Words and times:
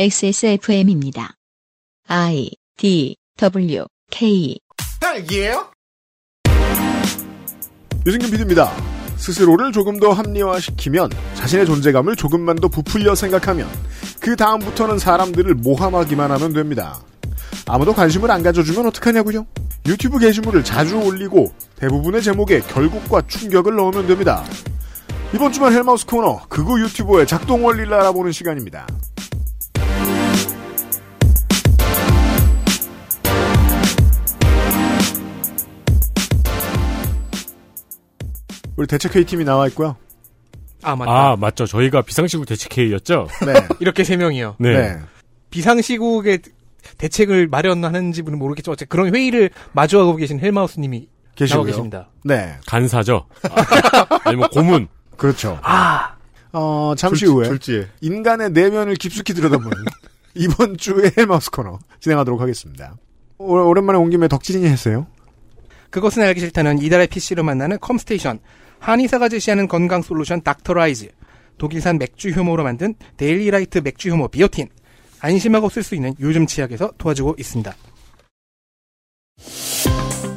XSFM입니다. 0.00 1.34
I 2.06 2.52
D 2.76 3.16
W 3.36 3.84
K 4.12 4.56
딸기예요? 5.00 5.72
유승균 8.06 8.30
PD입니다. 8.30 8.70
스스로를 9.16 9.72
조금 9.72 9.98
더 9.98 10.12
합리화시키면 10.12 11.10
자신의 11.34 11.66
존재감을 11.66 12.14
조금만 12.14 12.54
더 12.54 12.68
부풀려 12.68 13.16
생각하면 13.16 13.68
그 14.20 14.36
다음부터는 14.36 15.00
사람들을 15.00 15.52
모함하기만 15.54 16.30
하면 16.30 16.52
됩니다. 16.52 17.00
아무도 17.66 17.92
관심을 17.92 18.30
안 18.30 18.44
가져주면 18.44 18.86
어떡하냐고요? 18.86 19.48
유튜브 19.86 20.20
게시물을 20.20 20.62
자주 20.62 20.96
올리고 20.96 21.52
대부분의 21.74 22.22
제목에 22.22 22.60
결국과 22.60 23.22
충격을 23.26 23.74
넣으면 23.74 24.06
됩니다. 24.06 24.44
이번 25.34 25.52
주말 25.52 25.72
헬마우스 25.72 26.06
코너 26.06 26.40
그거 26.48 26.78
유튜버의 26.78 27.26
작동 27.26 27.64
원리를 27.64 27.92
알아보는 27.92 28.30
시간입니다. 28.30 28.86
우리 38.78 38.86
대책회의 38.86 39.24
팀이 39.26 39.44
나와 39.44 39.66
있고요. 39.68 39.96
아 40.82 40.94
맞다. 40.94 41.10
아, 41.10 41.36
맞죠. 41.36 41.66
저희가 41.66 42.02
비상시국 42.02 42.46
대책회의였죠? 42.46 43.26
네. 43.44 43.52
이렇게 43.80 44.04
세 44.04 44.16
명이요. 44.16 44.54
네. 44.60 44.72
네. 44.72 44.98
비상시국의 45.50 46.38
대책을 46.96 47.48
마련하는지는 47.48 48.38
모르겠지만 48.38 48.74
어쨌든 48.74 48.88
그런 48.88 49.12
회의를 49.14 49.50
마주하고 49.72 50.14
계신 50.14 50.38
헬마우스님이 50.38 51.08
계시고요. 51.34 51.64
계십니다. 51.64 52.08
네. 52.24 52.54
간사죠. 52.66 53.26
아, 53.50 54.20
아니면 54.24 54.48
고문. 54.50 54.86
그렇죠. 55.16 55.58
아 55.62 56.14
어, 56.52 56.94
잠시 56.96 57.24
졸지- 57.26 57.32
후에 57.34 57.48
졸지에. 57.48 57.88
인간의 58.00 58.50
내면을 58.52 58.94
깊숙이 58.94 59.34
들여다보는 59.34 59.72
이번 60.36 60.76
주의 60.76 61.10
헬마우스 61.18 61.50
코너 61.50 61.80
진행하도록 61.98 62.40
하겠습니다. 62.40 62.94
오, 63.38 63.54
오랜만에 63.54 63.98
온 63.98 64.08
김에 64.10 64.28
덕질인이 64.28 64.66
했어요. 64.68 65.08
그것은 65.90 66.22
알기 66.22 66.38
싫다는 66.38 66.78
이달의 66.80 67.08
PC로 67.08 67.42
만나는 67.42 67.78
컴스테이션 67.80 68.38
한의사가 68.80 69.28
제시하는 69.28 69.68
건강 69.68 70.02
솔루션 70.02 70.42
닥터라이즈 70.42 71.08
독일산 71.58 71.98
맥주 71.98 72.30
효모로 72.30 72.64
만든 72.64 72.94
데일리라이트 73.16 73.78
맥주 73.78 74.10
효모 74.10 74.28
비오틴 74.28 74.68
안심하고 75.20 75.68
쓸 75.68 75.82
수 75.82 75.94
있는 75.94 76.14
요즘 76.20 76.46
치약에서 76.46 76.92
도와주고 76.98 77.34
있습니다. 77.38 77.74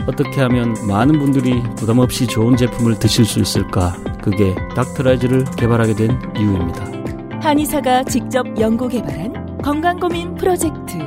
어떻게 0.08 0.42
하면 0.42 0.74
많은 0.88 1.20
분들이 1.20 1.62
부담 1.78 2.00
없이 2.00 2.26
좋은 2.26 2.58
제품을 2.58 2.98
드실 2.98 3.24
수 3.24 3.40
있을까? 3.40 3.96
그게 4.24 4.56
닥터라이즈를 4.76 5.46
개발하게 5.58 5.94
된 5.96 6.20
이유입니다. 6.36 7.40
한의사가 7.42 8.04
직접 8.06 8.46
연구 8.60 8.88
개발한 8.88 9.62
건강 9.62 10.00
고민 10.00 10.34
프로젝트 10.36 10.98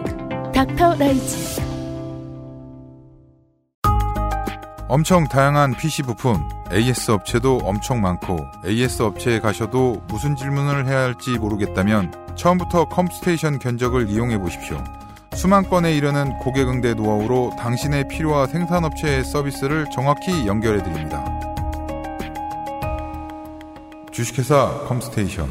닥터 0.52 0.94
라이즈 0.94 1.73
엄청 4.86 5.24
다양한 5.24 5.74
PC 5.78 6.02
부품, 6.02 6.46
AS 6.70 7.10
업체도 7.10 7.60
엄청 7.64 8.02
많고 8.02 8.46
AS 8.66 9.02
업체에 9.02 9.40
가셔도 9.40 10.02
무슨 10.08 10.36
질문을 10.36 10.86
해야 10.86 11.04
할지 11.04 11.38
모르겠다면 11.38 12.34
처음부터 12.36 12.84
컴스테이션 12.90 13.60
견적을 13.60 14.10
이용해 14.10 14.38
보십시오. 14.38 14.84
수만 15.32 15.68
건에 15.68 15.96
이르는 15.96 16.38
고객 16.38 16.68
응대 16.68 16.92
노하우로 16.94 17.56
당신의 17.58 18.08
필요와 18.08 18.46
생산업체의 18.46 19.24
서비스를 19.24 19.86
정확히 19.90 20.46
연결해 20.46 20.82
드립니다. 20.82 21.24
주식회사 24.12 24.84
컴스테이션 24.86 25.48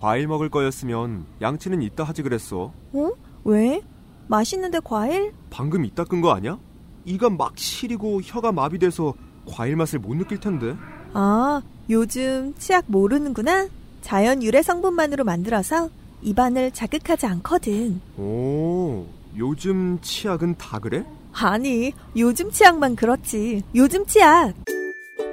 과일 0.00 0.26
먹을 0.26 0.48
거였으면 0.48 1.26
양치는 1.42 1.82
이따 1.82 2.02
하지 2.02 2.22
그랬어. 2.22 2.72
어? 2.92 3.10
왜? 3.44 3.80
맛있는데 4.28 4.80
과일? 4.82 5.32
방금 5.50 5.84
이따 5.84 6.04
끈 6.04 6.20
거 6.20 6.32
아니야? 6.32 6.58
이가 7.04 7.28
막 7.30 7.52
시리고 7.56 8.20
혀가 8.22 8.52
마비돼서 8.52 9.14
과일 9.46 9.76
맛을 9.76 9.98
못 9.98 10.14
느낄 10.16 10.40
텐데. 10.40 10.74
아, 11.12 11.60
요즘 11.90 12.54
치약 12.58 12.84
모르는구나? 12.88 13.68
자연 14.00 14.42
유래 14.42 14.62
성분만으로 14.62 15.24
만들어서 15.24 15.90
입안을 16.22 16.70
자극하지 16.72 17.26
않거든. 17.26 18.00
오, 18.16 19.06
요즘 19.36 19.98
치약은 20.00 20.56
다 20.56 20.78
그래? 20.78 21.04
아니, 21.34 21.92
요즘 22.16 22.50
치약만 22.50 22.96
그렇지. 22.96 23.62
요즘 23.74 24.06
치약. 24.06 24.54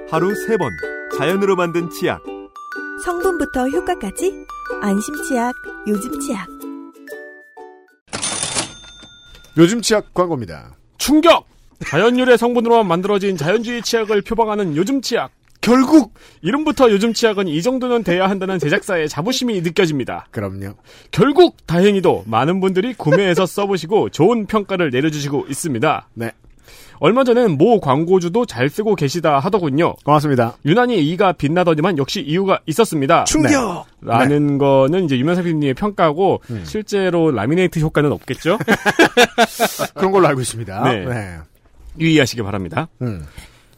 하루 0.10 0.34
세 0.48 0.58
번 0.58 0.72
자연으로 1.18 1.56
만든 1.56 1.90
치약. 1.90 2.22
성분부터 3.06 3.70
효과까지. 3.70 4.34
안심 4.82 5.16
치약, 5.24 5.54
요즘 5.88 6.20
치약. 6.20 6.48
요즘 9.58 9.82
치약 9.82 10.14
광고입니다. 10.14 10.76
충격! 10.98 11.46
자연유래 11.86 12.38
성분으로만 12.38 12.88
만들어진 12.88 13.38
자연주의 13.38 13.82
치약을 13.82 14.22
표방하는 14.22 14.76
요즘 14.76 15.02
치약. 15.02 15.32
결국 15.62 16.14
이름부터 16.42 16.90
요즘 16.92 17.14
치약은 17.14 17.48
이 17.48 17.62
정도는 17.62 18.04
돼야 18.04 18.30
한다는 18.30 18.58
제작사의 18.58 19.10
자부심이 19.10 19.62
느껴집니다. 19.62 20.26
그럼요. 20.32 20.76
결국 21.12 21.58
다행히도 21.68 22.24
많은 22.26 22.60
분들이 22.60 22.94
구매해서 22.96 23.46
써보시고 23.46 24.10
좋은 24.10 24.48
평가를 24.48 24.90
내려주시고 24.90 25.46
있습니다. 25.50 26.08
네. 26.16 26.32
얼마 27.04 27.24
전엔 27.24 27.58
모 27.58 27.80
광고주도 27.80 28.46
잘 28.46 28.70
쓰고 28.70 28.94
계시다 28.94 29.40
하더군요. 29.40 29.96
고맙습니다. 30.06 30.56
유난히 30.66 31.04
이가 31.10 31.32
빛나더니만 31.32 31.98
역시 31.98 32.22
이유가 32.22 32.60
있었습니다. 32.68 33.24
충격! 33.24 33.88
라는 34.02 34.60
거는 34.60 35.06
이제 35.06 35.18
유명사 35.18 35.42
PD님의 35.42 35.74
평가고 35.74 36.44
실제로 36.64 37.32
라미네이트 37.32 37.80
효과는 37.80 38.12
없겠죠? 38.12 38.60
그런 39.96 40.12
걸로 40.12 40.28
알고 40.28 40.42
있습니다. 40.42 40.84
네. 40.84 41.06
네. 41.06 41.38
유의하시기 42.00 42.44
바랍니다. 42.44 42.88
음. 43.02 43.26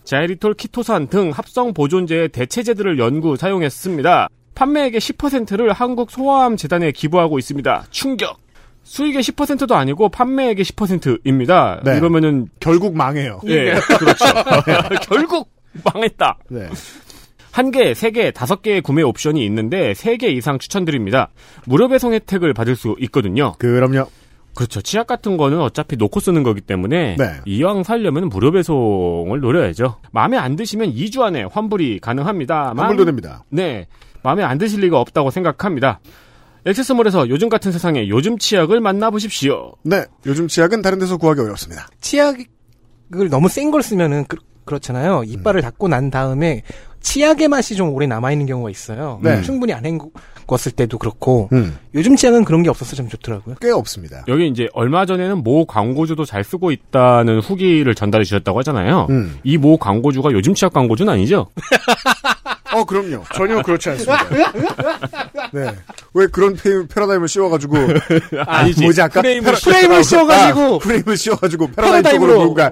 자이리톨, 0.04 0.56
키토산 0.56 1.08
등 1.08 1.32
합성 1.32 1.74
보존제의 1.74 2.28
대체제들을 2.28 3.00
연구 3.00 3.38
사용했습니다. 3.38 4.28
판매액의 4.54 5.00
10%를 5.00 5.72
한국 5.72 6.12
소아암 6.12 6.58
재단에 6.58 6.92
기부하고 6.92 7.40
있습니다. 7.40 7.86
충격. 7.90 8.43
수익의 8.84 9.22
10%도 9.24 9.76
아니고 9.76 10.10
판매액의 10.10 10.64
10%입니다. 10.66 11.82
네. 11.84 11.98
이러면은 11.98 12.48
결국 12.60 12.96
망해요. 12.96 13.40
예, 13.48 13.74
그렇죠. 13.98 14.26
결국 15.10 15.50
망했다. 15.84 16.38
네. 16.50 16.68
한 17.52 17.72
개, 17.72 17.94
세 17.94 18.12
개, 18.12 18.32
다섯 18.32 18.62
개의 18.62 18.82
구매 18.82 19.02
옵션이 19.04 19.46
있는데 19.46 19.94
세 19.94 20.18
개 20.18 20.28
이상 20.30 20.58
추천드립니다. 20.60 21.30
무료 21.66 21.88
배송 21.88 22.14
혜택을 22.14 22.54
받을 22.54 22.76
수 22.76 22.96
있거든요. 23.00 23.54
그럼요. 23.60 24.08
그렇죠. 24.56 24.82
치약 24.82 25.08
같은 25.08 25.36
거는 25.38 25.60
어차피 25.62 25.96
놓고 25.96 26.20
쓰는 26.20 26.44
거기 26.44 26.62
때문에 26.62 27.16
네. 27.18 27.26
이왕 27.46 27.84
살려면 27.84 28.30
무료 28.30 28.52
배송을 28.52 29.40
노려야죠. 29.40 29.98
마음에 30.12 30.38
안 30.38 30.56
드시면 30.56 30.94
2주 30.94 31.22
안에 31.22 31.44
환불이 31.52 32.00
가능합니다만 32.00 32.78
환불도 32.78 33.06
됩니다. 33.06 33.44
네. 33.50 33.88
마음에 34.22 34.44
안 34.44 34.58
드실 34.58 34.82
리가 34.82 35.00
없다고 35.00 35.32
생각합니다. 35.32 36.00
액세스몰에서 36.66 37.30
요즘 37.30 37.50
같은 37.50 37.72
세상에 37.72 38.08
요즘 38.08 38.38
치약을 38.38 38.80
만나보십시오. 38.80 39.74
네. 39.84 40.06
요즘 40.26 40.48
치약은 40.48 40.82
다른 40.82 41.00
데서 41.00 41.18
구하기 41.18 41.42
어렵습니다. 41.42 41.88
치약을 42.02 42.46
너무 43.30 43.50
센 43.50 43.70
걸 43.72 43.84
쓰면은 43.84 44.26
그, 44.28 44.38
렇잖아요 44.66 45.24
이빨을 45.26 45.62
닦고 45.62 45.90
난 45.90 46.10
다음에 46.10 46.64
치약의 47.02 47.50
맛이 47.50 47.76
좀 47.76 47.90
오래 47.94 48.08
남아 48.08 48.32
있는 48.32 48.46
경우가 48.46 48.70
있어요. 48.70 49.20
네. 49.22 49.42
충분히 49.42 49.74
안 49.74 49.84
헹궜을 49.84 50.72
때도 50.74 50.98
그렇고 51.00 51.50
음. 51.52 51.78
요즘 51.94 52.16
치약은 52.16 52.46
그런 52.46 52.64
게 52.64 52.70
없어서 52.70 52.96
좀 52.96 53.10
좋더라고요. 53.10 53.56
꽤 53.60 53.72
없습니다. 53.72 54.24
여기 54.30 54.48
이제 54.48 54.70
얼마 54.72 55.06
전에는 55.06 55.44
모 55.44 55.66
광고주도 55.66 56.24
잘 56.24 56.46
쓰고 56.46 56.72
있다는 56.72 57.40
후기를 57.42 57.94
전달해 57.94 58.24
주셨다고 58.24 58.58
하잖아요. 58.60 59.08
음. 59.10 59.38
이모 59.44 59.76
광고주가 59.76 60.32
요즘 60.32 60.54
치약 60.54 60.72
광고주는 60.72 61.12
아니죠? 61.12 61.50
어, 62.74 62.84
그럼요. 62.86 63.24
전혀 63.34 63.62
그렇지 63.62 63.90
않습니다. 63.90 64.28
네. 65.52 65.76
왜 66.14 66.28
그런 66.28 66.56
페, 66.56 66.86
패러다임을 66.88 67.28
씌워가지고. 67.28 67.76
아니지. 68.48 68.82
뭐지, 68.82 69.02
아까? 69.02 69.22
프레임을 69.22 69.54
프레임을 69.54 70.04
씌워가지고 70.04 70.76
아, 70.76 70.80
프레임을 70.80 71.18
씌워가지고 71.18 71.72
패러다임 71.72 72.04
쪽으로 72.04 72.36
몰고 72.40 72.54
가. 72.54 72.72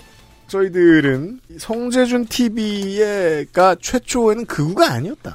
저희들은 0.51 1.39
성재준 1.57 2.25
TV가 2.25 3.75
최초에는 3.81 4.45
극우가 4.45 4.91
아니었다. 4.91 5.33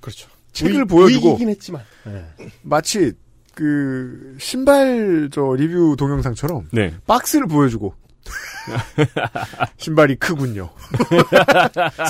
그렇죠. 0.00 0.28
책을 0.52 0.80
위- 0.82 0.84
보여주고 0.84 1.28
위기긴 1.30 1.48
했지만. 1.48 1.82
네. 2.04 2.24
마치 2.62 3.12
그 3.54 4.36
신발 4.38 5.30
저 5.32 5.54
리뷰 5.56 5.96
동영상처럼 5.98 6.68
네. 6.72 6.94
박스를 7.06 7.46
보여주고 7.46 7.94
신발이 9.78 10.16
크군요. 10.16 10.68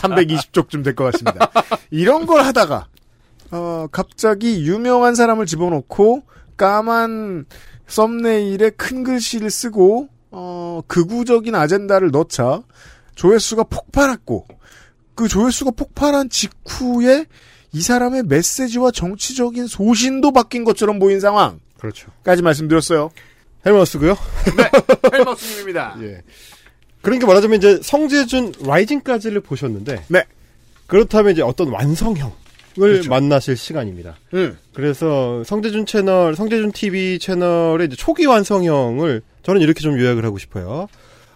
320쪽쯤 0.02 0.82
될 0.82 0.94
것 0.96 1.04
같습니다. 1.12 1.50
이런 1.90 2.26
걸 2.26 2.42
하다가 2.44 2.88
어, 3.52 3.86
갑자기 3.92 4.62
유명한 4.66 5.14
사람을 5.14 5.46
집어넣고 5.46 6.22
까만 6.56 7.46
썸네일에 7.86 8.70
큰 8.70 9.04
글씨를 9.04 9.48
쓰고 9.48 10.08
어, 10.30 10.80
극우적인 10.86 11.54
아젠다를 11.54 12.10
넣자 12.10 12.62
조회수가 13.14 13.64
폭발했고 13.64 14.46
그 15.14 15.26
조회수가 15.28 15.72
폭발한 15.72 16.30
직후에 16.30 17.26
이 17.72 17.82
사람의 17.82 18.24
메시지와 18.24 18.90
정치적인 18.92 19.66
소신도 19.66 20.32
바뀐 20.32 20.64
것처럼 20.64 20.98
보인 20.98 21.20
상황. 21.20 21.60
그렇죠. 21.78 22.10
까지 22.22 22.42
말씀드렸어요. 22.42 23.10
헬머스고요. 23.66 24.16
헬머스님입니다. 25.12 25.96
예. 26.02 26.22
그러니까 27.02 27.26
말하자면 27.26 27.58
이제 27.58 27.80
성재준 27.82 28.54
라이징까지를 28.60 29.40
보셨는데 29.40 30.04
네. 30.08 30.24
그렇다면 30.86 31.32
이제 31.32 31.42
어떤 31.42 31.68
완성형을 31.68 32.32
그렇죠. 32.74 33.10
만나실 33.10 33.56
시간입니다. 33.56 34.16
음. 34.34 34.58
그래서 34.78 35.42
성재준 35.42 35.86
채널, 35.86 36.36
성재준 36.36 36.70
TV 36.70 37.18
채널의 37.18 37.88
이제 37.88 37.96
초기 37.96 38.26
완성형을 38.26 39.22
저는 39.42 39.60
이렇게 39.60 39.80
좀 39.80 39.98
요약을 39.98 40.24
하고 40.24 40.38
싶어요. 40.38 40.86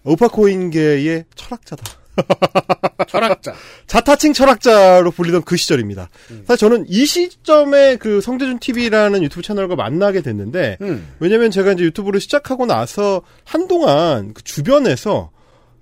우파코인계의 0.04 1.24
철학자다. 1.34 1.82
철학자. 3.08 3.52
자타칭 3.88 4.32
철학자로 4.32 5.10
불리던 5.10 5.42
그 5.42 5.56
시절입니다. 5.56 6.08
사실 6.46 6.56
저는 6.56 6.84
이 6.88 7.04
시점에 7.04 7.96
그 7.96 8.20
성재준 8.20 8.60
TV라는 8.60 9.24
유튜브 9.24 9.42
채널과 9.42 9.74
만나게 9.74 10.20
됐는데, 10.20 10.78
음. 10.80 11.08
왜냐면 11.18 11.50
제가 11.50 11.72
이제 11.72 11.82
유튜브를 11.82 12.20
시작하고 12.20 12.66
나서 12.66 13.22
한동안 13.42 14.34
그 14.34 14.44
주변에서 14.44 15.32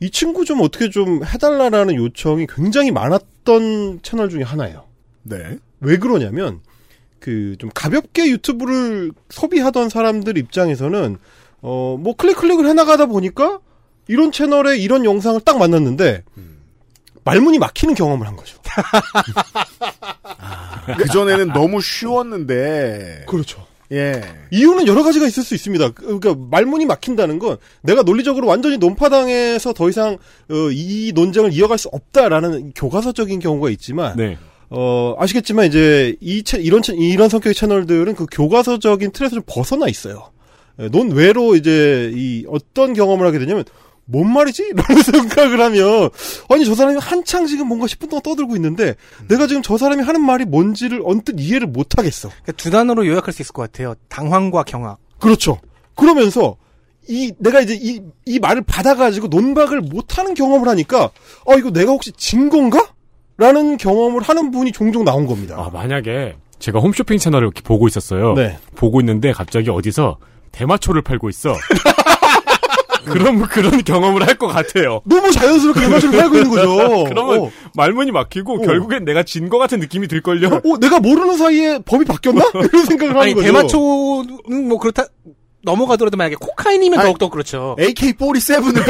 이 0.01 0.11
친구 0.11 0.47
좀 0.47 0.63
어떻게 0.63 0.89
좀 0.89 1.23
해달라라는 1.27 1.95
요청이 1.95 2.47
굉장히 2.47 2.91
많았던 2.91 4.01
채널 4.01 4.31
중에 4.31 4.45
하나예요. 4.45 4.87
네. 5.25 5.59
왜 5.81 5.99
그러냐면 5.99 6.61
그 7.21 7.57
좀 7.59 7.71
가볍게 7.75 8.29
유튜브를 8.31 9.13
소비하던 9.31 9.89
사람들 9.91 10.39
입장에서는 10.39 11.19
어 11.63 11.97
뭐 12.01 12.15
클릭 12.17 12.39
클릭을 12.39 12.67
해나가다 12.67 13.07
보니까 13.07 13.59
이런 14.09 14.33
채널에 14.33 14.79
이런 14.79 15.05
영상을 15.05 15.39
딱 15.43 15.59
만났는데 15.59 16.25
말문이 17.25 17.59
막히는 17.59 17.95
경험을 17.95 18.27
한 18.27 18.35
거죠. 18.37 18.57
그 20.97 21.07
전에는 21.07 21.49
너무 21.53 21.81
쉬웠는데. 21.81 23.25
그렇죠. 23.29 23.67
예. 23.93 24.23
이유는 24.53 24.87
여러 24.87 25.03
가지가 25.03 25.27
있을 25.27 25.43
수 25.43 25.55
있습니다. 25.55 25.91
그러니까 25.91 26.35
말문이 26.35 26.87
막힌다는 26.87 27.39
건 27.39 27.57
내가 27.83 28.03
논리적으로 28.03 28.47
완전히 28.47 28.79
논파당에서 28.79 29.73
더 29.73 29.89
이상 29.89 30.17
어, 30.49 30.55
이 30.73 31.13
논쟁을 31.15 31.53
이어갈 31.53 31.77
수 31.77 31.89
없다라는 31.89 32.73
교과서적인 32.75 33.41
경우가 33.41 33.69
있지만 33.71 34.17
네. 34.17 34.39
어, 34.71 35.15
아시겠지만 35.19 35.67
이제 35.67 36.17
이 36.21 36.43
채, 36.45 36.59
이런 36.59 36.81
채- 36.83 36.95
이런 36.95 37.29
성격의 37.29 37.55
채널들은 37.55 38.15
그 38.15 38.27
교과서적인 38.31 39.11
틀에서 39.13 39.35
좀 39.37 39.43
벗어나 39.47 39.89
있어요. 39.89 40.31
예, 40.81 40.89
논외로 40.89 41.57
이제 41.57 42.11
이 42.15 42.45
어떤 42.49 42.95
경험을 42.95 43.27
하게 43.27 43.39
되냐면 43.41 43.65
뭔 44.05 44.33
말이지? 44.33 44.73
라는 44.75 45.03
생각을 45.03 45.61
하면 45.61 46.11
아니 46.49 46.65
저 46.65 46.75
사람이 46.75 46.99
한창 47.01 47.47
지금 47.47 47.67
뭔가 47.69 47.87
10분 47.87 48.09
동안 48.09 48.23
떠들고 48.23 48.57
있는데 48.57 48.95
내가 49.29 49.47
지금 49.47 49.63
저 49.63 49.77
사람이 49.77 50.03
하는 50.03 50.21
말이 50.25 50.45
뭔지를 50.45 51.03
언뜻 51.05 51.37
이해를 51.39 51.67
못 51.67 51.99
하겠어. 51.99 52.29
그러니까 52.29 52.53
두 52.53 52.71
단어로 52.71 53.07
요약할 53.07 53.33
수 53.33 53.43
있을 53.43 53.53
것 53.53 53.63
같아요. 53.63 53.95
당황과 54.09 54.63
경악. 54.65 54.99
그렇죠. 55.19 55.61
그러면서 55.97 56.57
이 57.09 57.33
내가 57.39 57.61
이제 57.61 57.75
이 57.81 58.01
이 58.27 58.39
말을 58.39 58.63
받아가지고 58.63 59.27
논박을 59.27 59.81
못하는 59.81 60.35
경험을 60.35 60.69
하니까 60.69 61.11
어 61.45 61.55
이거 61.59 61.71
내가 61.73 61.91
혹시 61.93 62.13
진 62.13 62.49
건가? 62.49 62.93
라는 63.41 63.79
경험을 63.79 64.21
하는 64.23 64.51
분이 64.51 64.71
종종 64.71 65.03
나온 65.05 65.27
겁니다. 65.27 65.57
아, 65.59 65.71
만약에 65.73 66.37
제가 66.59 66.79
홈쇼핑 66.79 67.17
채널을 67.19 67.47
이렇게 67.47 67.63
보고 67.63 67.89
있었어요. 67.89 68.35
네. 68.35 68.59
보고 68.77 69.01
있는데 69.01 69.33
갑자기 69.33 69.71
어디서 69.71 70.19
대마초를 70.53 71.01
팔고 71.01 71.31
있어. 71.31 71.55
그럼 73.07 73.41
그런 73.47 73.83
경험을 73.83 74.27
할 74.27 74.35
것 74.37 74.47
같아요. 74.49 75.01
너무 75.05 75.31
자연스럽게 75.33 75.81
대마초를 75.81 76.19
팔고 76.21 76.37
있는 76.37 76.51
거죠. 76.51 77.05
그러면 77.09 77.41
어. 77.45 77.51
말문이 77.75 78.11
막히고 78.13 78.61
결국엔 78.61 79.05
내가 79.07 79.23
진거 79.23 79.57
같은 79.59 79.81
느낌이 79.81 80.07
들걸요. 80.07 80.49
어, 80.63 80.79
내가 80.79 81.01
모르는 81.01 81.39
사이에 81.39 81.79
법이 81.87 82.05
바뀌었나? 82.05 82.45
이런 82.55 82.85
생각을 82.85 83.11
하는 83.15 83.23
아니 83.23 83.33
거죠. 83.35 83.47
대마초는 83.47 84.69
뭐 84.69 84.79
그렇다 84.79 85.05
넘어가더라도 85.63 86.17
만약에 86.17 86.37
코카인이면 86.41 86.99
아니, 87.01 87.07
더욱더 87.09 87.29
그렇죠. 87.31 87.75
AK-47을 87.79 88.87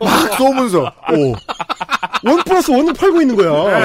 막 0.00 0.34
쏘면서. 0.36 0.92
오. 1.12 1.34
원 2.24 2.42
플러스 2.44 2.70
원을 2.70 2.92
팔고 2.94 3.20
있는 3.20 3.36
거야. 3.36 3.80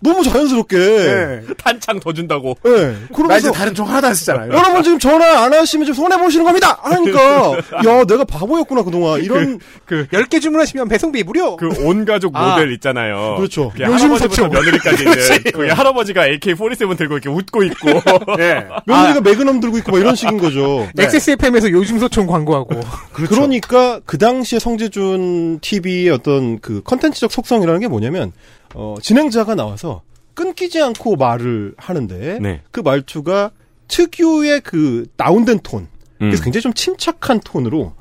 너무 0.00 0.22
자연스럽게. 0.24 0.76
네. 0.78 1.40
탄창 1.58 2.00
더 2.00 2.12
준다고. 2.12 2.56
네. 2.64 2.96
그러면서 3.14 3.52
다른 3.52 3.74
총 3.74 3.88
하나도 3.88 4.08
안 4.08 4.14
쓰잖아요. 4.14 4.52
여러분 4.52 4.82
지금 4.82 4.98
전화 4.98 5.44
안 5.44 5.52
하시면 5.52 5.86
좀 5.86 5.94
손해 5.94 6.16
보시는 6.18 6.44
겁니다. 6.44 6.78
하니까 6.82 7.52
야 7.86 8.04
내가 8.04 8.24
바보였구나 8.24 8.82
그동안 8.82 9.20
이런 9.20 9.58
그, 9.84 10.06
10개 10.08 10.40
주문하시면 10.40 10.88
배송비 10.88 11.22
무료. 11.24 11.56
그 11.56 11.68
온 11.80 12.04
가족 12.04 12.36
아. 12.36 12.50
모델 12.56 12.72
있잖아요. 12.72 13.36
그렇죠. 13.36 13.72
요즘 13.78 14.16
사ቸው. 14.16 14.48
며느리까지 14.48 15.02
있는. 15.04 15.16
그 15.52 15.66
할아버지가 15.68 16.26
AK-47 16.28 16.96
들고 16.98 17.14
이렇게 17.14 17.28
웃고 17.30 17.62
있고. 17.64 17.88
예. 18.38 18.66
며느리가 18.86 19.20
매그넘 19.22 19.60
들고 19.60 19.78
있고 19.78 19.92
막 19.92 19.98
이런 19.98 20.14
식인 20.14 20.38
거죠. 20.38 20.88
XSFM에서 20.98 21.70
요즘 21.70 21.98
소총 21.98 22.26
광고하고. 22.26 22.80
그러니까 23.12 24.00
그 24.04 24.18
당시에 24.18 24.58
성재준 24.58 25.60
TV의 25.60 26.10
어떤 26.10 26.60
그 26.60 26.82
컨텐츠 26.84 27.19
적 27.20 27.30
속성이라는 27.30 27.80
게 27.80 27.88
뭐냐면 27.88 28.32
어, 28.74 28.96
진행자가 29.00 29.54
나와서 29.54 30.02
끊기지 30.34 30.82
않고 30.82 31.16
말을 31.16 31.74
하는데 31.76 32.38
네. 32.40 32.62
그 32.70 32.80
말투가 32.80 33.50
특유의 33.88 34.62
그 34.62 35.06
다운된 35.16 35.60
톤. 35.62 35.88
그래서 36.18 36.42
음. 36.42 36.44
굉장히 36.44 36.62
좀 36.62 36.74
침착한 36.74 37.40
톤으로 37.40 37.94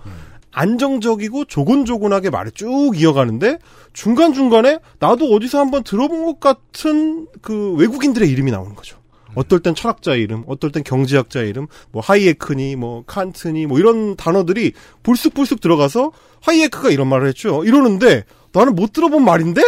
안정적이고 0.52 1.46
조곤조곤하게 1.46 2.30
말을 2.30 2.52
쭉 2.52 2.92
이어가는데 2.96 3.60
중간중간에 3.94 4.80
나도 5.00 5.34
어디서 5.34 5.60
한번 5.60 5.84
들어본 5.84 6.26
것 6.26 6.40
같은 6.40 7.28
그 7.42 7.74
외국인들의 7.74 8.30
이름이 8.30 8.52
나오는 8.52 8.76
거죠. 8.76 8.98
어떨 9.36 9.60
땐 9.60 9.76
철학자 9.76 10.16
이름, 10.16 10.44
어떨 10.48 10.72
땐 10.72 10.84
경제학자 10.84 11.42
이름, 11.42 11.68
뭐 11.92 12.02
하이에크니, 12.02 12.76
뭐 12.76 13.04
칸트니, 13.06 13.68
뭐 13.68 13.80
이런 13.80 14.16
단어들이 14.16 14.74
불쑥불쑥 15.04 15.62
들어가서 15.62 16.12
하이에크가 16.42 16.90
이런 16.90 17.08
말을 17.08 17.28
했죠. 17.28 17.64
이러는데 17.64 18.24
나는 18.52 18.76
못 18.76 18.94
들어본 18.94 19.24
말인데 19.24 19.62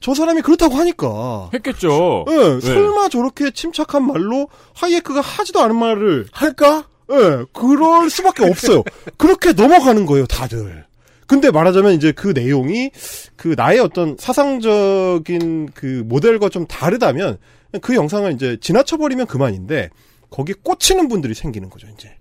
저 0.00 0.14
사람이 0.14 0.42
그렇다고 0.42 0.74
하니까. 0.74 1.50
했겠죠. 1.54 2.24
예, 2.28 2.60
설마 2.60 3.08
저렇게 3.08 3.52
침착한 3.52 4.06
말로 4.06 4.48
하이에크가 4.74 5.20
하지도 5.20 5.60
않은 5.60 5.76
말을 5.76 6.26
할까? 6.32 6.88
예, 7.10 7.44
그럴 7.52 8.10
수밖에 8.10 8.44
없어요. 8.48 8.82
그렇게 9.16 9.52
넘어가는 9.52 10.04
거예요, 10.06 10.26
다들. 10.26 10.86
근데 11.26 11.50
말하자면 11.50 11.94
이제 11.94 12.12
그 12.12 12.28
내용이 12.28 12.90
그 13.36 13.54
나의 13.56 13.78
어떤 13.78 14.16
사상적인 14.18 15.70
그 15.72 16.02
모델과 16.06 16.48
좀 16.48 16.66
다르다면 16.66 17.38
그 17.80 17.94
영상을 17.94 18.30
이제 18.32 18.58
지나쳐버리면 18.60 19.26
그만인데 19.26 19.88
거기에 20.30 20.54
꽂히는 20.62 21.08
분들이 21.08 21.34
생기는 21.34 21.70
거죠, 21.70 21.86
이제. 21.94 22.14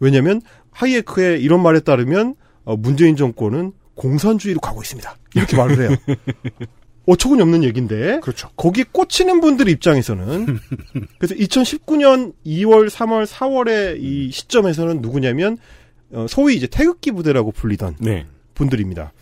왜냐면 0.00 0.42
하이에크의 0.72 1.42
이런 1.42 1.62
말에 1.62 1.80
따르면 1.80 2.34
어, 2.64 2.76
문재인 2.76 3.16
정권은 3.16 3.72
공산주의로 3.94 4.60
가고 4.60 4.82
있습니다. 4.82 5.16
이렇게 5.34 5.56
말을 5.56 5.80
해요. 5.80 5.96
어처구니 7.06 7.42
없는 7.42 7.64
얘기인데. 7.64 8.20
그렇죠. 8.20 8.50
거기에 8.56 8.84
꽂히는 8.92 9.40
분들 9.40 9.68
입장에서는 9.68 10.58
그래서 11.18 11.34
2019년 11.34 12.34
2월, 12.46 12.88
3월, 12.88 13.26
4월의 13.26 14.00
이 14.00 14.30
시점에서는 14.30 15.00
누구냐면 15.00 15.58
어, 16.12 16.26
소위 16.28 16.56
이제 16.56 16.66
태극기 16.66 17.12
부대라고 17.12 17.52
불리던 17.52 17.96
네. 18.00 18.26
분들입니다. 18.54 19.12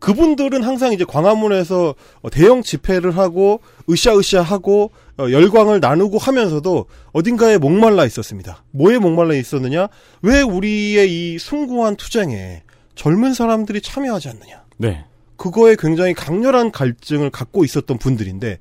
그분들은 0.00 0.64
항상 0.64 0.92
이제 0.92 1.04
광화문에서 1.04 1.94
어, 2.22 2.30
대형 2.30 2.62
집회를 2.62 3.16
하고 3.16 3.60
으쌰으쌰 3.88 4.40
하고 4.40 4.90
어, 5.18 5.30
열광을 5.30 5.80
나누고 5.80 6.18
하면서도 6.18 6.86
어딘가에 7.12 7.58
목말라 7.58 8.06
있었습니다. 8.06 8.64
뭐에 8.72 8.98
목말라 8.98 9.34
있었느냐? 9.34 9.88
왜 10.22 10.40
우리의 10.40 11.34
이 11.34 11.38
숭고한 11.38 11.96
투쟁에 11.96 12.62
젊은 13.00 13.32
사람들이 13.32 13.80
참여하지 13.80 14.28
않느냐? 14.28 14.62
네. 14.76 15.06
그거에 15.36 15.74
굉장히 15.78 16.12
강렬한 16.12 16.70
갈증을 16.70 17.30
갖고 17.30 17.64
있었던 17.64 17.96
분들인데 17.96 18.58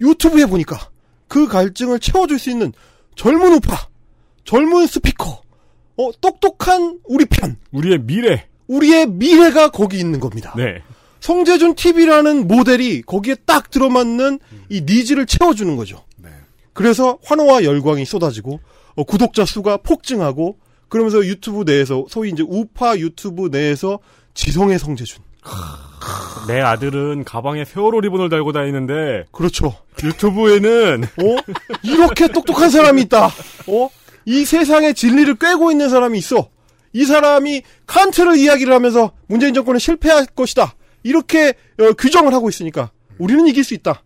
유튜브에 0.00 0.46
보니까 0.46 0.88
그 1.28 1.46
갈증을 1.46 2.00
채워줄 2.00 2.38
수 2.38 2.48
있는 2.48 2.72
젊은 3.14 3.52
우파, 3.52 3.76
젊은 4.44 4.86
스피커, 4.86 5.42
어 5.98 6.10
똑똑한 6.22 7.00
우리 7.04 7.26
편, 7.26 7.58
우리의 7.72 7.98
미래. 7.98 8.46
우리의 8.68 9.06
미래가 9.06 9.68
거기 9.68 9.98
있는 9.98 10.18
겁니다. 10.18 10.54
네. 10.56 10.80
성재준 11.20 11.74
TV라는 11.74 12.48
모델이 12.48 13.02
거기에 13.02 13.34
딱 13.44 13.70
들어맞는 13.70 14.40
이 14.70 14.80
needs를 14.80 15.26
채워주는 15.26 15.76
거죠. 15.76 16.02
네. 16.16 16.30
그래서 16.72 17.18
환호와 17.22 17.64
열광이 17.64 18.06
쏟아지고 18.06 18.60
어, 18.94 19.04
구독자 19.04 19.44
수가 19.44 19.76
폭증하고 19.76 20.56
그러면서 20.88 21.24
유튜브 21.24 21.64
내에서 21.64 22.04
소위 22.08 22.30
이제 22.30 22.44
우파 22.46 22.96
유튜브 22.96 23.48
내에서 23.50 23.98
지성의 24.34 24.78
성재준. 24.78 25.22
내 26.48 26.60
아들은 26.60 27.24
가방에 27.24 27.64
세월호 27.64 28.00
리본을 28.00 28.28
달고 28.28 28.52
다니는데 28.52 29.24
그렇죠. 29.32 29.74
유튜브에는 30.02 31.04
어? 31.04 31.36
이렇게 31.82 32.28
똑똑한 32.28 32.70
사람이 32.70 33.02
있다. 33.02 33.26
어? 33.26 33.88
이 34.26 34.44
세상의 34.44 34.94
진리를 34.94 35.34
꿰고 35.36 35.70
있는 35.70 35.88
사람이 35.88 36.18
있어. 36.18 36.48
이 36.92 37.04
사람이 37.04 37.62
칸트를 37.86 38.36
이야기를 38.36 38.72
하면서 38.72 39.12
문재인 39.26 39.54
정권은 39.54 39.78
실패할 39.78 40.26
것이다. 40.26 40.74
이렇게 41.02 41.54
어, 41.80 41.92
규정을 41.92 42.32
하고 42.32 42.48
있으니까 42.48 42.90
우리는 43.18 43.46
이길 43.46 43.64
수 43.64 43.74
있다. 43.74 44.02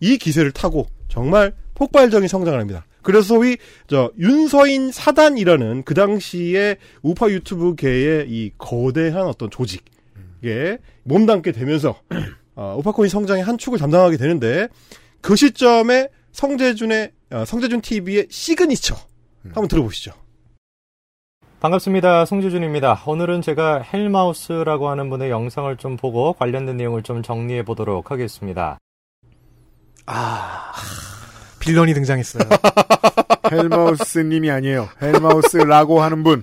이 0.00 0.18
기세를 0.18 0.52
타고 0.52 0.86
정말 1.08 1.54
폭발적인 1.74 2.28
성장을 2.28 2.58
합니다. 2.58 2.84
그래서 3.04 3.34
소위 3.34 3.56
저 3.86 4.10
윤서인 4.18 4.90
사단이라는 4.90 5.84
그 5.84 5.94
당시에 5.94 6.76
우파 7.02 7.28
유튜브계의 7.28 8.28
이 8.28 8.50
거대한 8.58 9.26
어떤 9.26 9.50
조직에 9.50 10.78
몸담게 11.04 11.52
되면서 11.52 12.00
어, 12.56 12.76
우파코인 12.78 13.08
성장의 13.08 13.44
한 13.44 13.58
축을 13.58 13.78
담당하게 13.78 14.16
되는데 14.16 14.68
그 15.20 15.36
시점에 15.36 16.08
성재준의 16.32 17.12
어, 17.30 17.44
성재준 17.44 17.80
TV의 17.80 18.26
signature 18.30 18.96
한번 19.44 19.68
들어보시죠. 19.68 20.12
반갑습니다. 21.60 22.26
성재준입니다. 22.26 23.04
오늘은 23.06 23.40
제가 23.40 23.80
헬마우스라고 23.80 24.90
하는 24.90 25.08
분의 25.08 25.30
영상을 25.30 25.74
좀 25.78 25.96
보고 25.96 26.34
관련된 26.34 26.76
내용을 26.76 27.02
좀 27.02 27.22
정리해 27.22 27.64
보도록 27.64 28.10
하겠습니다. 28.10 28.78
아, 30.04 30.72
villain이 31.64 31.94
등장했어요. 31.94 32.48
헬마우스님이 33.50 34.50
아니에요. 34.50 34.88
헬마우스라고 35.00 36.02
하는 36.02 36.22
분. 36.22 36.42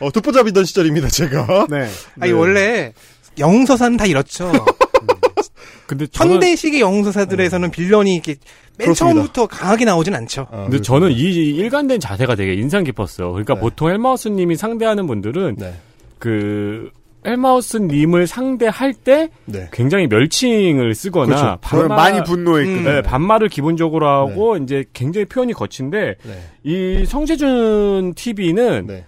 어, 0.00 0.10
듣보잡이던 0.12 0.64
시절입니다, 0.64 1.08
제가. 1.08 1.66
네. 1.68 1.88
아니, 2.20 2.32
원래 2.32 2.92
영웅서사는 3.38 3.96
다 3.96 4.06
이렇죠. 4.06 4.50
근데 5.86 6.06
저는 6.06 6.34
현대식의 6.34 6.80
영웅서사들에서는 6.80 7.70
빌런이 7.72 8.14
이렇게 8.14 8.36
맨 8.78 8.86
그렇습니다. 8.86 8.94
처음부터 9.14 9.46
강하게 9.48 9.84
나오진 9.84 10.14
않죠. 10.14 10.46
어, 10.50 10.68
근데 10.70 10.80
저는 10.80 11.10
이 11.10 11.16
일관된 11.56 11.98
자세가 11.98 12.36
되게 12.36 12.54
인상 12.54 12.84
깊었어요. 12.84 13.32
그러니까 13.32 13.54
네. 13.54 13.60
보통 13.60 13.88
헬마우스님이 13.90 14.54
상대하는 14.54 15.08
분들은 15.08 15.56
네. 15.58 15.74
그 16.20 16.90
헬마우스 17.26 17.76
님을 17.76 18.26
상대할 18.26 18.94
때 18.94 19.28
네. 19.44 19.68
굉장히 19.72 20.06
멸칭을 20.06 20.94
쓰거나 20.94 21.26
그렇죠. 21.26 21.58
그러면 21.68 21.96
많이 21.96 22.22
분노했거든. 22.24 22.78
음. 22.78 22.84
네, 22.84 23.02
반말을 23.02 23.48
기본적으로 23.48 24.08
하고 24.08 24.56
이제 24.56 24.84
굉장히 24.92 25.26
표현이 25.26 25.52
거친데 25.52 26.16
네. 26.22 26.42
이 26.62 27.04
성재준 27.04 28.14
TV는 28.14 28.86
네. 28.86 29.04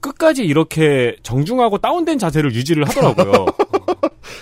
끝까지 0.00 0.44
이렇게 0.44 1.16
정중하고 1.22 1.78
다운된 1.78 2.18
자세를 2.18 2.54
유지를 2.54 2.84
하더라고요. 2.88 3.46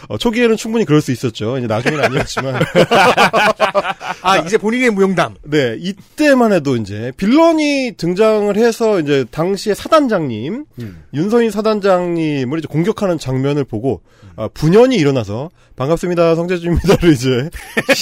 어, 0.09 0.19
초기에는 0.19 0.57
충분히 0.57 0.85
그럴 0.85 1.01
수 1.01 1.13
있었죠. 1.13 1.59
이제 1.59 1.67
나중에는 1.67 2.05
아니었지만. 2.05 2.63
아, 4.23 4.39
이제 4.39 4.59
본인의 4.59 4.91
무용담. 4.91 5.37
네, 5.45 5.77
이때만 5.79 6.53
해도 6.53 6.77
이제 6.77 7.13
빌런이 7.17 7.95
등장을 7.97 8.55
해서 8.57 9.01
이제 9.01 9.25
당시의 9.31 9.77
사단장님, 9.77 10.65
음. 10.81 11.05
윤서인 11.13 11.51
사단장님을 11.51 12.59
이제 12.59 12.69
공격하는 12.69 13.19
장면을 13.19 13.65
보고 13.65 14.03
아, 14.37 14.49
분연이 14.49 14.97
일어나서 14.97 15.51
반갑습니다, 15.77 16.35
성재준입니다를 16.35 17.13
이제 17.13 17.51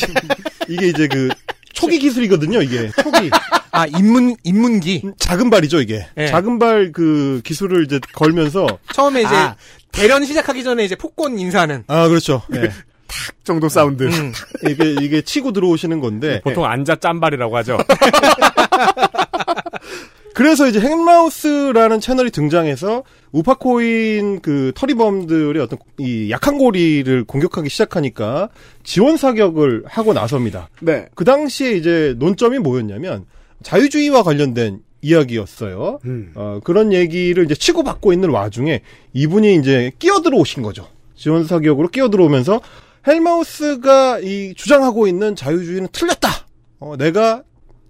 이게 0.68 0.88
이제 0.88 1.09
그 1.09 1.28
초기 1.83 1.99
기술이거든요, 1.99 2.62
이게 2.62 2.91
초기 3.03 3.31
아, 3.73 3.87
입문, 3.87 4.37
입문기. 4.45 5.03
작은 5.19 5.51
발이죠, 5.51 5.81
이게 5.81 6.07
네. 6.15 6.27
작은 6.29 6.59
발 6.59 6.93
그 6.93 7.41
기술을 7.45 7.85
이제 7.85 8.01
걸면서 8.15 8.67
처음에 8.93 9.21
이제 9.23 9.35
아. 9.35 9.57
대련 9.93 10.25
시작하기 10.25 10.62
전에 10.65 10.85
이제 10.85 10.95
폭권 10.97 11.39
인사하는. 11.39 11.85
아 11.87 12.09
그렇죠, 12.09 12.43
네. 12.49 12.71
정도 13.45 13.69
사운드. 13.69 14.05
음. 14.05 14.33
이게 14.69 14.95
이게 15.01 15.21
치고 15.23 15.53
들어오시는 15.53 16.01
건데 16.01 16.41
보통 16.43 16.65
앉아 16.65 16.97
짠발이라고 16.97 17.57
하죠. 17.59 17.79
그래서 20.35 20.67
이제 20.67 20.81
핵마우스라는 20.81 22.01
채널이 22.01 22.31
등장해서 22.31 23.03
우파코인 23.33 24.41
그 24.41 24.73
터리범들의 24.75 25.62
어떤 25.62 25.79
이 25.99 26.31
약한 26.31 26.59
고리를 26.59 27.25
공격하기 27.25 27.69
시작하니까 27.69 28.49
지원 28.83 29.17
사격을 29.17 29.85
하고 29.87 30.12
나섭니다. 30.12 30.69
네. 30.81 31.07
그 31.15 31.25
당시에 31.25 31.73
이제 31.73 32.15
논점이 32.19 32.59
뭐였냐면 32.59 33.27
자유주의와 33.62 34.23
관련된 34.23 34.81
이야기였어요. 35.03 35.99
음. 36.05 36.33
어, 36.35 36.61
그런 36.62 36.93
얘기를 36.93 37.45
이제 37.45 37.55
치고받고 37.55 38.12
있는 38.12 38.31
와중에 38.31 38.83
이분이 39.12 39.57
이제 39.57 39.91
끼어들어 39.99 40.39
오신 40.39 40.62
거죠. 40.62 40.89
지원 41.17 41.45
사격으로 41.45 41.89
끼어들어 41.89 42.25
오면서 42.25 42.61
헬마우스가 43.07 44.21
이 44.21 44.55
주장하고 44.57 45.09
있는 45.09 45.35
자유주의는 45.35 45.89
틀렸다. 45.93 46.29
어, 46.79 46.97
내가 46.97 47.43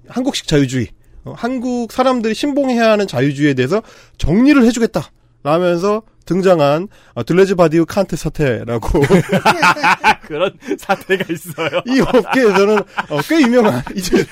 한국식 0.08 0.48
자유주의, 0.48 0.88
어, 1.24 1.34
한국 1.36 1.92
사람들이 1.92 2.34
신봉해야 2.34 2.90
하는 2.90 3.06
자유주의에 3.06 3.54
대해서 3.54 3.82
정리를 4.18 4.62
해주겠다. 4.64 5.10
라면서 5.44 6.02
등장한 6.24 6.86
어, 7.14 7.24
들뢰즈 7.24 7.56
바디우 7.56 7.84
칸트 7.84 8.14
사태라고 8.14 9.00
그런 10.26 10.56
사태가 10.78 11.24
있어요. 11.32 11.82
이 11.86 12.00
업계에서는 12.00 12.78
어, 12.78 13.20
꽤 13.28 13.40
유명한 13.40 13.82
이제 13.94 14.24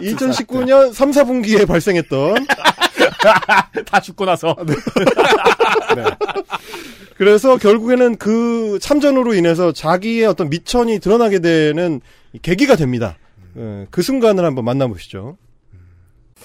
2019년 0.00 0.92
3, 0.94 1.10
4분기에 1.10 1.68
발생했던 1.68 2.46
다 3.84 4.00
죽고 4.00 4.24
나서 4.24 4.56
그래서 7.16 7.58
결국에는 7.58 8.16
그 8.16 8.78
참전으로 8.80 9.34
인해서 9.34 9.72
자기의 9.72 10.24
어떤 10.24 10.48
미천이 10.48 11.00
드러나게 11.00 11.40
되는 11.40 12.00
계기가 12.40 12.76
됩니다. 12.76 13.16
예, 13.58 13.86
그 13.90 14.00
순간을 14.00 14.44
한번 14.44 14.64
만나보시죠. 14.64 15.36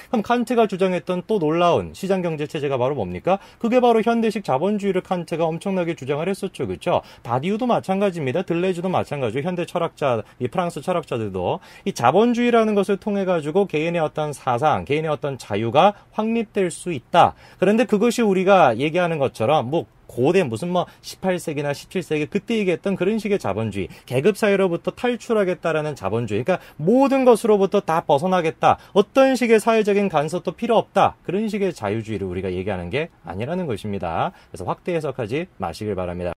그럼 0.07 0.21
칸트가 0.21 0.67
주장했던 0.67 1.23
또 1.27 1.39
놀라운 1.39 1.93
시장 1.93 2.21
경제 2.21 2.47
체제가 2.47 2.77
바로 2.77 2.95
뭡니까? 2.95 3.39
그게 3.59 3.79
바로 3.79 4.01
현대식 4.01 4.43
자본주의를 4.43 5.01
칸트가 5.01 5.45
엄청나게 5.45 5.95
주장을 5.95 6.27
했었죠. 6.27 6.67
그렇죠? 6.67 7.01
바디우도 7.23 7.67
마찬가지입니다. 7.67 8.43
들레즈도 8.43 8.89
마찬가지고 8.89 9.43
현대 9.43 9.65
철학자, 9.65 10.23
이 10.39 10.47
프랑스 10.47 10.81
철학자들도 10.81 11.59
이 11.85 11.93
자본주의라는 11.93 12.75
것을 12.75 12.97
통해 12.97 13.25
가지고 13.25 13.65
개인의 13.65 14.01
어떤 14.01 14.33
사상, 14.33 14.85
개인의 14.85 15.09
어떤 15.09 15.37
자유가 15.37 15.93
확립될 16.11 16.71
수 16.71 16.91
있다. 16.91 17.33
그런데 17.59 17.85
그것이 17.85 18.21
우리가 18.21 18.77
얘기하는 18.77 19.17
것처럼 19.17 19.69
뭐 19.69 19.85
고대 20.17 20.41
무슨 20.41 20.71
뭐 20.71 20.87
18세기나 21.03 21.71
17세기 21.73 22.27
그때 22.27 22.57
얘기했던 22.57 22.95
그런 22.95 23.19
식의 23.19 23.37
자본주의, 23.37 23.87
계급 24.07 24.35
사회로부터 24.35 24.89
탈출하겠다라는 24.89 25.95
자본주의, 25.95 26.43
그러니까 26.43 26.65
모든 26.75 27.23
것으로부터 27.23 27.81
다 27.81 28.01
벗어나겠다. 28.01 28.79
어떤 28.93 29.35
식의 29.35 29.59
사회적인 29.59 30.09
간섭도 30.09 30.53
필요 30.53 30.75
없다. 30.75 31.17
그런 31.23 31.47
식의 31.49 31.73
자유주의를 31.73 32.25
우리가 32.25 32.51
얘기하는 32.53 32.89
게 32.89 33.09
아니라는 33.23 33.67
것입니다. 33.67 34.31
그래서 34.49 34.65
확대 34.65 34.95
해석하지 34.95 35.45
마시길 35.57 35.93
바랍니다. 35.93 36.33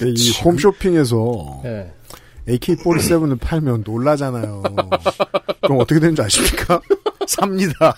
이 0.00 0.32
홈쇼핑에서 0.42 1.60
예. 1.66 1.92
AK-47을 2.48 3.38
팔면 3.38 3.82
놀라잖아요. 3.86 4.62
그럼 5.60 5.80
어떻게 5.80 6.00
되는지 6.00 6.22
아십니까? 6.22 6.80
삽니다. 7.28 7.94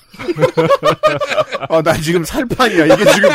아, 1.69 1.83
나 1.83 1.95
지금 2.01 2.25
살 2.25 2.45
판이야. 2.47 2.87
이게 2.87 2.97
지금, 3.13 3.31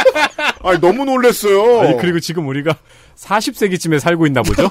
아 0.61 0.77
너무 0.79 1.05
놀랬어요. 1.05 1.81
아니 1.81 1.97
그리고 1.97 2.19
지금 2.19 2.47
우리가 2.47 2.77
40세기쯤에 3.17 3.99
살고 3.99 4.27
있나 4.27 4.41
보죠? 4.41 4.69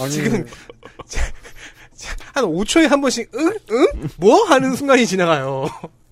아니, 0.00 0.10
지금 0.10 0.44
한 2.34 2.44
5초에 2.44 2.88
한 2.88 3.00
번씩 3.00 3.30
응? 3.34 3.52
응? 3.70 3.86
뭐? 4.16 4.44
하는 4.44 4.74
순간이 4.74 5.06
지나가요. 5.06 5.66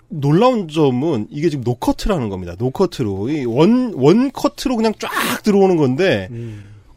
놀라운 0.07 0.67
점은 0.67 1.27
이게 1.29 1.49
지금 1.49 1.63
no 1.63 1.74
cut이라는 1.74 2.29
겁니다. 2.29 2.55
no 2.59 2.75
cut으로 2.75 3.29
이 3.29 3.45
one 3.45 3.93
one 3.95 4.19
cut으로 4.19 4.75
그냥 4.75 4.93
쫙 4.99 5.09
들어오는 5.43 5.77
건데 5.77 6.29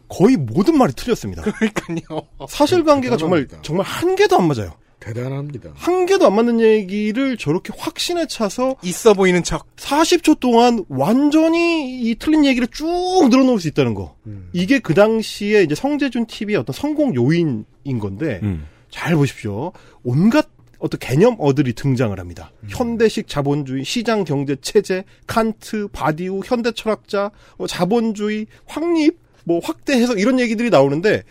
거의 0.09 0.37
모든 0.37 0.77
말이 0.79 0.93
틀렸습니다. 0.93 1.43
그러니까요. 1.43 2.23
사실관계가 2.49 3.17
정말. 3.17 3.47
정말 3.63 3.87
한 3.87 4.15
개도 4.17 4.37
안 4.37 4.47
맞아요. 4.49 4.73
대단합니다. 5.05 5.73
한 5.75 6.07
개도 6.07 6.27
안 6.27 6.35
맞는 6.35 6.61
얘기를 6.61 7.37
저렇게 7.37 7.73
확신에 7.77 8.27
차서 8.27 8.77
있어 8.83 9.13
보이는 9.13 9.43
척. 9.43 9.67
40초 9.77 10.41
동안 10.41 10.85
완전히 10.89 12.01
이 12.01 12.15
틀린 12.15 12.47
얘기를 12.47 12.67
쭉 12.69 13.29
늘어놓을 13.31 13.61
수 13.61 13.69
있다는 13.69 13.93
거. 13.93 14.17
음. 14.27 14.49
이게 14.55 14.79
그 14.79 14.95
당시에 14.95 15.63
이제 15.63 15.75
성재준 15.75 16.27
TV의 16.27 16.57
어떤 16.57 16.73
성공 16.73 17.15
요인인 17.15 17.99
건데 18.01 18.41
음. 18.43 18.67
잘 18.91 19.15
보십시오. 19.15 19.73
온갖 20.03 20.49
어떤 20.79 20.99
개념어들이 20.99 21.75
등장을 21.75 22.19
합니다. 22.19 22.53
현대식 22.69 23.29
자본주의, 23.29 23.85
시장 23.85 24.25
경제 24.25 24.57
체제, 24.61 25.05
칸트, 25.27 25.89
바디우, 25.89 26.41
현대 26.45 26.73
철학자, 26.73 27.31
뭐 27.57 27.67
자본주의, 27.67 28.47
확립, 28.67 29.19
뭐 29.45 29.61
확대 29.63 29.95
해석 29.95 30.19
이런 30.19 30.41
얘기들이 30.41 30.71
나오는데 30.71 31.23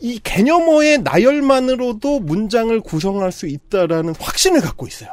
이 0.00 0.18
개념어의 0.18 1.02
나열만으로도 1.02 2.20
문장을 2.20 2.78
구성할 2.80 3.32
수 3.32 3.46
있다라는 3.46 4.14
확신을 4.18 4.60
갖고 4.60 4.86
있어요. 4.86 5.10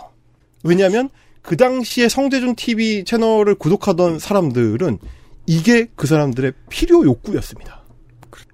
왜냐하면 0.63 1.09
그 1.41 1.55
당시에 1.55 2.09
성대준 2.09 2.55
TV 2.55 3.03
채널을 3.05 3.55
구독하던 3.55 4.19
사람들은 4.19 4.99
이게 5.45 5.87
그 5.95 6.07
사람들의 6.07 6.53
필요 6.69 7.03
욕구였습니다. 7.03 7.83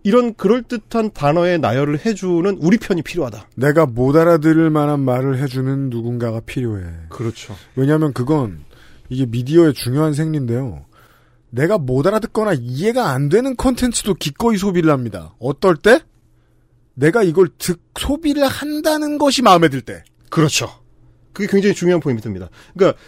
이런 0.03 0.33
그럴듯한 0.33 1.11
단어의 1.13 1.59
나열을 1.59 2.05
해주는 2.05 2.57
우리 2.61 2.77
편이 2.77 3.01
필요하다. 3.03 3.47
내가 3.55 3.85
못 3.85 4.15
알아들을 4.15 4.69
만한 4.69 4.99
말을 4.99 5.41
해주는 5.41 5.89
누군가가 5.89 6.41
필요해. 6.41 6.83
그렇죠. 7.09 7.55
왜냐하면 7.75 8.13
그건 8.13 8.63
이게 9.09 9.25
미디어의 9.25 9.73
중요한 9.73 10.13
생리인데요. 10.13 10.85
내가 11.49 11.77
못 11.77 12.05
알아듣거나 12.05 12.53
이해가 12.59 13.11
안 13.11 13.29
되는 13.29 13.55
컨텐츠도 13.55 14.15
기꺼이 14.15 14.57
소비를 14.57 14.91
합니다. 14.91 15.33
어떨 15.39 15.77
때? 15.77 15.99
내가 16.95 17.23
이걸 17.23 17.49
듣, 17.57 17.79
소비를 17.99 18.47
한다는 18.47 19.17
것이 19.17 19.41
마음에 19.41 19.69
들 19.69 19.81
때. 19.81 20.03
그렇죠. 20.29 20.69
그게 21.33 21.47
굉장히 21.47 21.73
중요한 21.75 21.99
포인트입니다. 21.99 22.49
그러니까 22.75 22.99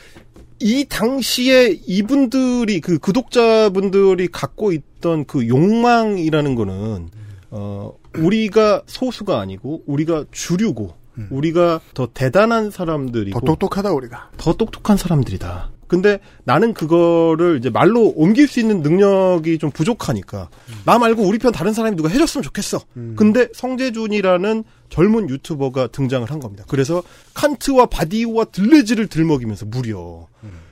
이 0.59 0.85
당시에 0.89 1.79
이분들이 1.85 2.81
그 2.81 2.97
구독자분들이 2.97 4.27
갖고 4.29 4.71
있던 4.71 5.25
그 5.25 5.47
욕망이라는 5.47 6.55
거는 6.55 7.09
어 7.51 7.93
우리가 8.17 8.83
소수가 8.87 9.39
아니고 9.39 9.83
우리가 9.85 10.25
주류고 10.31 10.95
우리가 11.29 11.81
더 11.93 12.07
대단한 12.13 12.71
사람들이고 12.71 13.39
더 13.39 13.45
똑똑하다 13.45 13.91
우리가. 13.93 14.31
더 14.37 14.53
똑똑한 14.53 14.97
사람들이다. 14.97 15.71
근데 15.87 16.19
나는 16.43 16.73
그거를 16.73 17.57
이제 17.59 17.69
말로 17.69 18.13
옮길 18.15 18.47
수 18.47 18.59
있는 18.59 18.81
능력이 18.81 19.57
좀 19.59 19.71
부족하니까 19.71 20.49
나 20.85 20.97
말고 20.97 21.23
우리 21.23 21.37
편 21.37 21.51
다른 21.51 21.73
사람이 21.73 21.95
누가 21.95 22.09
해줬으면 22.09 22.43
좋겠어. 22.43 22.81
근데 23.15 23.47
성재준이라는 23.53 24.63
젊은 24.89 25.29
유튜버가 25.29 25.87
등장을 25.87 26.29
한 26.29 26.39
겁니다. 26.39 26.63
그래서 26.67 27.03
칸트와 27.33 27.87
바디우와 27.87 28.45
들레지를 28.45 29.07
들먹이면서 29.07 29.65
무려 29.65 30.27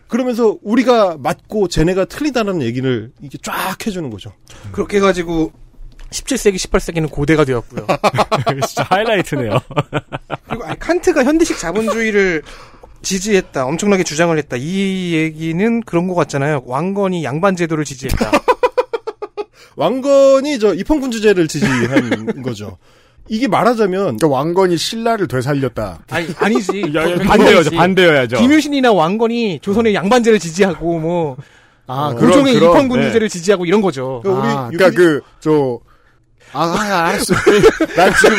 그러면서 0.07 0.57
우리가 0.61 1.17
맞고 1.17 1.69
쟤네가 1.69 2.05
틀리다는 2.05 2.61
얘기를 2.61 3.11
이렇게 3.19 3.37
쫙 3.41 3.75
해주는 3.85 4.09
거죠. 4.11 4.31
그렇게 4.71 4.97
해가지고 4.97 5.51
17세기, 6.11 6.55
18세기는 6.55 7.09
고대가 7.09 7.43
되었고요. 7.43 7.87
진짜 8.67 8.83
하이라이트네요. 8.89 9.59
그리고 10.47 10.63
아니, 10.65 10.77
칸트가 10.77 11.23
현대식 11.23 11.57
자본주의를 11.57 12.43
지지했다, 13.03 13.65
엄청나게 13.65 14.03
주장을 14.03 14.35
했다. 14.37 14.55
이 14.57 15.13
얘기는 15.13 15.81
그런 15.81 16.07
것 16.07 16.15
같잖아요. 16.15 16.63
왕건이 16.65 17.23
양반 17.23 17.55
제도를 17.55 17.85
지지했다. 17.85 18.31
왕건이 19.75 20.59
저 20.59 20.73
입헌군주제를 20.73 21.47
지지한 21.47 22.41
거죠. 22.43 22.77
이게 23.29 23.47
말하자면 23.47 24.17
그러니까 24.17 24.27
왕건이 24.27 24.77
신라를 24.77 25.27
되살렸다. 25.27 25.99
아니 26.09 26.27
아니지. 26.37 26.91
야, 26.95 27.01
야, 27.03 27.05
그건 27.13 27.27
반대여죠, 27.27 27.57
아니지. 27.59 27.75
반대여야죠. 27.75 28.37
김유신이나 28.37 28.91
왕건이 28.93 29.59
조선의 29.61 29.95
양반제를 29.95 30.39
지지하고 30.39 30.99
뭐 30.99 31.37
아, 31.87 32.07
어, 32.13 32.15
고종의 32.15 32.53
그런- 32.55 32.69
입헌군주제를 32.71 33.29
지지하고 33.29 33.65
이런 33.65 33.81
거죠. 33.81 34.21
아, 34.25 34.69
그러니까 34.71 34.91
그, 34.97 35.21
저, 35.39 35.79
아, 36.53 36.63
아, 36.65 37.07
알았어. 37.09 37.33
난 37.95 38.13
지금, 38.21 38.35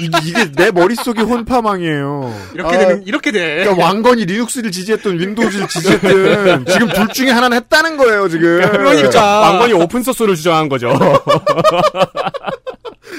이, 0.00 0.32
게 0.32 0.44
내 0.56 0.70
머릿속이 0.70 1.20
혼파망이에요. 1.22 2.34
이렇게 2.54 2.76
아, 2.76 2.78
되는 2.78 3.02
이렇게 3.06 3.32
돼. 3.32 3.64
그러니까 3.64 3.84
왕건이 3.84 4.24
리눅스를 4.24 4.70
지지했던 4.70 5.18
윈도우즈를 5.18 5.68
지지했든 5.68 6.66
지금 6.72 6.88
둘 6.88 7.08
중에 7.08 7.30
하나는 7.30 7.56
했다는 7.58 7.96
거예요, 7.96 8.28
지금. 8.28 8.60
그러니까 8.70 9.40
왕건이 9.40 9.72
오픈소스를 9.74 10.36
주장한 10.36 10.68
거죠. 10.68 10.92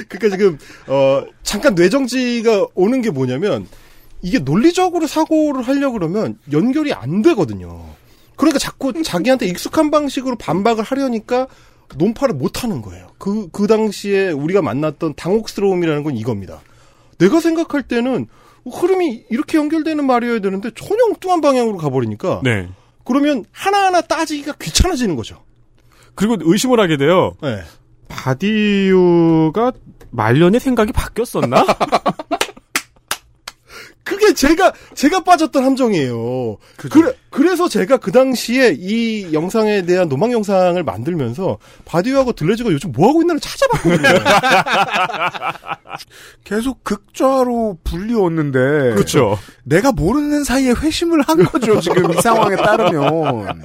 그러니까 0.10 0.30
지금 0.30 0.58
어 0.88 1.24
잠깐 1.44 1.76
뇌정지가 1.76 2.68
오는 2.74 3.02
게 3.02 3.12
뭐냐면 3.12 3.68
이게 4.22 4.40
논리적으로 4.40 5.08
사고를 5.08 5.62
하려 5.62 5.90
고 5.90 5.94
그러면 6.00 6.38
연결이 6.52 6.94
안 6.94 7.22
되거든요. 7.22 7.86
그러니까 8.36 8.60
자꾸 8.60 8.92
자기한테 9.04 9.46
익숙한 9.46 9.92
방식으로 9.92 10.36
반박을 10.38 10.84
하려니까 10.84 11.48
논파를 11.96 12.36
못 12.36 12.64
하는 12.64 12.82
거예요. 12.82 13.08
그, 13.18 13.50
그 13.52 13.68
당시에 13.68 14.32
우리가 14.32 14.62
만났던 14.62 15.16
당혹스러움이라는 15.16 16.04
건 16.04 16.18
이겁니다. 16.18 16.62
내가 17.18 17.40
생각할 17.40 17.84
때는 17.84 18.28
흐름이 18.72 19.26
이렇게 19.30 19.58
연결되는 19.58 20.06
말이어야 20.06 20.40
되는데 20.40 20.72
전혀 20.76 21.04
엉뚱한 21.06 21.42
방향으로 21.42 21.78
가버리니까 21.78 22.42
네. 22.44 22.68
그러면 23.04 23.46
하나하나 23.52 24.02
따지기가 24.02 24.54
귀찮아지는 24.60 25.16
거죠. 25.16 25.44
그리고 26.16 26.38
의심을 26.40 26.80
하게 26.80 26.98
돼요. 26.98 27.36
네. 27.42 27.62
바디유가 28.08 29.74
말년에 30.12 30.60
생각이 30.60 30.92
바뀌었었나? 30.92 31.66
그게 34.06 34.34
제가 34.34 34.72
제가 34.94 35.24
빠졌던 35.24 35.64
함정이에요. 35.66 36.58
그래, 36.78 37.12
그래서 37.32 37.68
제가 37.68 37.98
그 37.98 38.12
당시에 38.12 38.76
이 38.78 39.34
영상에 39.34 39.82
대한 39.82 40.08
노망 40.08 40.32
영상을 40.32 40.82
만들면서 40.84 41.58
바디오하고 41.86 42.34
들레즈가 42.34 42.72
요즘 42.72 42.92
뭐 42.94 43.10
하고 43.10 43.22
있나를 43.24 43.42
찾아봤거든요. 43.42 44.08
계속 46.44 46.84
극좌로 46.84 47.78
불리웠는데. 47.84 48.60
그렇죠. 48.94 49.38
내가 49.64 49.92
모르는 49.92 50.44
사이에 50.44 50.72
회심을 50.72 51.22
한 51.22 51.44
거죠, 51.46 51.80
지금 51.82 52.12
이 52.14 52.22
상황에 52.22 52.56
따르면. 52.56 53.64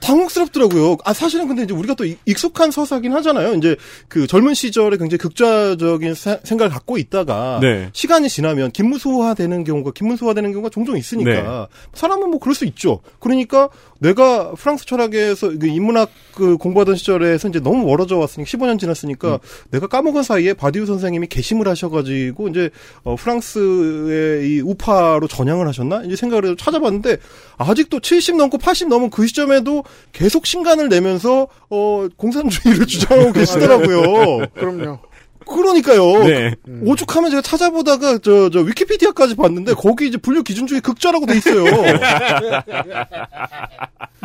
당혹스럽더라고요. 0.00 0.96
아 1.04 1.12
사실은 1.12 1.48
근데 1.48 1.62
이제 1.64 1.72
우리가 1.74 1.94
또 1.94 2.04
이- 2.04 2.16
익숙한 2.26 2.70
서사긴 2.70 3.12
하잖아요. 3.14 3.54
이제 3.54 3.76
그 4.08 4.26
젊은 4.26 4.54
시절에 4.54 4.96
굉장히 4.98 5.18
극좌적인 5.18 6.14
사- 6.14 6.38
생각을 6.44 6.70
갖고 6.70 6.98
있다가 6.98 7.58
네. 7.62 7.88
시간이 7.92 8.28
지나면 8.28 8.70
김무소화되는 8.72 9.64
경우가 9.70 9.92
김문소화되는 9.92 10.52
경우가 10.52 10.70
종종 10.70 10.96
있으니까 10.96 11.30
네. 11.30 11.66
사람은 11.94 12.30
뭐 12.30 12.38
그럴 12.38 12.54
수 12.54 12.64
있죠. 12.66 13.00
그러니까 13.18 13.68
내가 13.98 14.52
프랑스 14.52 14.86
철학에서 14.86 15.58
그 15.58 15.66
인문학 15.66 16.10
그 16.34 16.56
공부하던 16.56 16.96
시절에서 16.96 17.48
이제 17.48 17.60
너무 17.60 17.84
멀어져 17.86 18.16
왔으니까 18.16 18.48
15년 18.48 18.78
지났으니까 18.78 19.38
내가 19.70 19.86
까먹은 19.86 20.22
사이에 20.22 20.54
바디우 20.54 20.86
선생님이 20.86 21.28
개심을 21.28 21.68
하셔가지고 21.68 22.48
이제 22.48 22.70
어, 23.04 23.16
프랑스의 23.16 24.48
이 24.48 24.60
우파로 24.60 25.28
전향을 25.28 25.68
하셨나 25.68 26.02
이제 26.04 26.16
생각을 26.16 26.44
해서 26.44 26.56
찾아봤는데 26.56 27.18
아직도 27.58 28.00
70 28.00 28.36
넘고 28.36 28.58
80 28.58 28.88
넘은 28.88 29.10
그 29.10 29.26
시점에도 29.26 29.84
계속 30.12 30.46
신간을 30.46 30.88
내면서 30.88 31.48
어 31.68 32.08
공산주의를 32.16 32.86
주장하고 32.88 33.32
계시더라고요. 33.32 34.46
그럼요. 34.54 35.09
그러니까요. 35.46 36.24
네. 36.24 36.54
오죽하면 36.84 37.30
제가 37.30 37.42
찾아보다가 37.42 38.18
저, 38.18 38.50
저 38.50 38.60
위키피디아까지 38.60 39.36
봤는데 39.36 39.74
거기 39.74 40.06
이제 40.08 40.16
분류 40.16 40.42
기준에 40.42 40.80
극좌라고 40.80 41.26
돼 41.26 41.36
있어요. 41.36 41.64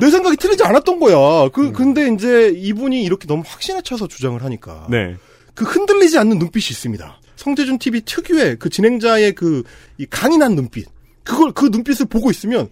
내 0.02 0.10
생각이 0.10 0.38
틀리지 0.38 0.64
않았던 0.64 1.00
거야. 1.00 1.50
그 1.50 1.72
근데 1.72 2.10
이제 2.14 2.52
이분이 2.56 3.04
이렇게 3.04 3.28
너무 3.28 3.44
확신에 3.46 3.82
차서 3.82 4.08
주장을 4.08 4.42
하니까 4.44 4.88
네. 4.90 5.16
그 5.54 5.66
흔들리지 5.66 6.18
않는 6.18 6.38
눈빛이 6.38 6.66
있습니다. 6.72 7.20
성재준 7.38 7.80
TV 7.80 8.02
특유의 8.02 8.58
그 8.60 8.70
진행자의 8.70 9.34
그 9.34 9.64
이 9.98 10.06
강인한 10.10 10.56
눈빛. 10.56 10.88
그걸 11.24 11.52
그 11.52 11.66
눈빛을 11.68 12.06
보고 12.08 12.30
있으면 12.30 12.70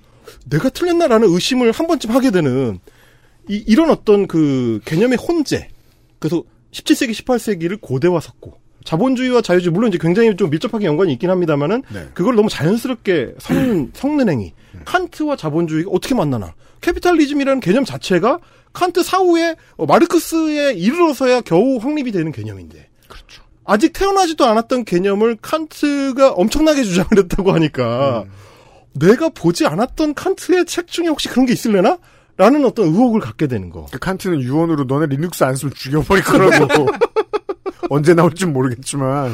내가 0.49 0.69
틀렸나라는 0.69 1.27
의심을 1.29 1.71
한 1.71 1.87
번쯤 1.87 2.11
하게 2.11 2.31
되는 2.31 2.79
이, 3.49 3.63
이런 3.67 3.89
어떤 3.89 4.27
그 4.27 4.79
개념의 4.85 5.17
혼재. 5.17 5.69
그래서 6.19 6.43
17세기, 6.73 7.11
18세기를 7.11 7.79
고대화 7.79 8.19
섞고 8.19 8.59
자본주의와 8.83 9.41
자유주의 9.41 9.71
물론 9.71 9.89
이제 9.89 9.97
굉장히 9.97 10.35
좀 10.35 10.49
밀접하게 10.49 10.85
연관이 10.85 11.13
있긴 11.13 11.29
합니다만은 11.29 11.83
네. 11.93 12.09
그걸 12.13 12.35
너무 12.35 12.49
자연스럽게 12.49 13.35
섞는 13.39 13.91
섞는 13.93 14.29
행위. 14.29 14.53
칸트와 14.83 15.37
자본주의가 15.37 15.89
어떻게 15.91 16.15
만나나? 16.15 16.53
capitalism이라는 16.81 17.61
개념 17.61 17.85
자체가 17.85 18.39
칸트 18.73 19.03
사후에 19.03 19.55
어, 19.77 19.85
마르크스에 19.85 20.73
이르러서야 20.73 21.41
겨우 21.41 21.77
확립이 21.77 22.11
되는 22.11 22.31
개념인데. 22.31 22.89
아직 23.65 23.93
태어나지도 23.93 24.45
않았던 24.45 24.83
개념을 24.83 25.37
칸트가 25.41 26.33
엄청나게 26.33 26.83
주장을 26.83 27.07
했다고 27.15 27.53
하니까 27.53 28.25
내가 28.93 29.29
보지 29.29 29.65
않았던 29.65 30.13
칸트의 30.15 30.65
책 30.65 30.87
중에 30.87 31.07
혹시 31.07 31.29
그런 31.29 31.45
게 31.45 31.53
있을래나? 31.53 31.97
라는 32.37 32.65
어떤 32.65 32.85
의혹을 32.87 33.19
갖게 33.21 33.47
되는 33.47 33.69
거. 33.69 33.85
그 33.91 33.99
칸트는 33.99 34.41
유언으로 34.41 34.85
너네 34.85 35.05
리눅스 35.07 35.43
안 35.43 35.55
쓰면 35.55 35.73
죽여버릴 35.75 36.23
거라고. 36.23 36.87
언제 37.89 38.13
나올지 38.13 38.45
모르겠지만. 38.45 39.33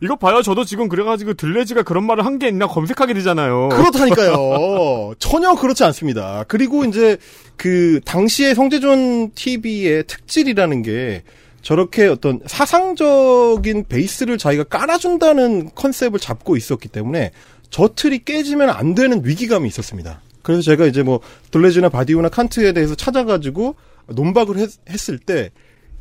이거 0.00 0.16
봐요. 0.16 0.42
저도 0.42 0.64
지금 0.64 0.88
그래가지고 0.88 1.34
들레지가 1.34 1.82
그런 1.82 2.04
말을 2.04 2.24
한 2.26 2.38
게 2.38 2.48
있나 2.48 2.66
검색하게 2.66 3.14
되잖아요. 3.14 3.68
그렇다니까요. 3.70 5.14
전혀 5.20 5.54
그렇지 5.54 5.84
않습니다. 5.84 6.44
그리고 6.48 6.84
이제 6.84 7.16
그 7.56 8.00
당시에 8.04 8.54
성재준 8.54 9.32
TV의 9.34 10.04
특질이라는 10.06 10.82
게 10.82 11.22
저렇게 11.62 12.06
어떤 12.06 12.40
사상적인 12.46 13.84
베이스를 13.88 14.36
자기가 14.36 14.64
깔아준다는 14.64 15.70
컨셉을 15.74 16.18
잡고 16.18 16.56
있었기 16.56 16.88
때문에 16.88 17.30
저 17.70 17.88
틀이 17.94 18.24
깨지면 18.24 18.68
안 18.70 18.94
되는 18.94 19.22
위기감이 19.24 19.66
있었습니다. 19.68 20.20
그래서 20.44 20.62
제가 20.62 20.86
이제 20.86 21.02
뭐 21.02 21.18
돌레즈나 21.50 21.88
바디우나 21.88 22.28
칸트에 22.28 22.72
대해서 22.72 22.94
찾아가지고 22.94 23.74
논박을 24.06 24.58
했, 24.58 24.70
했을 24.88 25.18
때 25.18 25.50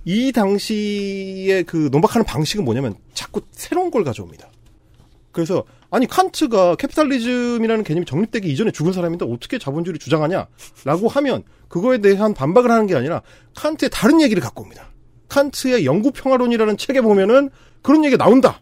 이 0.06 0.32
당시에 0.32 1.64
그 1.64 1.90
논박하는 1.92 2.26
방식은 2.26 2.66
뭐냐면 2.66 2.96
자꾸 3.14 3.42
새로운 3.52 3.90
걸 3.90 4.04
가져옵니다. 4.04 4.50
그래서 5.32 5.64
아니 5.90 6.06
칸트가 6.08 6.76
capitalism이라는 6.76 7.84
개념이 7.84 8.06
정립되기 8.06 8.52
이전에 8.52 8.72
죽은 8.72 8.94
사람인데 8.94 9.26
어떻게 9.26 9.58
자본주의를 9.58 10.00
주장하냐라고 10.00 11.08
하면 11.08 11.44
그거에 11.70 12.00
대한 12.00 12.34
반박을 12.34 12.70
하는 12.70 12.86
게 12.86 12.96
아니라 12.96 13.22
칸트의 13.56 13.90
다른 13.92 14.22
얘기를 14.22 14.44
갖고 14.44 14.64
옵니다. 14.64 14.92
칸트의 15.30 15.86
영구 15.86 16.12
평화론이라는 16.12 16.78
책에 16.78 17.02
보면은 17.02 17.50
그런 17.82 18.06
얘기가 18.06 18.24
나온다. 18.24 18.62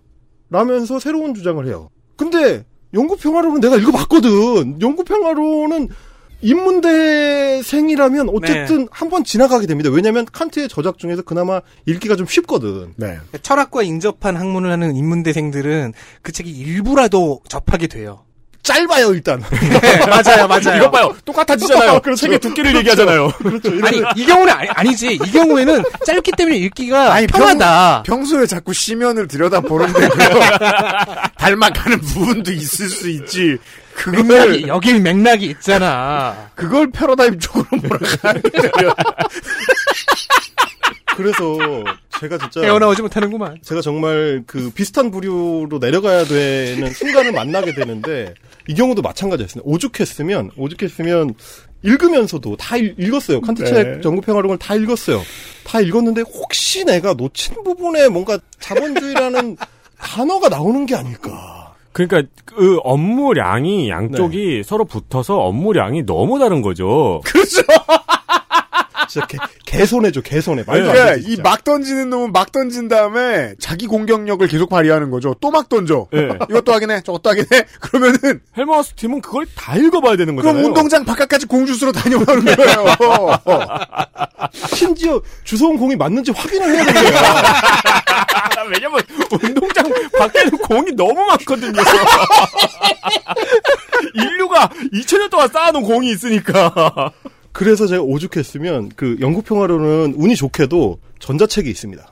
라면서 0.50 1.00
새로운 1.00 1.34
주장을 1.34 1.66
해요. 1.66 1.90
근데 2.16 2.66
영구 2.94 3.18
평화론은 3.18 3.62
내가 3.62 3.78
읽어봤거든. 3.78 4.82
영구 4.82 5.04
평화론은 5.04 5.90
인문대생이라면 6.42 8.30
어쨌든 8.30 8.88
한번 8.92 9.24
지나가게 9.24 9.68
됩니다. 9.68 9.90
왜냐하면 9.92 10.26
칸트의 10.26 10.70
저작 10.70 10.98
중에서 10.98 11.22
그나마 11.22 11.62
읽기가 11.86 12.16
좀 12.16 12.26
쉽거든. 12.26 12.94
네. 12.98 13.20
철학과 13.44 13.84
인접한 13.84 14.36
학문을 14.36 14.72
하는 14.72 14.96
인문대생들은 14.96 15.94
그 16.22 16.32
책이 16.32 16.50
일부라도 16.50 17.42
접하게 17.48 17.88
돼요. 17.88 18.24
짧아요 18.64 19.14
일단. 19.14 19.42
맞아요, 20.10 20.48
맞아요. 20.48 20.78
이거 20.78 20.92
봐요. 20.92 21.16
똑같아지잖아요. 21.26 22.00
그렇죠. 22.04 22.22
책의 22.22 22.40
두께를 22.40 22.76
얘기하잖아요. 22.78 23.32
아니 23.84 24.02
이 24.16 24.26
경우는 24.26 24.54
아니, 24.54 24.70
아니 24.70 24.96
지. 24.96 25.14
이 25.14 25.18
경우에는 25.18 25.84
짧기 26.06 26.32
때문에 26.38 26.58
읽기가 26.58 27.14
아니, 27.14 27.28
편하다. 27.28 28.04
평, 28.06 28.24
소에 28.26 28.46
자꾸 28.46 28.74
시면을 28.74 29.28
들여다 29.28 29.62
보는데 29.62 30.08
닮아가는 31.38 32.00
부분도 32.02 32.52
있을 32.52 32.90
수 32.90 33.10
있지. 33.10 33.58
맥락이 34.06 34.24
그걸 34.28 34.68
여기 34.68 34.94
맥락이 34.94 35.46
있잖아. 35.48 36.50
그걸 36.56 36.92
패러다임 36.92 37.40
쪽으로 37.40 37.66
몰아가는. 37.84 38.42
그래서 41.18 41.58
제가 42.20 42.38
진짜 42.38 42.62
헤어나오지 42.62 43.02
못하는구만. 43.02 43.58
제가 43.64 43.82
정말 43.82 44.44
그 44.48 44.72
비슷한 44.74 45.12
부류로 45.12 45.78
내려가야 45.80 46.24
되는 46.26 46.90
순간을 46.92 47.32
만나게 47.34 47.74
되는데 47.74 48.34
이 48.68 48.74
경우도 48.74 49.02
마찬가지였습니다. 49.02 49.70
오죽했으면 49.70 50.52
오죽했으면 50.56 51.34
읽으면서도 51.84 52.58
다 52.58 52.78
읽, 52.78 52.96
읽었어요. 53.00 53.42
칸트 53.42 53.64
네. 53.64 53.70
책 53.70 54.02
전국평화론을 54.02 54.58
다 54.58 54.76
읽었어요. 54.76 55.22
다 55.66 55.82
읽었는데 55.82 56.22
혹시 56.22 56.86
내가 56.86 57.14
놓친 57.14 57.64
부분에 57.64 58.08
뭔가 58.10 58.38
자본주의라는 58.60 59.58
단어가 60.00 60.50
나오는 60.50 60.86
게 60.86 60.96
아닐까. 60.96 61.76
그러니까 61.92 62.24
그 62.46 62.78
업무량이 62.84 63.90
양쪽이 63.90 64.64
서로 64.64 64.86
붙어서 64.86 65.38
업무량이 65.40 66.06
너무 66.06 66.40
다른 66.40 66.62
거죠. 66.62 67.22
진짜 69.12 69.28
개, 69.28 69.38
개손해죠, 69.66 70.22
개손해. 70.22 70.64
말도 70.66 70.88
안 70.90 70.94
그러니까 70.94 71.16
되지. 71.18 71.32
이. 71.34 71.38
막 71.42 71.64
던지는 71.64 72.10
놈은 72.10 72.32
막 72.32 72.52
던진 72.52 72.88
다음에 72.88 73.54
자기 73.60 73.88
공격력을 73.88 74.46
계속 74.48 74.70
발휘하는 74.70 75.10
거죠. 75.12 75.34
또 75.40 75.52
막 75.52 75.68
던져. 75.68 76.08
예. 76.14 76.30
이것도 76.50 76.72
하긴 76.74 76.92
해, 76.92 77.02
저것도 77.02 77.30
하긴 77.30 77.46
해. 77.54 77.66
그러면은 77.82 78.40
헬마우스 78.58 78.94
팀은 78.96 79.22
그걸 79.22 79.46
다 79.56 79.76
읽어봐야 79.76 80.16
되는 80.16 80.36
거잖아요. 80.36 80.56
그럼 80.62 80.66
운동장 80.70 81.04
바깥까지 81.04 81.46
공주수로 81.48 81.92
다녀오는 81.92 82.46
거예요. 82.46 82.86
심지어 84.76 85.22
주워온 85.44 85.78
공이 85.78 85.96
맞는지 85.98 86.32
확인을 86.32 86.74
해야 86.74 86.86
되는 86.86 87.04
거야. 87.12 87.44
왜냐면 88.74 89.02
운동장 89.32 89.92
밖에는 90.18 90.58
공이 90.60 90.92
너무 90.94 91.14
많거든요. 91.26 91.82
인류가 94.14 94.70
2000년 94.94 95.30
동안 95.30 95.50
쌓아놓은 95.50 95.84
공이 95.84 96.10
있으니까. 96.12 97.12
그래서 97.52 97.86
제가 97.88 98.02
오죽했으면 98.02 98.92
그 98.96 99.18
영구 99.20 99.50
평화론은 99.50 100.14
운이 100.18 100.36
좋게도 100.36 101.00
전자책이 101.20 101.70
있습니다. 101.70 102.12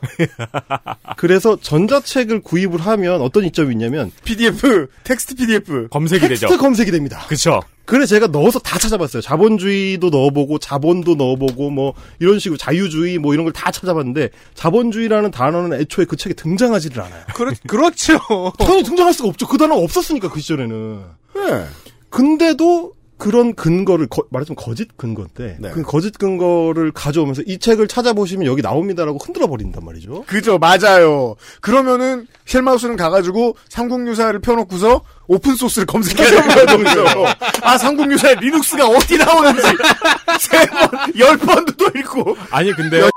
그래서 1.17 1.58
전자책을 1.60 2.41
구입을 2.41 2.80
하면 2.80 3.21
어떤 3.21 3.43
이점이 3.45 3.73
있냐면 3.73 4.12
PDF, 4.23 4.88
텍스트 5.04 5.36
PDF. 5.36 5.88
검색이 5.89 6.28
텍스트 6.28 6.47
되죠. 6.47 6.58
검색이 6.58 6.91
됩니다. 6.91 7.25
그쵸. 7.28 7.62
그래 7.86 8.06
제가 8.06 8.28
넣어서 8.28 8.60
다 8.60 8.78
찾아봤어요. 8.78 9.23
자본주의도 9.23 10.10
넣어보고 10.12 10.60
자본도 10.60 11.15
넣어보고 11.15 11.71
뭐 11.71 11.95
이런 12.19 12.38
식으로 12.38 12.58
자유주의 12.58 13.17
뭐 13.17 13.34
이런 13.34 13.45
걸 13.45 13.54
다 13.54 13.71
찾아봤는데 13.71 14.30
자본주의라는 14.54 15.32
단어는 15.32 15.80
애초에 15.82 16.06
그 16.06 16.15
책에 16.15 16.36
등장하지를 16.36 17.02
않아요. 17.02 17.23
그렇, 17.34 17.52
그렇죠. 17.67 18.19
당연히 18.60 18.84
등장할 18.84 19.13
수가 19.13 19.30
없죠. 19.30 19.47
그 19.47 19.58
단어가 19.58 19.82
없었으니까 19.82 20.30
그 20.30 20.39
시절에는. 20.39 21.02
네. 21.36 21.65
근데도 22.12 22.93
그런 23.20 23.54
근거를 23.54 24.08
거- 24.08 24.24
말하자면 24.32 24.56
거짓 24.56 24.98
근거인데 24.98 25.58
네. 25.60 25.70
그 25.72 25.84
거짓 25.84 26.18
근거를 26.18 26.92
가져오면서 26.92 27.44
이 27.46 27.60
책을 27.60 27.88
찾아보시면 27.88 28.48
여기 28.48 28.62
나옵니다라고 28.64 29.20
흔들어 29.22 29.46
버린단 29.48 29.86
말이죠. 29.86 30.24
그죠, 30.26 30.58
맞아요. 30.58 31.36
그러면은 31.62 32.26
헬마우스는 32.46 32.96
가가지고 32.96 33.56
삼국유사를 33.70 34.40
펴놓고서 34.40 35.02
open 35.28 35.56
source를 35.56 35.86
검색해야 35.86 36.66
되는 36.66 36.84
거죠. 36.84 37.06
아, 37.62 37.78
삼국유사의 37.78 38.38
리눅스가 38.38 38.88
어디 38.88 39.18
나오는지 39.18 39.62
세 40.40 40.66
번, 40.68 40.90
열 41.20 41.38
번도 41.38 41.74
또 41.74 41.86
읽고. 42.00 42.36
아니 42.50 42.74
근데 42.74 43.02
야, 43.02 43.10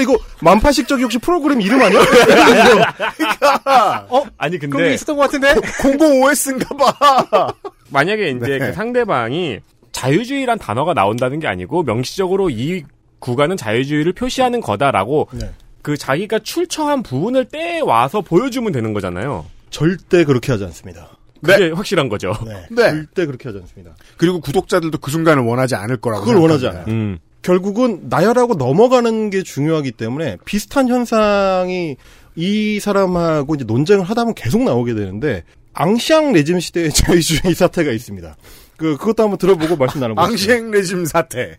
이거 0.00 0.18
만파식적이 0.42 1.04
혹시 1.04 1.18
프로그램 1.18 1.60
이름 1.60 1.80
아니야? 1.80 2.00
그러니까 3.16 4.06
아니 4.36 4.58
그런 4.58 4.70
근데 4.70 4.88
게 4.88 4.94
있었던 4.94 5.16
것 5.16 5.22
같은데? 5.22 5.54
공봉 5.80 6.22
OS인가 6.22 6.74
봐. 6.76 7.52
만약에 7.90 8.30
이제 8.30 8.46
네. 8.46 8.58
그 8.58 8.72
상대방이 8.72 9.60
자유주의란 9.92 10.58
단어가 10.58 10.92
나온다는 10.92 11.38
게 11.38 11.46
아니고 11.46 11.84
명시적으로 11.84 12.50
이 12.50 12.82
구간은 13.20 13.56
자유주의를 13.56 14.12
표시하는 14.12 14.60
거다라고 14.60 15.28
네. 15.32 15.52
그 15.82 15.96
자기가 15.96 16.40
출처한 16.40 17.04
부분을 17.04 17.44
떼 17.44 17.78
와서 17.78 18.22
보여주면 18.22 18.72
되는 18.72 18.92
거잖아요. 18.92 19.46
절대 19.70 20.24
그렇게 20.24 20.50
하지 20.50 20.64
않습니다. 20.64 21.10
그게 21.44 21.70
확실한 21.70 22.08
거죠. 22.08 22.32
네. 22.44 22.66
네. 22.70 22.82
절대 22.90 23.24
그렇게 23.26 23.48
하지 23.48 23.60
않습니다. 23.60 23.94
그리고 24.16 24.40
구독자들도 24.40 24.98
그 24.98 25.12
순간을 25.12 25.44
원하지 25.44 25.76
않을 25.76 25.98
거라고. 25.98 26.24
그걸 26.24 26.40
원하지 26.40 26.62
생각합니다. 26.62 26.90
않아요. 26.90 27.02
음. 27.12 27.18
결국은 27.46 28.08
나열하고 28.08 28.54
넘어가는 28.54 29.30
게 29.30 29.44
중요하기 29.44 29.92
때문에 29.92 30.36
비슷한 30.44 30.88
현상이 30.88 31.96
이 32.34 32.80
사람하고 32.80 33.54
이제 33.54 33.64
논쟁을 33.64 34.04
하다 34.04 34.22
보면 34.22 34.34
계속 34.34 34.64
나오게 34.64 34.94
되는데 34.94 35.44
앙시앙 35.72 36.32
레짐 36.32 36.58
시대의 36.58 36.90
자유주의 36.92 37.54
사태가 37.54 37.92
있습니다. 37.92 38.36
그 38.76 38.96
그것도 38.96 39.22
한번 39.22 39.38
들어보고 39.38 39.76
말씀 39.76 40.00
나눠보겠습니다. 40.00 40.32
앙시행 40.32 40.72
레짐 40.72 41.04
사태. 41.04 41.58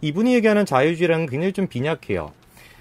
이분이 0.00 0.34
얘기하는 0.34 0.66
자유주의라는 0.66 1.26
게 1.26 1.30
굉장히 1.30 1.52
좀 1.52 1.68
빈약해요. 1.68 2.32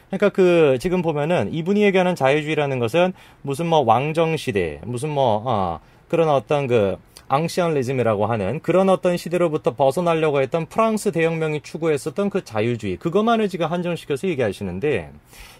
그러니까 0.07 0.29
그 0.29 0.79
지금 0.81 1.03
보면은 1.03 1.53
이분이 1.53 1.83
얘기하는 1.83 2.15
자유주의라는 2.15 2.79
것은 2.79 3.13
무슨 3.43 3.67
뭐 3.67 3.81
왕정 3.81 4.37
시대, 4.37 4.81
무슨 4.85 5.09
뭐 5.09 5.43
어, 5.45 5.79
그런 6.07 6.29
어떤 6.29 6.65
그 6.65 6.97
앙시앵 7.33 7.78
레짐이라고 7.78 8.27
하는 8.27 8.59
그런 8.61 8.89
어떤 8.89 9.17
시대로부터 9.17 9.73
벗어나려고 9.73 10.41
했던 10.41 10.67
프랑스 10.67 11.11
대혁명이 11.11 11.61
추구했었던 11.61 12.29
그 12.29 12.43
자유주의 12.43 12.97
그것만을 12.97 13.49
지금 13.49 13.67
한정시켜서 13.67 14.27
얘기하시는데 14.27 15.11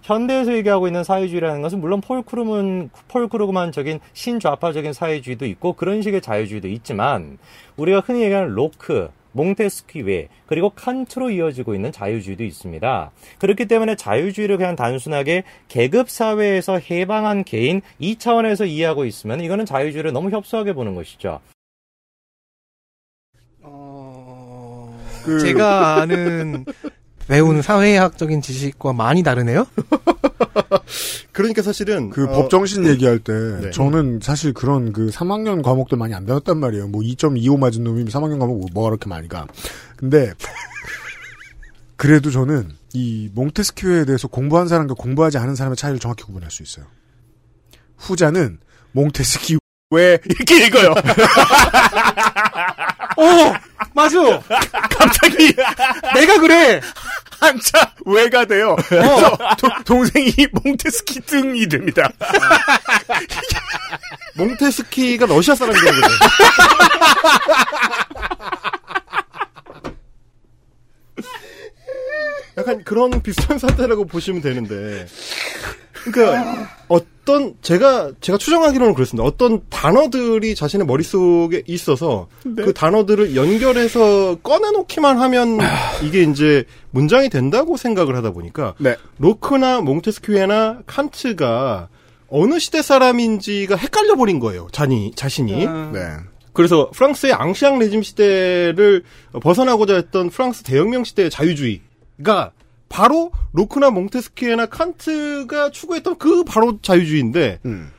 현대에서 0.03 0.53
얘기하고 0.53 0.88
있는 0.88 1.03
사회주의라는 1.03 1.62
것은 1.62 1.81
물론 1.81 2.01
폴 2.02 2.19
크루그먼 2.19 2.91
폴 3.08 3.21
크루그먼적인 3.21 3.99
신좌파적인 4.13 4.93
사회주의도 4.93 5.45
있고 5.47 5.73
그런 5.73 6.01
식의 6.01 6.21
자유주의도 6.21 6.67
있지만 6.67 7.39
우리가 7.77 8.01
흔히 8.01 8.21
얘기하는 8.21 8.49
로크 8.49 9.09
몽테스키외 9.34 10.30
그리고 10.45 10.69
칸트로 10.69 11.31
이어지고 11.31 11.73
있는 11.73 11.91
자유주의도 11.91 12.43
있습니다. 12.43 13.12
그렇기 13.39 13.65
때문에 13.65 13.95
자유주의를 13.95 14.57
그냥 14.57 14.75
단순하게 14.75 15.43
계급 15.67 16.09
사회에서 16.09 16.79
해방한 16.79 17.43
개인 17.43 17.81
이 17.99 18.17
차원에서 18.17 18.65
이해하고 18.65 19.05
있으면 19.05 19.41
이거는 19.41 19.65
자유주의를 19.65 20.13
너무 20.13 20.29
협소하게 20.29 20.73
보는 20.73 20.93
것이죠. 20.95 21.39
그- 25.23 25.39
제가 25.39 26.01
아는 26.01 26.65
배운 27.27 27.62
사회학적인 27.62 28.41
지식과 28.41 28.93
많이 28.93 29.23
다르네요. 29.23 29.65
그러니까 31.31 31.62
사실은 31.62 32.09
그 32.09 32.25
어, 32.25 32.27
법정신 32.27 32.86
얘기할 32.86 33.19
때 33.19 33.33
네. 33.62 33.71
저는 33.71 34.19
사실 34.21 34.53
그런 34.53 34.91
그 34.93 35.07
3학년 35.07 35.63
과목들 35.63 35.97
많이 35.97 36.13
안 36.13 36.25
배웠단 36.25 36.57
말이에요. 36.57 36.88
뭐 36.89 37.01
2.25 37.01 37.57
맞은 37.57 37.83
놈이 37.83 38.05
3학년 38.05 38.39
과목 38.39 38.71
뭐가 38.73 38.89
그렇게 38.89 39.07
많이 39.09 39.27
가. 39.27 39.47
근데 39.95 40.33
그래도 41.95 42.29
저는 42.31 42.71
이 42.93 43.29
몽테스키웨에 43.33 44.05
대해서 44.05 44.27
공부한 44.27 44.67
사람과 44.67 44.93
공부하지 44.95 45.38
않은 45.38 45.55
사람의 45.55 45.77
차이를 45.77 45.99
정확히 45.99 46.23
구분할 46.25 46.51
수 46.51 46.62
있어요. 46.62 46.86
후자는 47.97 48.59
몽테스키 48.91 49.57
웨 49.93 50.17
이렇게 50.25 50.65
읽어요. 50.65 50.93
오! 53.17 53.53
맞아! 53.93 54.17
갑자기 54.89 55.53
내가 56.15 56.39
그래! 56.39 56.82
한자 57.39 57.93
왜가 58.06 58.45
돼요. 58.45 58.75
그래서 58.88 59.38
도- 59.58 59.69
동생이 59.86 60.34
몽테스키 60.63 61.19
등이 61.21 61.67
됩니다. 61.67 62.10
몽테스키가 64.36 65.25
러시아 65.25 65.53
사람이라고 65.53 65.91
그래요. 65.91 66.10
약간 72.58 72.84
그런 72.84 73.21
비슷한 73.21 73.58
사태라고 73.58 74.06
보시면 74.06 74.41
되는데. 74.41 75.08
그러니까 76.06 76.69
어 76.89 76.97
떤 77.25 77.55
제가 77.62 78.12
제가 78.19 78.38
추정하기로는 78.38 78.93
그렇습니다. 78.93 79.25
어떤 79.25 79.62
단어들이 79.69 80.55
자신의 80.55 80.86
머릿속에 80.86 81.63
있어서 81.67 82.27
그 82.43 82.73
단어들을 82.73 83.36
연결해서 83.36 84.36
꺼내놓기만 84.43 85.19
하면 85.19 85.59
이게 86.03 86.23
이제 86.23 86.65
문장이 86.91 87.29
된다고 87.29 87.77
생각을 87.77 88.15
하다 88.17 88.31
보니까 88.31 88.75
네. 88.77 88.95
로크나 89.19 89.81
몽테스큐에나 89.81 90.81
칸트가 90.86 91.88
어느 92.27 92.59
시대 92.59 92.81
사람인지가 92.81 93.75
헷갈려 93.75 94.15
버린 94.15 94.39
거예요. 94.39 94.67
자니 94.71 95.13
자신이. 95.15 95.65
네. 95.65 95.99
그래서 96.51 96.89
프랑스의 96.93 97.33
앙시앙 97.33 97.79
레짐 97.79 98.03
시대를 98.03 99.03
벗어나고자 99.41 99.95
했던 99.95 100.29
프랑스 100.29 100.63
대혁명 100.63 101.03
시대의 101.03 101.29
자유주의가 101.29 102.51
바로 102.93 103.32
로크나 103.53 103.89
몽테스키에나 103.89 104.67
칸트가 104.67 105.71
추구했던 105.71 106.19
그 106.19 106.43
바로 106.43 106.77
자유주의인데 106.79 107.60
음. 107.65 107.89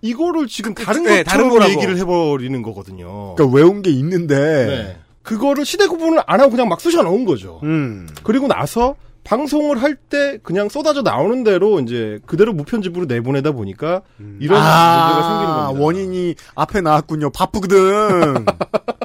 이거를 0.00 0.46
지금 0.46 0.74
다른 0.74 1.02
네, 1.02 1.24
다른 1.24 1.48
것처럼 1.48 1.50
거라고. 1.50 1.72
얘기를 1.72 1.98
해버리는 1.98 2.62
거거든요. 2.62 3.34
그러니까 3.34 3.56
외운 3.56 3.82
게 3.82 3.90
있는데. 3.90 4.36
네. 4.66 4.96
그거를 5.24 5.64
시대 5.64 5.86
구분을 5.88 6.22
안 6.26 6.40
하고 6.40 6.50
그냥 6.52 6.68
막 6.68 6.80
쑤셔 6.80 7.02
넣은 7.02 7.24
거죠. 7.24 7.58
음. 7.64 8.06
그리고 8.22 8.46
나서 8.46 8.94
방송을 9.24 9.82
할 9.82 9.96
때 9.96 10.38
그냥 10.42 10.68
쏟아져 10.68 11.00
나오는 11.02 11.42
대로 11.42 11.80
이제 11.80 12.20
그대로 12.26 12.52
무편집으로 12.52 13.06
내보내다 13.06 13.52
보니까 13.52 14.02
이런 14.18 14.58
문제가 14.60 15.22
생기는 15.22 15.52
아, 15.52 15.66
겁니다. 15.68 15.82
원인이 15.84 16.34
앞에 16.54 16.80
나왔군요. 16.82 17.30
바쁘거든. 17.30 18.44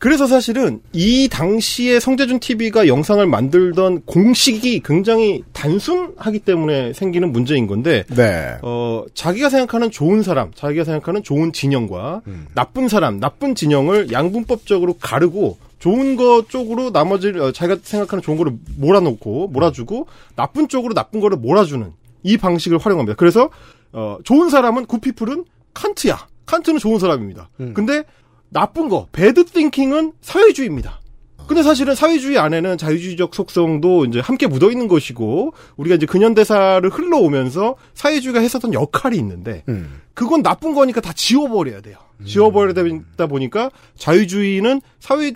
그래서 0.00 0.26
사실은 0.26 0.80
이 0.94 1.28
당시에 1.28 2.00
성재준 2.00 2.40
TV가 2.40 2.88
영상을 2.88 3.24
만들던 3.26 4.00
공식이 4.06 4.80
굉장히 4.82 5.44
단순하기 5.52 6.38
때문에 6.38 6.94
생기는 6.94 7.30
문제인 7.30 7.66
건데, 7.66 8.04
네. 8.08 8.56
어, 8.62 9.04
자기가 9.12 9.50
생각하는 9.50 9.90
좋은 9.90 10.22
사람, 10.22 10.52
자기가 10.54 10.84
생각하는 10.84 11.22
좋은 11.22 11.52
진영과 11.52 12.22
음. 12.28 12.46
나쁜 12.54 12.88
사람, 12.88 13.20
나쁜 13.20 13.54
진영을 13.54 14.10
양분법적으로 14.10 14.94
가르고 14.94 15.58
좋은 15.80 16.16
거 16.16 16.46
쪽으로 16.48 16.92
나머지 16.92 17.28
어, 17.38 17.52
자기가 17.52 17.80
생각하는 17.82 18.22
좋은 18.22 18.38
거를 18.38 18.54
몰아놓고 18.78 19.48
몰아주고 19.48 20.06
나쁜 20.34 20.68
쪽으로 20.68 20.94
나쁜 20.94 21.20
거를 21.20 21.36
몰아주는 21.36 21.92
이 22.22 22.38
방식을 22.38 22.78
활용합니다. 22.78 23.16
그래서 23.16 23.50
어, 23.92 24.16
좋은 24.24 24.48
사람은 24.48 24.86
굿피플은 24.86 25.44
칸트야. 25.74 26.26
칸트는 26.46 26.80
좋은 26.80 26.98
사람입니다. 26.98 27.50
음. 27.60 27.74
근데 27.74 28.02
나쁜 28.50 28.88
거, 28.88 29.06
배드 29.12 29.44
띵킹은 29.44 30.12
사회주의입니다. 30.20 31.00
근데 31.46 31.64
사실은 31.64 31.96
사회주의 31.96 32.38
안에는 32.38 32.78
자유주의적 32.78 33.34
속성도 33.34 34.04
이제 34.04 34.20
함께 34.20 34.46
묻어 34.46 34.70
있는 34.70 34.86
것이고 34.86 35.52
우리가 35.76 35.96
이제 35.96 36.06
근현대사를 36.06 36.88
흘러오면서 36.88 37.74
사회주의가 37.94 38.38
했었던 38.38 38.72
역할이 38.72 39.16
있는데 39.16 39.64
음. 39.68 40.00
그건 40.14 40.44
나쁜 40.44 40.74
거니까 40.74 41.00
다 41.00 41.12
지워버려야 41.12 41.80
돼요. 41.80 41.96
지워버리다 42.24 43.26
보니까 43.26 43.70
자유주의는 43.96 44.80
사회 45.00 45.32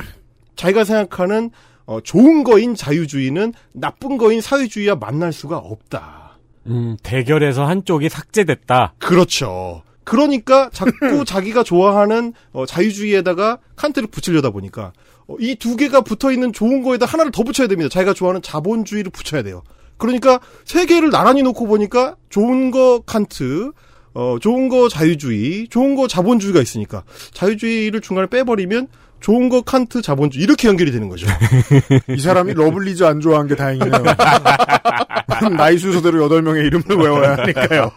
자기가 0.55 0.85
생각하는 0.85 1.51
어, 1.87 2.01
좋은 2.01 2.45
거인 2.45 2.77
자유주의는 2.77 3.53
나쁜 3.73 4.17
거인 4.17 4.41
사회주의와 4.41 4.95
만날 4.95 5.33
수가 5.33 5.59
없다. 5.59 6.39
음, 6.67 6.97
대결에서 7.03 7.67
한쪽이 7.67 8.09
삭제됐다. 8.09 8.95
그렇죠. 8.99 9.83
그러니까 10.05 10.71
자꾸 10.73 11.25
자기가 11.27 11.63
좋아하는 11.63 12.33
어, 12.53 12.67
자유주의에다가 12.67 13.59
칸트를 13.77 14.09
붙이려다 14.09 14.51
보니까 14.51 14.93
이두 15.41 15.77
개가 15.77 16.03
붙어 16.03 16.31
있는 16.31 16.53
좋은 16.53 16.83
거에다 16.83 17.07
하나를 17.07 17.33
더 17.33 17.43
붙여야 17.43 17.67
됩니다. 17.67 17.89
자기가 17.89 18.13
좋아하는 18.13 18.43
자본주의를 18.43 19.11
붙여야 19.11 19.43
돼요. 19.43 19.63
그러니까 19.97 20.41
세 20.65 20.87
개를 20.87 21.11
나란히 21.11 21.43
놓고 21.43 21.67
보니까 21.67 22.17
좋은 22.29 22.71
거 22.71 23.01
칸트, 23.07 23.73
어, 24.13 24.37
좋은 24.41 24.69
거 24.69 24.89
자유주의, 24.89 25.69
좋은 25.69 25.95
거 25.95 26.07
자본주의가 26.09 26.61
있으니까 26.61 27.05
자유주의를 27.33 28.01
중간에 28.01 28.27
빼버리면 28.29 28.89
존 29.21 29.49
로크 29.49 29.63
칸트 29.63 30.03
자본주의 30.03 30.45
이렇게 30.45 30.69
연결이 30.69 30.93
되는 30.93 31.09
거죠. 31.09 31.27
이 32.15 32.21
사람이 32.21 32.53
러블리즈 32.53 33.05
안 33.05 33.21
좋아한 33.21 33.47
게 33.47 33.57
다행이네요. 33.57 34.03
나이 35.57 35.79
순서대로 35.79 36.29
8명의 36.29 36.67
이름을 36.67 36.97
외워야 37.03 37.37
하니까요. 37.39 37.91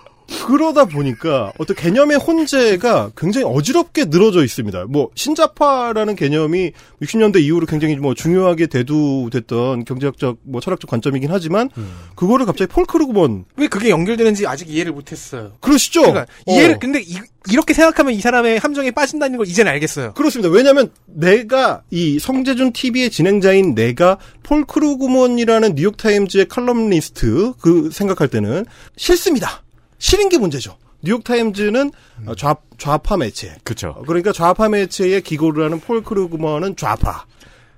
그러다 0.45 0.85
보니까 0.85 1.51
어떤 1.57 1.75
개념의 1.75 2.17
혼재가 2.17 3.11
굉장히 3.15 3.45
어지럽게 3.45 4.05
늘어져 4.05 4.43
있습니다. 4.43 4.85
뭐 4.89 5.09
신좌파라는 5.15 6.15
개념이 6.15 6.71
60년대 7.01 7.41
이후로 7.41 7.65
굉장히 7.65 7.95
뭐 7.95 8.13
중요하게 8.13 8.67
대두됐던 8.67 9.85
경제학적 9.85 10.37
뭐 10.43 10.61
철학적 10.61 10.89
관점이긴 10.89 11.31
하지만 11.31 11.69
그거를 12.15 12.45
갑자기 12.45 12.71
폴 12.71 12.86
크루그먼 12.86 13.45
왜 13.55 13.67
그게 13.67 13.89
연결되는지 13.89 14.47
아직 14.47 14.69
이해를 14.69 14.91
못했어요. 14.91 15.53
그러시죠? 15.61 16.01
그러니까 16.01 16.25
어. 16.45 16.53
이해를 16.53 16.79
근데 16.79 17.01
이, 17.01 17.17
렇게 17.55 17.73
생각하면 17.73 18.13
이 18.13 18.19
사람의 18.19 18.59
함정에 18.59 18.91
빠진다는 18.91 19.37
걸 19.37 19.47
이제는 19.47 19.71
알겠어요. 19.71 20.13
그렇습니다. 20.13 20.49
왜냐하면 20.49 20.91
내가 21.05 21.83
이 21.89 22.19
성제준 22.19 22.73
TV의 22.73 23.09
진행자인 23.09 23.73
내가 23.73 24.17
폴 24.43 24.65
크루그먼이라는 24.65 25.75
뉴욕타임즈의 25.75 26.47
칼럼니스트 26.47 27.53
그 27.61 27.89
생각할 27.91 28.27
때는 28.27 28.65
싫습니다. 28.97 29.63
싫은 29.99 30.29
게 30.29 30.37
문제죠. 30.37 30.77
뉴욕타임즈는 31.03 31.91
어, 32.27 32.35
좌, 32.35 32.55
좌파 32.77 33.17
매체. 33.17 33.55
그쵸. 33.63 33.95
어, 33.97 34.03
그러니까 34.05 34.31
좌파 34.31 34.67
매체에 34.69 35.21
기고를 35.21 35.65
하는 35.65 35.79
폴 35.79 36.03
크루그먼은 36.03 36.75
좌파. 36.75 37.25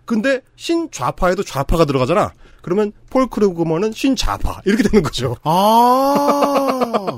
근데 0.06 0.42
신좌파에도 0.56 1.44
좌파가 1.44 1.86
들어가잖아. 1.86 2.34
그러면 2.62 2.92
폴 3.10 3.28
크루그먼은 3.30 3.92
신좌파. 3.92 4.62
이렇게 4.66 4.84
되는 4.84 5.04
거죠. 5.04 5.38
아. 5.44 7.18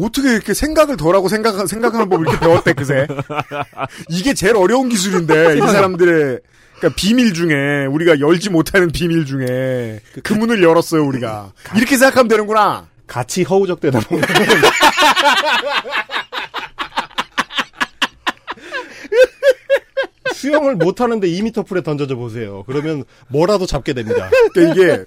어떻게 0.00 0.32
이렇게 0.32 0.54
생각을 0.54 0.96
덜하고 0.96 1.28
생각, 1.28 1.66
생각하는 1.68 2.08
법을 2.08 2.26
이렇게 2.26 2.40
배웠대, 2.40 2.72
그새. 2.72 3.06
이게 4.08 4.32
제일 4.34 4.56
어려운 4.56 4.88
기술인데, 4.88 5.58
이 5.58 5.60
사람들의, 5.66 6.40
그러니까 6.78 6.96
비밀 6.96 7.34
중에, 7.34 7.86
우리가 7.90 8.20
열지 8.20 8.50
못하는 8.50 8.90
비밀 8.90 9.26
중에, 9.26 10.00
그 10.22 10.32
문을 10.32 10.62
열었어요, 10.62 11.04
우리가. 11.04 11.52
이렇게 11.76 11.96
생각하면 11.98 12.28
되는구나. 12.28 12.86
같이 13.12 13.42
허우적대다 13.42 14.00
보면 14.00 14.24
수영을 20.32 20.76
못 20.76 21.02
하는데 21.02 21.28
2미터 21.28 21.66
풀에 21.66 21.82
던져져 21.82 22.16
보세요. 22.16 22.64
그러면 22.66 23.04
뭐라도 23.28 23.66
잡게 23.66 23.92
됩니다. 23.92 24.30
그러니까 24.54 24.82
이게, 24.82 25.04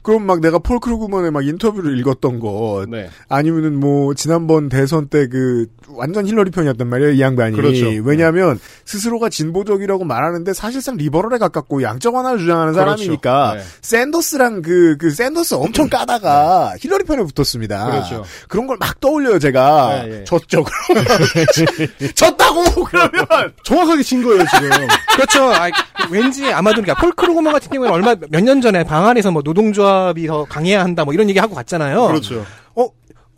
그럼 0.00 0.24
막 0.24 0.40
내가 0.40 0.58
폴 0.58 0.80
크루그먼의 0.80 1.30
막 1.30 1.46
인터뷰를 1.46 1.98
읽었던 1.98 2.40
것, 2.40 2.86
네. 2.88 3.10
아니면은 3.28 3.78
뭐, 3.78 4.14
지난번 4.14 4.70
대선 4.70 5.08
때 5.08 5.28
그, 5.28 5.66
완전 5.88 6.26
힐러리 6.26 6.50
편이었단 6.50 6.86
말이에요, 6.88 7.12
이 7.12 7.20
양반이. 7.20 7.56
그렇죠. 7.56 7.86
왜냐하면, 8.04 8.58
스스로가 8.84 9.28
진보적이라고 9.28 10.04
말하는데 10.04 10.52
사실상 10.54 10.96
리버럴에 10.96 11.38
가깝고 11.38 11.82
양적 11.82 12.14
완화를 12.14 12.38
주장하는 12.38 12.72
그렇죠. 12.72 12.96
사람이니까, 12.96 13.54
네. 13.56 13.62
샌더스랑 13.82 14.62
그, 14.62 14.96
그 14.98 15.10
샌더스 15.10 15.54
엄청 15.54 15.88
까다가 15.88 16.74
힐러리 16.80 17.04
편에 17.04 17.22
붙었습니다. 17.24 17.86
그렇죠. 17.90 18.24
그런 18.48 18.66
걸 18.66 18.76
막 18.78 18.98
떠올려요, 19.00 19.38
제가. 19.38 20.02
네, 20.04 20.20
예. 20.20 20.24
졌죠, 20.24 20.64
그러면. 20.64 21.04
졌다고! 22.14 22.64
그러면! 22.84 23.26
정확하게 23.64 24.02
친 24.02 24.22
거예요, 24.22 24.44
지금. 24.54 24.68
그렇죠. 25.14 25.44
아, 25.52 25.68
왠지 26.10 26.52
아마도 26.52 26.82
그러니까 26.82 27.00
폴 27.00 27.12
크루그먼 27.12 27.52
같은 27.52 27.70
경우는 27.70 27.92
얼마 27.92 28.14
몇 28.30 28.44
년 28.44 28.60
전에 28.60 28.84
방한해서 28.84 29.30
뭐 29.30 29.40
노동조합이 29.42 30.26
더 30.26 30.44
강해야 30.44 30.82
한다 30.84 31.04
뭐 31.06 31.14
이런 31.14 31.30
얘기 31.30 31.38
하고 31.38 31.54
갔잖아요. 31.54 32.08
그렇죠. 32.08 32.44
어 32.74 32.88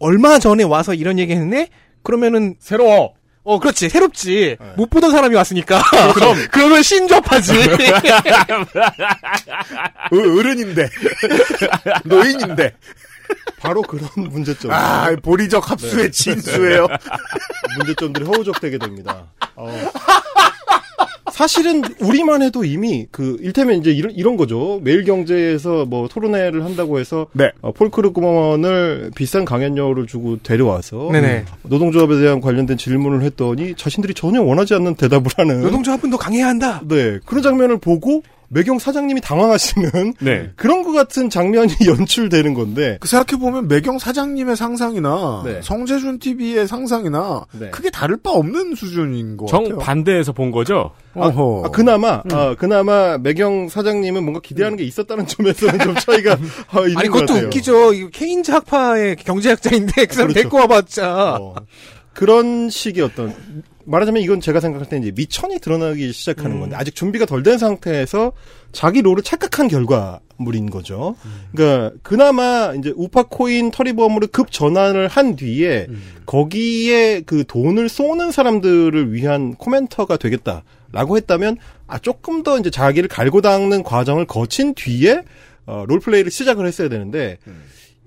얼마 0.00 0.38
전에 0.40 0.64
와서 0.64 0.94
이런 0.94 1.18
얘기 1.20 1.32
했네? 1.32 1.68
그러면은 2.06 2.54
새로워. 2.60 3.14
어 3.42 3.58
그렇지 3.60 3.88
새롭지 3.88 4.56
못 4.76 4.90
보던 4.90 5.10
사람이 5.12 5.34
왔으니까 5.34 5.80
그럼. 6.14 6.36
그러면 6.50 6.82
신좌파지. 6.82 7.52
어, 10.12 10.16
어른인데. 10.38 10.88
노인인데. 12.06 12.72
바로 13.58 13.82
그런 13.82 14.08
문제점. 14.16 14.70
아, 14.72 15.10
보리적 15.22 15.68
합수의 15.70 16.12
진수예요. 16.12 16.86
문제점들이 17.78 18.24
허우적대게 18.24 18.78
됩니다. 18.78 19.26
어. 19.56 19.68
사실은 21.36 21.82
우리만 22.00 22.40
해도 22.40 22.64
이미 22.64 23.06
그 23.10 23.36
일테면 23.42 23.78
이제 23.78 23.90
이런, 23.90 24.10
이런 24.12 24.38
거죠. 24.38 24.80
매일경제에서 24.82 25.84
뭐 25.84 26.08
토론회를 26.08 26.64
한다고 26.64 26.98
해서 26.98 27.26
네. 27.34 27.52
어, 27.60 27.72
폴 27.72 27.90
크루그먼을 27.90 29.10
비싼 29.14 29.44
강연료를 29.44 30.06
주고 30.06 30.38
데려와서 30.42 31.10
네네. 31.12 31.44
노동조합에 31.64 32.18
대한 32.20 32.40
관련된 32.40 32.78
질문을 32.78 33.20
했더니 33.20 33.74
자신들이 33.74 34.14
전혀 34.14 34.40
원하지 34.40 34.72
않는 34.76 34.94
대답을 34.94 35.30
하는 35.36 35.60
노동조합은 35.60 36.08
더 36.08 36.16
강해야 36.16 36.46
한다. 36.46 36.80
네 36.88 37.18
그런 37.26 37.42
장면을 37.42 37.76
보고 37.80 38.22
매경 38.48 38.78
사장님이 38.78 39.20
당황하시는 39.20 40.14
네. 40.20 40.50
그런 40.56 40.82
것 40.82 40.92
같은 40.92 41.28
장면이 41.30 41.72
연출되는 41.86 42.54
건데 42.54 42.98
그 43.00 43.08
생각해 43.08 43.40
보면 43.40 43.68
매경 43.68 43.98
사장님의 43.98 44.56
상상이나 44.56 45.42
네. 45.44 45.60
성재준 45.62 46.18
TV의 46.18 46.66
상상이나 46.66 47.44
네. 47.52 47.70
크게 47.70 47.90
다를 47.90 48.16
바 48.16 48.30
없는 48.30 48.74
수준인 48.74 49.36
것 49.36 49.46
같아요. 49.46 49.68
정 49.68 49.78
반대에서 49.78 50.32
본 50.32 50.50
거죠. 50.50 50.90
어허. 51.14 51.64
아, 51.66 51.68
그나마 51.70 52.22
아, 52.32 52.54
그나마 52.58 53.18
매경 53.18 53.68
사장님은 53.68 54.22
뭔가 54.22 54.40
기대하는 54.40 54.76
게 54.76 54.84
있었다는 54.84 55.26
점에서는 55.28 55.78
좀 55.80 55.94
차이가 55.94 56.32
어, 56.72 56.82
있는 56.82 56.98
아니 56.98 57.08
것 57.08 57.14
그것도 57.20 57.26
같아요. 57.34 57.46
웃기죠. 57.46 57.92
이거 57.94 58.08
케인즈 58.10 58.50
학파의 58.50 59.16
경제학자인데 59.16 60.06
그 60.06 60.14
사람 60.14 60.28
그렇죠. 60.28 60.34
데리고 60.34 60.56
와봤자 60.58 61.38
어, 61.40 61.54
그런 62.16 62.70
식의 62.70 63.04
어떤 63.04 63.34
말하자면 63.84 64.22
이건 64.22 64.40
제가 64.40 64.58
생각할 64.58 64.88
때 64.88 64.96
이제 64.96 65.12
미천이 65.14 65.60
드러나기 65.60 66.12
시작하는 66.12 66.52
음. 66.52 66.60
건데 66.60 66.76
아직 66.76 66.94
준비가 66.94 67.26
덜 67.26 67.42
된 67.42 67.58
상태에서 67.58 68.32
자기 68.72 69.02
롤을 69.02 69.22
착각한 69.22 69.68
결과물인 69.68 70.70
거죠. 70.70 71.14
그러니까 71.52 71.94
그나마 72.02 72.72
이제 72.76 72.92
우파 72.96 73.22
코인 73.22 73.70
터리범으로 73.70 74.28
급 74.32 74.50
전환을 74.50 75.08
한 75.08 75.36
뒤에 75.36 75.88
거기에 76.24 77.20
그 77.20 77.44
돈을 77.46 77.90
쏘는 77.90 78.32
사람들을 78.32 79.12
위한 79.12 79.54
코멘터가 79.54 80.16
되겠다라고 80.16 81.18
했다면 81.18 81.58
아 81.86 81.98
조금 81.98 82.42
더 82.42 82.58
이제 82.58 82.70
자기를 82.70 83.10
갈고 83.10 83.42
닦는 83.42 83.82
과정을 83.82 84.26
거친 84.26 84.74
뒤에 84.74 85.22
어, 85.66 85.84
롤플레이를 85.86 86.30
시작을 86.30 86.66
했어야 86.66 86.88
되는데 86.88 87.38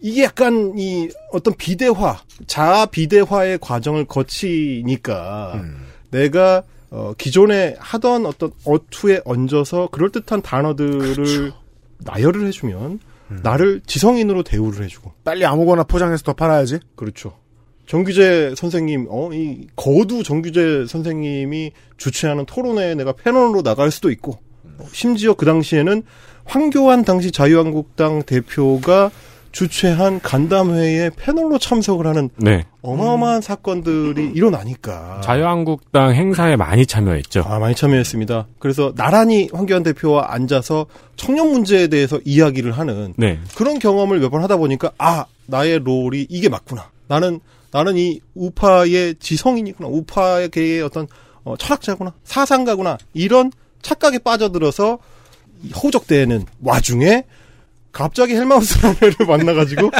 이게 0.01 0.23
약간 0.23 0.73
이 0.77 1.09
어떤 1.31 1.53
비대화, 1.55 2.19
자아 2.47 2.85
비대화의 2.87 3.59
과정을 3.59 4.05
거치니까 4.05 5.63
내가 6.11 6.63
어, 6.91 7.13
기존에 7.17 7.75
하던 7.77 8.25
어떤 8.25 8.51
어투에 8.65 9.21
얹어서 9.25 9.89
그럴듯한 9.91 10.41
단어들을 10.41 11.51
나열을 11.99 12.47
해주면 12.47 12.99
나를 13.43 13.81
지성인으로 13.85 14.43
대우를 14.43 14.83
해주고. 14.85 15.13
빨리 15.23 15.45
아무거나 15.45 15.83
포장해서 15.83 16.23
더 16.23 16.33
팔아야지. 16.33 16.79
그렇죠. 16.95 17.37
정규재 17.85 18.53
선생님, 18.55 19.07
어, 19.09 19.31
이 19.33 19.67
거두 19.75 20.23
정규재 20.23 20.85
선생님이 20.87 21.71
주최하는 21.97 22.45
토론회에 22.45 22.95
내가 22.95 23.13
패널로 23.13 23.63
나갈 23.63 23.91
수도 23.91 24.11
있고, 24.11 24.39
어, 24.77 24.85
심지어 24.91 25.33
그 25.33 25.45
당시에는 25.45 26.03
황교안 26.45 27.03
당시 27.03 27.31
자유한국당 27.31 28.23
대표가 28.23 29.11
주최한 29.51 30.19
간담회에 30.21 31.11
패널로 31.15 31.57
참석을 31.57 32.05
하는 32.07 32.29
네. 32.37 32.65
어마어마한 32.81 33.41
사건들이 33.41 34.31
일어나니까. 34.35 35.21
자유한국당 35.23 36.13
행사에 36.13 36.55
많이 36.55 36.85
참여했죠. 36.85 37.41
아, 37.45 37.59
많이 37.59 37.75
참여했습니다. 37.75 38.47
그래서 38.59 38.93
나란히 38.95 39.49
황교안 39.51 39.83
대표와 39.83 40.27
앉아서 40.33 40.85
청년 41.15 41.51
문제에 41.51 41.87
대해서 41.87 42.19
이야기를 42.23 42.71
하는 42.73 43.13
네. 43.17 43.39
그런 43.55 43.79
경험을 43.79 44.19
몇 44.19 44.29
번 44.29 44.43
하다 44.43 44.57
보니까 44.57 44.91
아 44.99 45.25
나의 45.47 45.79
롤이 45.79 46.27
이게 46.29 46.47
맞구나. 46.49 46.89
나는 47.07 47.39
나는 47.71 47.97
이 47.97 48.19
우파의 48.35 49.15
지성인이구나. 49.19 49.89
우파계의 49.89 50.81
어떤 50.83 51.07
어, 51.43 51.55
철학자구나. 51.57 52.13
사상가구나. 52.23 52.97
이런 53.13 53.51
착각에 53.81 54.19
빠져들어서 54.19 54.99
호적되는 55.83 56.45
와중에 56.63 57.23
갑자기 57.91 58.35
헬마우스라는 58.35 58.97
애를 59.03 59.25
만나가지고 59.25 59.91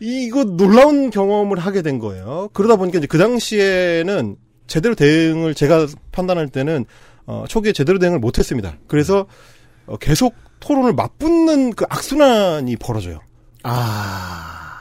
이거 0.00 0.44
놀라운 0.44 1.10
경험을 1.10 1.58
하게 1.58 1.82
된 1.82 1.98
거예요. 1.98 2.50
그러다 2.52 2.76
보니까 2.76 2.98
이제 2.98 3.06
그 3.06 3.18
당시에는 3.18 4.36
제대로 4.66 4.94
대응을 4.94 5.54
제가 5.54 5.86
판단할 6.10 6.48
때는 6.48 6.84
어, 7.26 7.44
초기에 7.48 7.72
제대로 7.72 7.98
대응을 7.98 8.18
못했습니다. 8.18 8.76
그래서 8.88 9.26
어, 9.86 9.96
계속 9.96 10.34
토론을 10.60 10.92
맞붙는 10.94 11.74
그 11.74 11.84
악순환이 11.88 12.76
벌어져요. 12.76 13.20
아. 13.62 14.72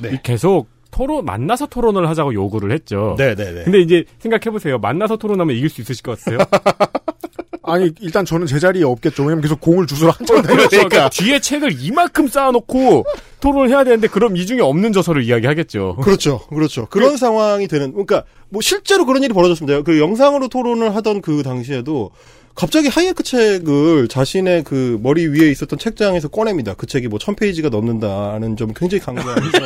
네. 0.00 0.20
계속 0.22 0.68
토론 0.90 1.24
만나서 1.24 1.66
토론을 1.66 2.08
하자고 2.08 2.34
요구를 2.34 2.72
했죠. 2.72 3.16
네네네. 3.18 3.64
근데 3.64 3.80
이제 3.80 4.04
생각해 4.20 4.50
보세요. 4.52 4.78
만나서 4.78 5.16
토론하면 5.16 5.56
이길 5.56 5.68
수 5.68 5.80
있으실 5.80 6.02
것 6.02 6.18
같아요. 6.20 6.38
아니 7.66 7.90
일단 8.00 8.24
저는 8.24 8.46
제 8.46 8.58
자리에 8.58 8.84
없겠죠. 8.84 9.22
왜냐면 9.22 9.40
계속 9.42 9.60
공을 9.60 9.86
주소로 9.86 10.12
한참 10.12 10.42
그러니까 10.42 10.68
다니니까. 10.68 11.08
뒤에 11.08 11.40
책을 11.40 11.76
이만큼 11.80 12.28
쌓아놓고 12.28 13.04
토론을 13.40 13.70
해야 13.70 13.84
되는데 13.84 14.06
그럼 14.08 14.36
이 14.36 14.46
중에 14.46 14.60
없는 14.60 14.92
저서를 14.92 15.24
이야기하겠죠. 15.24 15.96
그렇죠. 16.02 16.40
그렇죠. 16.48 16.86
그런 16.86 17.16
상황이 17.16 17.66
되는, 17.68 17.92
그러니까, 17.92 18.24
뭐, 18.48 18.62
실제로 18.62 19.04
그런 19.04 19.22
일이 19.22 19.32
벌어졌습니다. 19.34 19.82
그 19.82 19.98
영상으로 20.00 20.48
토론을 20.48 20.94
하던 20.96 21.20
그 21.20 21.42
당시에도, 21.42 22.10
갑자기 22.54 22.88
하이에크 22.88 23.22
책을 23.22 24.08
자신의 24.08 24.64
그 24.64 24.98
머리 25.02 25.26
위에 25.26 25.50
있었던 25.50 25.78
책장에서 25.78 26.28
꺼냅니다. 26.28 26.74
그 26.74 26.86
책이 26.86 27.08
뭐, 27.08 27.18
천 27.18 27.34
페이지가 27.34 27.68
넘는다는 27.68 28.56
점 28.56 28.72
굉장히 28.74 29.00
강조하면서, 29.02 29.58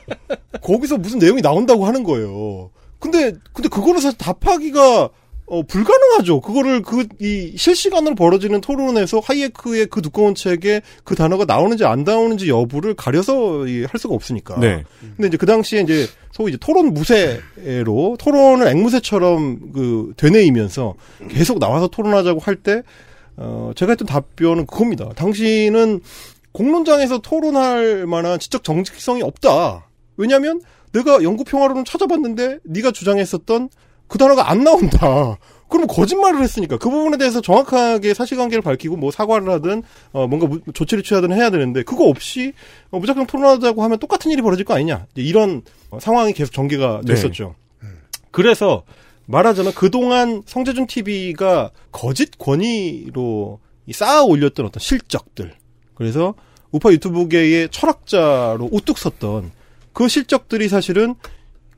거기서 0.62 0.96
무슨 0.98 1.18
내용이 1.18 1.42
나온다고 1.42 1.86
하는 1.86 2.02
거예요. 2.02 2.70
근데, 2.98 3.32
근데 3.52 3.68
그거는 3.68 4.00
사실 4.00 4.18
답하기가, 4.18 5.10
어, 5.52 5.62
불가능하죠. 5.62 6.40
그거를 6.40 6.80
그, 6.80 7.06
이, 7.20 7.52
실시간으로 7.58 8.14
벌어지는 8.14 8.62
토론에서 8.62 9.20
하이에크의 9.20 9.84
그 9.84 10.00
두꺼운 10.00 10.34
책에 10.34 10.80
그 11.04 11.14
단어가 11.14 11.44
나오는지 11.44 11.84
안 11.84 12.04
나오는지 12.04 12.48
여부를 12.48 12.94
가려서 12.94 13.66
이, 13.66 13.84
할 13.84 14.00
수가 14.00 14.14
없으니까. 14.14 14.58
네. 14.58 14.82
근데 15.14 15.28
이제 15.28 15.36
그 15.36 15.44
당시에 15.44 15.82
이제 15.82 16.06
소위 16.32 16.52
이제 16.52 16.58
토론 16.58 16.94
무쇠로 16.94 18.16
토론을 18.18 18.66
앵무새처럼 18.66 19.72
그 19.74 20.14
되뇌이면서 20.16 20.94
계속 21.28 21.58
나와서 21.58 21.86
토론하자고 21.88 22.40
할 22.40 22.56
때, 22.56 22.82
어, 23.36 23.72
제가 23.76 23.92
했던 23.92 24.06
답변은 24.06 24.64
그겁니다. 24.64 25.10
당신은 25.14 26.00
공론장에서 26.52 27.18
토론할 27.18 28.06
만한 28.06 28.38
지적 28.38 28.64
정직성이 28.64 29.20
없다. 29.20 29.86
왜냐면 30.16 30.62
내가 30.92 31.22
영구 31.22 31.44
평화론을 31.44 31.84
찾아봤는데 31.84 32.60
네가 32.64 32.92
주장했었던 32.92 33.68
그 34.12 34.18
단어가 34.18 34.50
안 34.50 34.62
나온다. 34.62 35.38
그러면 35.70 35.86
거짓말을 35.88 36.42
했으니까 36.42 36.76
그 36.76 36.90
부분에 36.90 37.16
대해서 37.16 37.40
정확하게 37.40 38.12
사실관계를 38.12 38.60
밝히고 38.60 38.98
뭐 38.98 39.10
사과를 39.10 39.48
하든 39.54 39.82
어 40.12 40.26
뭔가 40.26 40.46
무- 40.46 40.60
조치를 40.74 41.02
취하든 41.02 41.32
해야 41.32 41.48
되는데 41.48 41.82
그거 41.82 42.04
없이 42.04 42.52
어, 42.90 42.98
무작정 42.98 43.26
토론하자고 43.26 43.82
하면 43.82 43.98
똑같은 43.98 44.30
일이 44.30 44.42
벌어질 44.42 44.66
거 44.66 44.74
아니냐 44.74 45.06
이런 45.14 45.62
어, 45.88 45.98
상황이 45.98 46.34
계속 46.34 46.52
전개가 46.52 47.00
네. 47.06 47.14
됐었죠. 47.14 47.54
그래서 48.30 48.82
말하자면 49.24 49.72
그동안 49.72 50.42
성재준 50.44 50.88
TV가 50.88 51.70
거짓 51.90 52.36
권위로 52.36 53.60
이 53.86 53.94
쌓아 53.94 54.24
올렸던 54.24 54.66
어떤 54.66 54.78
실적들 54.78 55.54
그래서 55.94 56.34
우파 56.70 56.92
유튜브계의 56.92 57.70
철학자로 57.70 58.68
우뚝 58.70 58.98
섰던 58.98 59.52
그 59.94 60.06
실적들이 60.08 60.68
사실은 60.68 61.14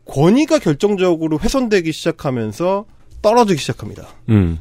권위가 0.06 0.58
결정적으로 0.58 1.38
훼손되기 1.38 1.92
시작하면서 1.92 2.84
떨어지기 3.22 3.60
시작합니다. 3.60 4.08
음. 4.28 4.60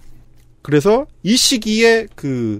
그래서 0.62 1.06
이 1.24 1.36
시기에 1.36 2.08
그 2.16 2.60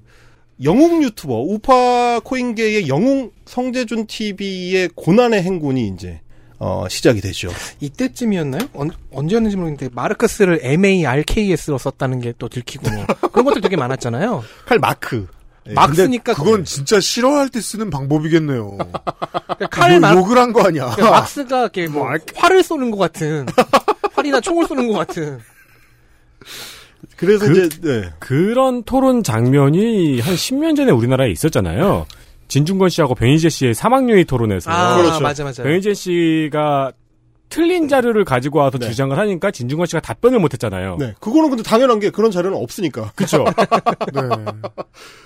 영웅 0.64 1.02
유튜버 1.04 1.34
우파 1.34 2.20
코인계의 2.24 2.88
영웅 2.90 3.32
성재준 3.46 4.08
TV의 4.08 4.90
고난의 4.96 5.42
행군이 5.42 5.88
이제 5.88 6.20
어 6.60 6.86
시작이 6.90 7.20
되죠. 7.22 7.50
이때쯤이었나요? 7.80 8.68
언, 8.74 8.92
언제였는지 9.12 9.56
모르겠는데 9.58 9.90
마르크스를 9.94 10.60
MARKS로 10.64 11.78
썼다는 11.78 12.22
게 12.22 12.34
또 12.38 12.48
들키고 12.50 12.90
뭐 12.90 13.06
그런 13.32 13.46
것들 13.46 13.62
되게 13.62 13.76
많았잖아요. 13.78 14.44
칼 14.66 14.80
마크. 14.80 15.28
예. 15.70 15.74
막 15.74 15.96
쓰니까 15.96 16.34
그건 16.34 16.66
진짜 16.66 17.00
싫어할 17.00 17.50
때 17.50 17.62
쓰는 17.62 17.90
방법이겠네요. 17.90 18.78
칼 19.72 19.94
요- 19.96 20.00
막- 20.00 20.16
욕을 20.16 20.38
한 20.38 20.52
거 20.52 20.62
아니야. 20.68 20.90
그러니까 20.96 21.12
막스가 21.20 21.62
이렇게 21.62 21.88
뭐 21.90 22.10
활을 22.36 22.64
쏘는 22.64 22.92
것 22.92 22.98
같은 22.98 23.46
활이나 24.14 24.42
총을 24.42 24.68
쏘는 24.68 24.88
것 24.88 24.94
같은 25.00 25.40
그래서 27.18 27.46
그- 27.46 27.66
이제 27.66 27.82
네. 27.82 28.10
그런 28.20 28.84
토론 28.84 29.24
장면이 29.24 30.20
한 30.20 30.36
10년 30.36 30.76
전에 30.76 30.92
우리나라에 30.92 31.30
있었잖아요. 31.32 32.06
진중권 32.50 32.90
씨하고 32.90 33.16
변희재 33.16 33.50
씨의 33.50 33.74
사망유희 33.74 34.26
토론에서 34.26 34.70
아 34.70 34.98
그렇죠. 34.98 35.22
맞아 35.22 35.44
맞아 35.44 35.64
변희재 35.64 35.94
씨가 35.94 36.92
틀린 37.50 37.88
자료를 37.88 38.26
가지고 38.26 38.60
와서 38.60 38.78
네. 38.80 38.90
주장을 38.90 39.16
하니까 39.16 39.52
진중권 39.52 39.86
씨가 39.86 40.00
답변을 40.00 40.40
못했잖아요. 40.40 40.98
네. 41.00 41.14
그거는 41.20 41.50
근데 41.50 41.64
당연한 41.64 42.00
게 42.00 42.10
그런 42.10 42.32
자료는 42.32 42.58
없으니까. 42.58 43.12
그렇죠. 43.16 43.44
네. 44.14 44.22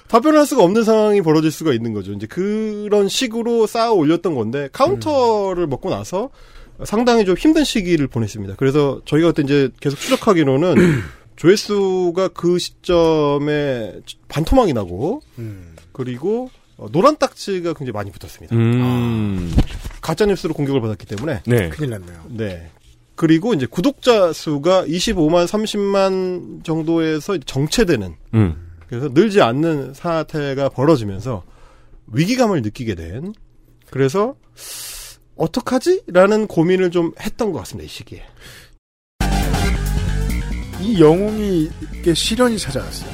답변을 0.09 0.39
할 0.39 0.45
수가 0.45 0.63
없는 0.63 0.83
상황이 0.83 1.21
벌어질 1.21 1.51
수가 1.51 1.71
있는 1.73 1.93
거죠. 1.93 2.11
이제 2.11 2.27
그런 2.27 3.07
식으로 3.07 3.65
쌓아 3.65 3.91
올렸던 3.91 4.35
건데 4.35 4.67
카운터를 4.73 5.67
먹고 5.67 5.89
나서 5.89 6.29
상당히 6.83 7.25
좀 7.25 7.35
힘든 7.37 7.63
시기를 7.63 8.07
보냈습니다. 8.07 8.55
그래서 8.57 9.01
저희가 9.05 9.29
그때 9.31 9.43
이제 9.43 9.69
계속 9.79 9.97
추적하기로는 9.97 10.75
조회수가 11.37 12.29
그 12.29 12.59
시점에 12.59 13.93
반토막이 14.27 14.73
나고 14.73 15.21
음. 15.39 15.75
그리고 15.91 16.49
어, 16.77 16.87
노란 16.91 17.17
딱지가 17.17 17.73
굉장히 17.73 17.91
많이 17.91 18.11
붙었습니다. 18.11 18.55
음. 18.55 19.51
가짜 20.01 20.25
뉴스로 20.25 20.53
공격을 20.53 20.79
받았기 20.79 21.05
때문에 21.07 21.41
네. 21.45 21.69
큰일 21.69 21.89
났네요. 21.91 22.23
네. 22.29 22.69
그리고 23.15 23.53
이제 23.55 23.65
구독자 23.65 24.31
수가 24.31 24.85
25만 24.85 25.47
30만 25.47 26.63
정도에서 26.63 27.37
정체되는 27.39 28.15
음. 28.35 28.67
그래서 28.87 29.09
늘지 29.11 29.41
않는 29.41 29.95
사태가 29.95 30.69
벌어지면서 30.69 31.43
위기감을 32.13 32.61
느끼게 32.61 32.93
된 32.93 33.33
그래서 33.89 34.35
어떡하지? 35.35 36.03
라는 36.07 36.47
고민을 36.47 36.91
좀 36.91 37.11
했던 37.19 37.51
것 37.51 37.59
같습니다. 37.59 37.85
이 37.85 37.89
시기에. 37.89 38.23
이 40.81 41.01
영웅이 41.01 41.69
게 42.03 42.13
시련이 42.13 42.57
찾아왔어요. 42.59 43.11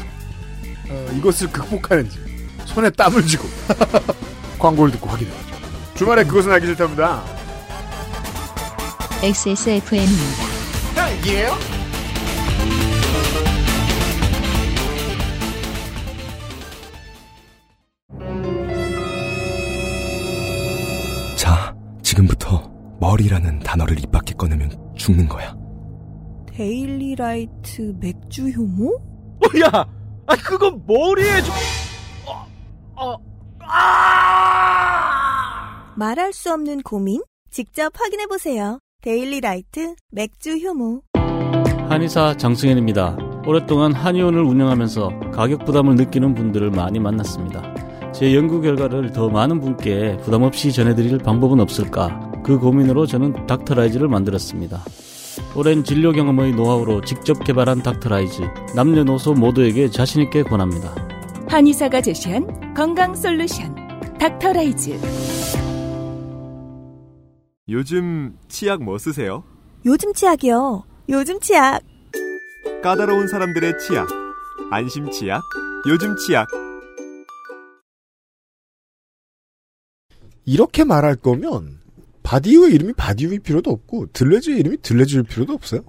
어, 0.89 1.15
이것을 1.17 1.49
극복하는지 1.51 2.32
손에 2.73 2.89
땀을 2.91 3.25
쥐고 3.25 3.47
광고를 4.59 4.91
듣고 4.93 5.09
확인해보죠. 5.09 5.53
주말에 5.95 6.23
그것은 6.23 6.51
알기 6.51 6.67
싫답니다. 6.67 7.23
XSFM입니다. 9.21 10.43
자, 21.35 21.75
지금부터 22.01 22.71
머리라는 22.99 23.59
단어를 23.59 23.99
입 23.99 24.11
밖에 24.11 24.33
꺼내면 24.33 24.71
죽는 24.95 25.27
거야. 25.27 25.55
데일리라이트 26.53 27.95
맥주 27.99 28.47
효모? 28.49 28.89
어, 28.95 29.59
야, 29.65 29.85
아 30.27 30.35
그건 30.35 30.81
머리에 30.85 31.41
좀. 31.41 31.53
어, 33.03 33.17
말할 35.95 36.31
수 36.31 36.53
없는 36.53 36.81
고민? 36.83 37.21
직접 37.51 37.91
확인해 37.99 38.27
보세요. 38.27 38.79
데일리 39.01 39.41
라이트 39.41 39.95
맥주 40.09 40.57
효모. 40.57 41.01
한의사 41.89 42.37
장승현입니다. 42.37 43.17
오랫동안 43.45 43.91
한의원을 43.91 44.41
운영하면서 44.41 45.31
가격 45.33 45.65
부담을 45.65 45.95
느끼는 45.95 46.33
분들을 46.33 46.71
많이 46.71 46.99
만났습니다. 46.99 47.61
제 48.13 48.33
연구 48.33 48.61
결과를 48.61 49.11
더 49.11 49.27
많은 49.27 49.59
분께 49.59 50.17
부담 50.23 50.43
없이 50.43 50.71
전해드릴 50.71 51.17
방법은 51.17 51.59
없을까? 51.59 52.31
그 52.41 52.57
고민으로 52.57 53.05
저는 53.05 53.47
닥터라이즈를 53.47 54.07
만들었습니다. 54.07 54.81
오랜 55.57 55.83
진료 55.83 56.13
경험의 56.13 56.53
노하우로 56.53 57.01
직접 57.01 57.43
개발한 57.43 57.83
닥터라이즈. 57.83 58.43
남녀노소 58.75 59.33
모두에게 59.33 59.89
자신있게 59.89 60.43
권합니다. 60.43 60.93
한의사가 61.53 62.01
제시한 62.01 62.73
건강 62.73 63.13
솔루션 63.13 63.75
닥터라이즈 64.17 64.99
요즘 67.69 68.35
치약 68.47 68.81
뭐 68.81 68.97
쓰세요? 68.97 69.43
요즘 69.85 70.15
치약이요. 70.15 70.83
요즘 71.09 71.39
치약. 71.39 71.83
까다로운 72.81 73.27
사람들의 73.27 73.77
치약. 73.77 74.07
안심 74.71 75.11
치약. 75.11 75.43
요즘 75.87 76.15
치약. 76.17 76.47
이렇게 80.45 80.83
말할 80.83 81.17
거면 81.17 81.81
바디우의 82.23 82.73
이름이 82.73 82.93
바디우일 82.93 83.41
필요도 83.41 83.69
없고 83.69 84.07
들뢰즈의 84.11 84.57
이름이 84.57 84.77
들뢰즈일 84.81 85.21
필요도 85.21 85.53
없어요. 85.53 85.81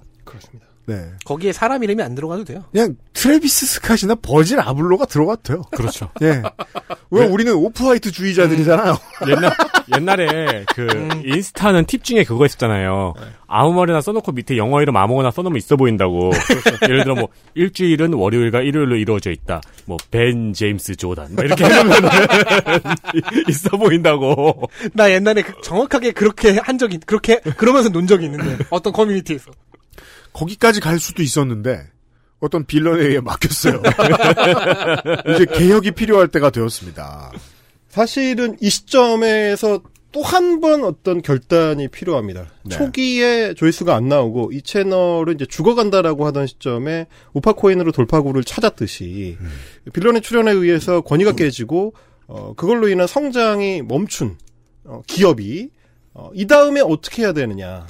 네. 0.87 1.07
거기에 1.25 1.51
사람 1.51 1.83
이름이 1.83 2.01
안 2.03 2.13
들어가도 2.15 2.43
돼요. 2.43 2.63
그냥 2.71 2.95
트레비스 3.13 3.79
스캇이나 3.81 4.21
버질 4.21 4.59
아블로가 4.59 5.05
들어가도 5.05 5.41
돼요. 5.41 5.61
그렇죠. 5.71 6.09
예. 6.21 6.41
왜 7.09 7.25
우리는 7.25 7.53
오프화이트 7.53 8.11
주의자들이잖아요. 8.11 8.95
옛날 9.27 9.51
옛날에 9.95 10.65
그 10.75 11.09
인스타는 11.25 11.85
팁 11.85 12.03
중에 12.03 12.23
그거 12.23 12.45
있었잖아요. 12.45 13.13
아무 13.47 13.73
말이나 13.73 14.01
써놓고 14.01 14.31
밑에 14.33 14.57
영어 14.57 14.81
이름 14.81 14.95
아무거나 14.97 15.31
써놓으면 15.31 15.57
있어 15.57 15.75
보인다고. 15.75 16.31
예를 16.83 17.03
들어 17.03 17.15
뭐 17.15 17.29
일주일은 17.55 18.13
월요일과 18.13 18.61
일요일로 18.61 18.95
이루어져 18.97 19.31
있다. 19.31 19.61
뭐 19.85 19.97
벤 20.11 20.53
제임스 20.53 20.95
조단 20.97 21.33
뭐 21.35 21.43
이렇게 21.43 21.63
해놓으면 21.65 22.01
있어 23.49 23.69
보인다고. 23.77 24.69
나 24.93 25.11
옛날에 25.11 25.41
그- 25.41 25.53
정확하게 25.63 26.11
그렇게 26.11 26.57
한 26.59 26.77
적이 26.77 26.99
그렇게 27.05 27.39
그러면서 27.57 27.89
논 27.89 28.07
적이 28.07 28.25
있는데 28.25 28.63
어떤 28.69 28.93
커뮤니티에서 28.93 29.51
거기까지 30.35 30.79
갈 30.81 30.99
수도 30.99 31.23
있었는데 31.23 31.87
어떤 32.39 32.65
빌런에 32.65 33.03
의해 33.05 33.19
막혔어요. 33.21 33.81
이제 35.33 35.45
개혁이 35.45 35.91
필요할 35.91 36.27
때가 36.27 36.49
되었습니다. 36.49 37.31
사실은 37.89 38.57
이 38.61 38.69
시점에서 38.69 39.81
또 40.11 40.21
한 40.21 40.61
번 40.61 40.85
어떤 40.85 41.21
결단이 41.21 41.89
필요합니다. 41.89 42.45
네. 42.63 42.75
초기에 42.77 43.53
조회수가 43.53 43.93
안 43.93 44.07
나오고 44.07 44.51
이 44.53 44.61
채널은 44.61 45.35
이제 45.35 45.45
죽어간다라고 45.45 46.25
하던 46.27 46.47
시점에 46.47 47.07
우파코인으로 47.33 47.91
돌파구를 47.91 48.45
찾았듯이 48.45 49.37
음. 49.41 49.49
빌런의 49.91 50.21
출연에 50.21 50.51
의해서 50.53 51.01
권위가 51.01 51.33
깨지고 51.33 51.93
어, 52.27 52.53
그걸로 52.55 52.87
인한 52.87 53.07
성장이 53.07 53.81
멈춘 53.81 54.37
어, 54.85 55.01
기업이 55.05 55.69
어, 56.13 56.29
이 56.33 56.47
다음에 56.47 56.79
어떻게 56.79 57.23
해야 57.23 57.33
되느냐. 57.33 57.85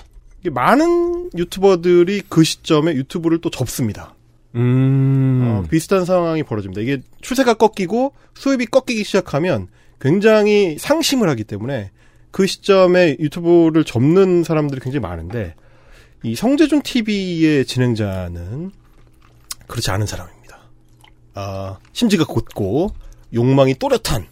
많은 0.50 1.32
유튜버들이 1.36 2.24
그 2.30 2.43
시점에 2.43 2.93
유튜브를 2.93 3.39
또 3.41 3.50
접습니다. 3.50 4.14
음. 4.56 5.41
어, 5.43 5.68
비슷한 5.70 6.06
상황이 6.06 6.43
벌어집니다. 6.43 6.82
이게 6.82 7.02
추세가 7.22 7.54
꺾이고 7.54 8.14
수입이 8.36 8.68
꺾이기 8.68 9.04
시작하면 9.04 9.68
굉장히 10.00 10.78
상심을 10.78 11.28
하기 11.30 11.43
때문에 11.43 11.91
그 12.32 12.48
시점에 12.48 13.18
유튜브를 13.20 13.84
접는 13.84 14.43
사람들이 14.43 14.82
굉장히 14.82 15.02
많은데 15.02 15.56
이 16.24 16.36
성재준 16.36 16.82
TV의 16.82 17.66
진행자는 17.66 18.72
그렇지 19.68 19.91
않은 19.91 20.06
사람입니다. 20.06 20.60
아, 21.34 21.78
심지가 21.93 22.26
곧고 22.26 22.91
욕망이 23.34 23.76
또렷한 23.76 24.26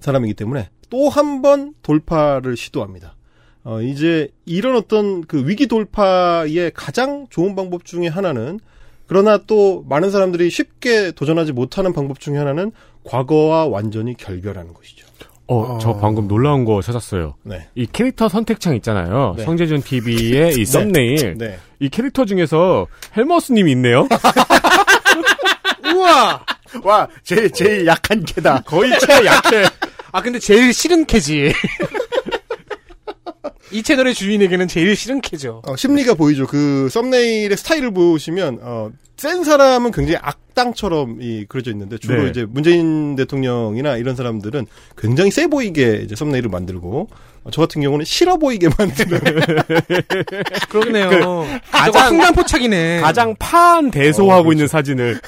사람이기 0.00 0.34
때문에 0.34 0.68
또 0.90 1.08
한 1.08 1.42
번 1.42 1.74
돌파를 1.82 2.56
시도합니다. 2.56 3.16
어, 3.64 3.80
이제 3.80 4.28
이런 4.44 4.76
어떤 4.76 5.22
그 5.24 5.48
위기 5.48 5.66
돌파의 5.66 6.70
가장 6.74 7.26
좋은 7.30 7.56
방법 7.56 7.84
중에 7.84 8.08
하나는 8.08 8.60
그러나 9.06 9.38
또 9.46 9.84
많은 9.88 10.10
사람들이 10.10 10.50
쉽게 10.50 11.12
도전하지 11.12 11.52
못하는 11.52 11.92
방법 11.92 12.20
중에 12.20 12.36
하나는 12.36 12.72
과거와 13.04 13.66
완전히 13.66 14.14
결별하는 14.16 14.72
것이죠. 14.72 15.04
어, 15.46 15.78
저 15.80 15.94
방금 15.96 16.26
놀라운 16.26 16.64
거 16.64 16.80
찾았어요. 16.80 17.34
네. 17.42 17.68
이 17.74 17.86
캐릭터 17.86 18.30
선택창 18.30 18.76
있잖아요. 18.76 19.34
네. 19.36 19.44
성재준 19.44 19.82
TV의 19.82 20.54
이 20.58 20.64
썸네일. 20.64 21.36
네. 21.36 21.58
이 21.80 21.90
캐릭터 21.90 22.24
중에서 22.24 22.86
헬머스님이 23.14 23.72
있네요. 23.72 24.08
우와 25.94 26.44
와, 26.82 27.08
제일, 27.22 27.50
제일 27.50 27.86
약한 27.86 28.24
개다. 28.24 28.62
거의 28.62 28.90
최약해. 28.98 29.64
아 30.12 30.22
근데 30.22 30.38
제일 30.38 30.72
싫은 30.72 31.04
캐지 31.06 31.52
이 33.74 33.82
채널의 33.82 34.14
주인에게는 34.14 34.68
제일 34.68 34.94
싫은 34.94 35.20
캐죠 35.20 35.60
어, 35.66 35.74
심리가 35.74 36.14
보이죠. 36.14 36.46
그 36.46 36.88
썸네일의 36.92 37.56
스타일을 37.56 37.90
보시면 37.92 38.60
어, 38.62 38.90
센 39.16 39.42
사람은 39.42 39.90
굉장히 39.90 40.16
악당처럼 40.22 41.18
이 41.20 41.44
그려져 41.48 41.72
있는데 41.72 41.98
주로 41.98 42.22
네. 42.22 42.30
이제 42.30 42.46
문재인 42.48 43.16
대통령이나 43.16 43.96
이런 43.96 44.14
사람들은 44.14 44.66
굉장히 44.96 45.32
세 45.32 45.48
보이게 45.48 46.02
이제 46.04 46.14
썸네일을 46.14 46.50
만들고 46.50 47.08
어, 47.42 47.50
저 47.50 47.62
같은 47.62 47.82
경우는 47.82 48.04
싫어 48.04 48.36
보이게 48.36 48.68
만드는 48.78 49.20
그러네요 50.68 51.08
가장- 51.72 51.92
가장 51.92 52.08
흥단포착이네 52.14 53.00
가장 53.00 53.34
파한 53.40 53.90
대소하고 53.90 54.52
있는 54.52 54.68
사진을. 54.68 55.20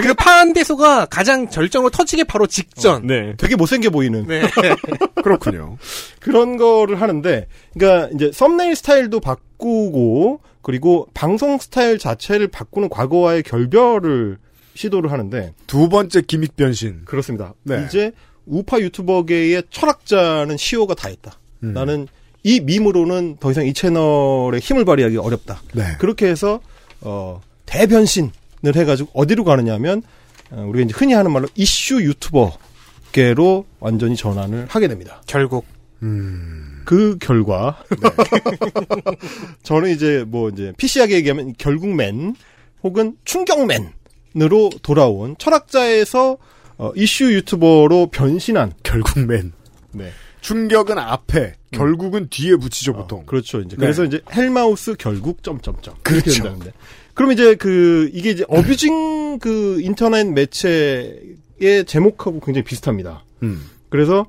그 0.00 0.14
파한대소가 0.14 1.06
가장 1.06 1.48
절정으로 1.48 1.90
터지기 1.90 2.24
바로 2.24 2.46
직전 2.46 3.06
네. 3.06 3.34
되게 3.36 3.56
못생겨 3.56 3.90
보이는 3.90 4.26
네. 4.26 4.42
그렇군요. 5.22 5.76
그런 6.20 6.56
거를 6.56 7.00
하는데, 7.00 7.46
그러니까 7.74 8.08
이제 8.14 8.30
썸네일 8.32 8.74
스타일도 8.74 9.20
바꾸고 9.20 10.40
그리고 10.62 11.08
방송 11.12 11.58
스타일 11.58 11.98
자체를 11.98 12.48
바꾸는 12.48 12.88
과거와의 12.88 13.42
결별을 13.42 14.38
시도를 14.74 15.12
하는데 15.12 15.52
두 15.66 15.88
번째 15.88 16.22
기믹 16.22 16.56
변신. 16.56 17.04
그렇습니다. 17.04 17.52
네. 17.62 17.84
이제 17.86 18.12
우파 18.46 18.78
유튜버계의 18.80 19.64
철학자는 19.70 20.56
시오가 20.56 20.94
다 20.94 21.08
했다. 21.08 21.38
음. 21.62 21.74
나는 21.74 22.08
이 22.42 22.60
밈으로는 22.60 23.36
더 23.38 23.50
이상 23.50 23.66
이 23.66 23.74
채널에 23.74 24.58
힘을 24.58 24.84
발휘하기 24.84 25.18
어렵다. 25.18 25.60
네. 25.74 25.82
그렇게 25.98 26.26
해서 26.26 26.60
어 27.02 27.40
대변신을 27.66 28.30
해가지고 28.64 29.10
어디로 29.14 29.44
가느냐면 29.44 30.02
어, 30.50 30.64
우리가 30.68 30.84
이제 30.84 30.94
흔히 30.96 31.14
하는 31.14 31.32
말로 31.32 31.48
이슈 31.54 32.02
유튜버계로 32.02 33.66
완전히 33.80 34.16
전환을 34.16 34.66
하게 34.68 34.88
됩니다. 34.88 35.22
결국 35.26 35.66
음. 36.02 36.82
그 36.84 37.16
결과 37.20 37.82
저는 39.62 39.90
이제 39.90 40.24
뭐 40.26 40.48
이제 40.48 40.72
PC하게 40.76 41.16
얘기하면 41.16 41.54
결국맨 41.58 42.34
혹은 42.82 43.16
충격맨으로 43.24 44.70
돌아온 44.82 45.36
철학자에서 45.38 46.38
어, 46.78 46.92
이슈 46.96 47.32
유튜버로 47.32 48.08
변신한 48.08 48.72
결국맨. 48.82 49.52
네. 49.92 50.10
충격은 50.40 50.98
앞에, 50.98 51.54
결국은 51.70 52.26
뒤에 52.28 52.56
붙이죠, 52.56 52.94
보통. 52.94 53.24
그렇죠. 53.24 53.60
이제 53.60 53.76
네. 53.76 53.76
그래서 53.76 54.04
이제 54.04 54.20
헬마우스 54.32 54.96
결국 54.98 55.44
점점점 55.44 55.94
그렇게 56.02 56.22
그렇죠. 56.22 56.42
된다는데 56.42 56.72
그럼 57.14 57.32
이제 57.32 57.54
그 57.54 58.10
이게 58.12 58.30
이제 58.30 58.44
어뷰징 58.48 59.38
그 59.38 59.80
인터넷 59.80 60.24
매체의 60.24 61.84
제목하고 61.86 62.40
굉장히 62.40 62.64
비슷합니다. 62.64 63.24
음. 63.42 63.68
그래서 63.88 64.26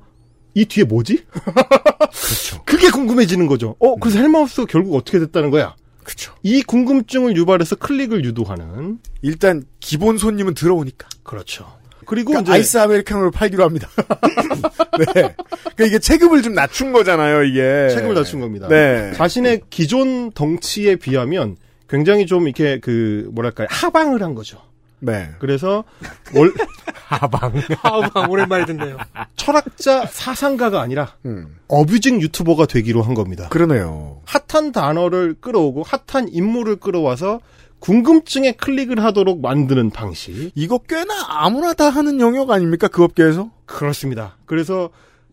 이 0.54 0.64
뒤에 0.66 0.84
뭐지? 0.84 1.24
그렇죠. 1.30 2.62
그게 2.66 2.90
궁금해지는 2.90 3.46
거죠. 3.46 3.76
어, 3.78 3.96
그래서 3.96 4.18
헬마우스 4.18 4.66
결국 4.66 4.94
어떻게 4.94 5.18
됐다는 5.18 5.50
거야? 5.50 5.74
그렇죠. 6.04 6.34
이 6.42 6.62
궁금증을 6.62 7.36
유발해서 7.36 7.76
클릭을 7.76 8.24
유도하는 8.24 8.98
일단 9.22 9.64
기본 9.80 10.18
손님은 10.18 10.54
들어오니까. 10.54 11.08
그렇죠. 11.22 11.66
그리고 12.06 12.32
그러니까 12.32 12.52
이제 12.52 12.58
아이스 12.58 12.76
아메리카노를 12.78 13.30
팔기로 13.30 13.64
합니다. 13.64 13.88
네. 14.98 15.12
그러니까 15.14 15.84
이게 15.86 15.98
체급을 15.98 16.42
좀 16.42 16.54
낮춘 16.54 16.92
거잖아요, 16.92 17.44
이게. 17.44 17.88
책임을 17.90 18.14
낮춘 18.14 18.40
겁니다. 18.40 18.68
네. 18.68 19.12
자신의 19.14 19.62
기존 19.70 20.30
덩치에 20.32 20.96
비하면 20.96 21.56
굉장히 21.88 22.26
좀 22.26 22.44
이렇게 22.44 22.80
그 22.80 23.28
뭐랄까요 23.32 23.66
하방을 23.70 24.22
한 24.22 24.34
거죠. 24.34 24.58
네. 25.00 25.30
그래서 25.38 25.84
월 26.34 26.52
하방. 27.06 27.52
하방 27.78 28.30
오랜만에 28.30 28.64
듣네요. 28.64 28.96
철학자 29.36 30.06
사상가가 30.06 30.80
아니라 30.80 31.16
음. 31.26 31.56
어뷰징 31.68 32.20
유튜버가 32.22 32.66
되기로 32.66 33.02
한 33.02 33.14
겁니다. 33.14 33.48
그러네요. 33.50 34.22
핫한 34.24 34.72
단어를 34.72 35.34
끌어오고 35.40 35.84
핫한 35.84 36.28
인물을 36.30 36.76
끌어와서 36.76 37.40
궁금증에 37.80 38.52
클릭을 38.52 39.04
하도록 39.04 39.42
만드는 39.42 39.90
방식. 39.90 40.52
이거 40.54 40.78
꽤나 40.78 41.12
아무나 41.28 41.74
다 41.74 41.90
하는 41.90 42.18
영역 42.18 42.50
아닙니까? 42.50 42.88
그 42.88 43.04
업계에서? 43.04 43.50
그렇습니다. 43.66 44.38
그래서 44.46 44.88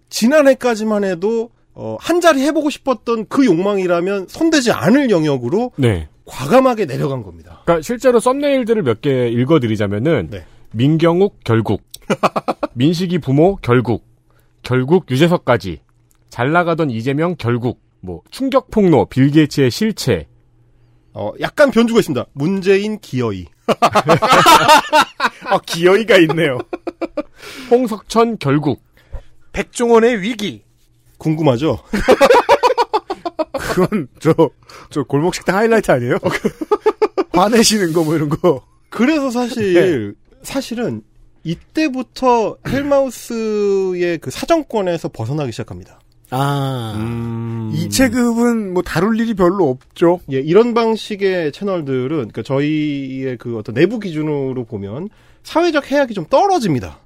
지난해까지만 0.09 1.05
해도 1.05 1.51
어, 1.73 1.95
한 2.01 2.19
자리 2.19 2.41
해보고 2.41 2.69
싶었던 2.69 3.27
그 3.29 3.45
욕망이라면 3.45 4.27
손대지 4.27 4.73
않을 4.73 5.09
영역으로 5.09 5.71
네. 5.77 6.09
과감하게 6.31 6.85
내려간 6.85 7.23
겁니다. 7.23 7.61
그러니까 7.65 7.81
실제로 7.83 8.19
썸네일들을 8.19 8.83
몇 8.83 9.01
개 9.01 9.27
읽어드리자면은 9.27 10.29
네. 10.31 10.45
민경욱 10.71 11.39
결국, 11.43 11.83
민식이 12.73 13.19
부모 13.19 13.57
결국, 13.57 14.05
결국 14.63 15.09
유재석까지, 15.11 15.81
잘 16.29 16.51
나가던 16.53 16.89
이재명 16.89 17.35
결국, 17.37 17.81
뭐 17.99 18.21
충격 18.31 18.71
폭로, 18.71 19.05
빌 19.05 19.29
게이츠의 19.31 19.69
실체, 19.71 20.27
어, 21.13 21.31
약간 21.41 21.71
변주가 21.71 21.99
있습니다. 21.99 22.25
문재인 22.31 22.97
기어이. 22.99 23.45
아, 25.45 25.59
기어이가 25.65 26.17
있네요. 26.19 26.59
홍석천 27.69 28.37
결국, 28.39 28.81
백종원의 29.51 30.21
위기. 30.21 30.63
궁금하죠? 31.17 31.79
그건 33.51 34.07
저, 34.19 34.33
저 34.89 35.03
골목식당 35.03 35.55
하이라이트 35.55 35.91
아니에요? 35.91 36.17
화내시는 37.33 37.93
거 37.93 38.03
뭐 38.03 38.15
이런 38.15 38.29
거. 38.29 38.61
그래서 38.89 39.29
사실 39.31 40.15
사실은 40.43 41.01
이때부터 41.43 42.57
헬마우스의 42.67 44.17
그 44.19 44.29
사정권에서 44.31 45.09
벗어나기 45.09 45.51
시작합니다. 45.51 45.99
아. 46.29 46.93
음, 46.97 47.71
이 47.73 47.89
체급은 47.89 48.73
뭐 48.73 48.83
다룰 48.83 49.19
일이 49.19 49.33
별로 49.33 49.69
없죠. 49.69 50.19
예, 50.31 50.39
이런 50.39 50.73
방식의 50.73 51.51
채널들은 51.51 52.09
그러니까 52.09 52.41
저희의 52.41 53.37
그 53.37 53.57
어떤 53.57 53.75
내부 53.75 53.99
기준으로 53.99 54.63
보면 54.65 55.09
사회적 55.43 55.91
해악이 55.91 56.13
좀 56.13 56.25
떨어집니다. 56.25 56.99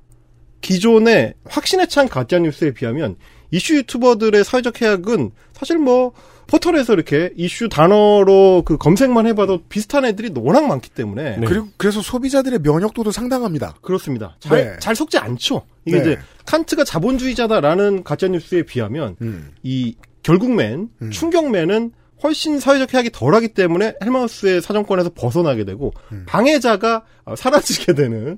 기존의 0.62 1.34
확신에 1.48 1.88
찬 1.88 2.08
가짜 2.08 2.40
뉴스에 2.40 2.72
비하면 2.72 3.16
이슈 3.52 3.76
유튜버들의 3.76 4.44
사회적 4.44 4.82
해악은 4.82 5.32
사실 5.54 5.78
뭐 5.78 6.14
포털에서 6.48 6.94
이렇게 6.94 7.32
이슈 7.36 7.70
단어로 7.70 8.64
그 8.66 8.78
검색만 8.78 9.26
해봐도 9.28 9.64
비슷한 9.68 10.06
애들이 10.06 10.32
워낙 10.36 10.68
많기 10.68 10.90
때문에 10.90 11.38
네. 11.38 11.46
그리고 11.48 11.68
그래서 11.78 12.02
소비자들의 12.02 12.60
면역도도 12.60 13.12
상당합니다. 13.12 13.76
그렇습니다. 13.82 14.36
잘, 14.40 14.58
네. 14.58 14.78
잘 14.80 14.96
속지 14.96 15.18
않죠. 15.18 15.64
이게 15.86 15.98
네. 15.98 16.02
이제 16.02 16.20
칸트가 16.46 16.84
자본주의자다라는 16.84 18.04
가짜 18.04 18.28
뉴스에 18.28 18.64
비하면 18.64 19.16
음. 19.22 19.52
이 19.64 19.96
결국맨, 20.24 20.90
음. 21.02 21.12
충격맨은 21.12 21.92
훨씬 22.24 22.60
사회적 22.60 22.94
해악이 22.94 23.12
덜하기 23.12 23.50
때문에 23.50 23.96
헬마우스의 24.04 24.62
사정권에서 24.62 25.12
벗어나게 25.14 25.66
되고 25.66 25.94
음. 26.12 26.26
방해자가 26.28 27.04
어, 27.26 27.36
사라지게 27.36 27.94
되는. 27.94 28.38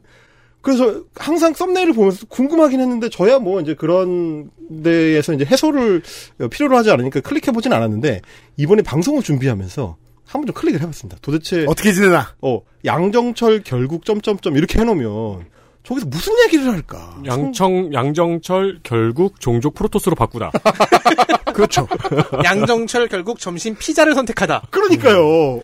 그래서 0.61 1.03
항상 1.15 1.53
썸네일을 1.53 1.93
보면서 1.93 2.25
궁금하긴 2.27 2.79
했는데 2.79 3.09
저야 3.09 3.39
뭐 3.39 3.61
이제 3.61 3.73
그런 3.73 4.49
데에서 4.83 5.33
이제 5.33 5.45
해소를 5.45 6.01
필요로 6.51 6.75
하지 6.75 6.91
않으니까 6.91 7.21
클릭해 7.21 7.51
보진 7.53 7.71
않았는데 7.73 8.21
이번에 8.57 8.81
방송을 8.81 9.23
준비하면서 9.23 9.95
한번 10.25 10.47
좀 10.47 10.53
클릭을 10.53 10.81
해봤습니다. 10.81 11.19
도대체 11.21 11.65
어떻게 11.67 11.93
지내나? 11.93 12.35
어 12.41 12.61
양정철 12.83 13.61
결국 13.63 14.03
점점점 14.03 14.57
이렇게 14.57 14.79
해놓으면 14.79 15.45
저기서 15.87 16.05
무슨 16.07 16.33
얘기를 16.45 16.69
할까? 16.71 17.15
양청, 17.25 17.93
양정철 17.93 18.79
결국 18.83 19.39
종족 19.39 19.73
프로토스로 19.73 20.15
바꾸다. 20.15 20.51
그렇죠. 21.53 21.87
양정철 22.43 23.07
결국 23.07 23.39
점심 23.39 23.73
피자를 23.75 24.13
선택하다. 24.13 24.63
그러니까요. 24.69 25.61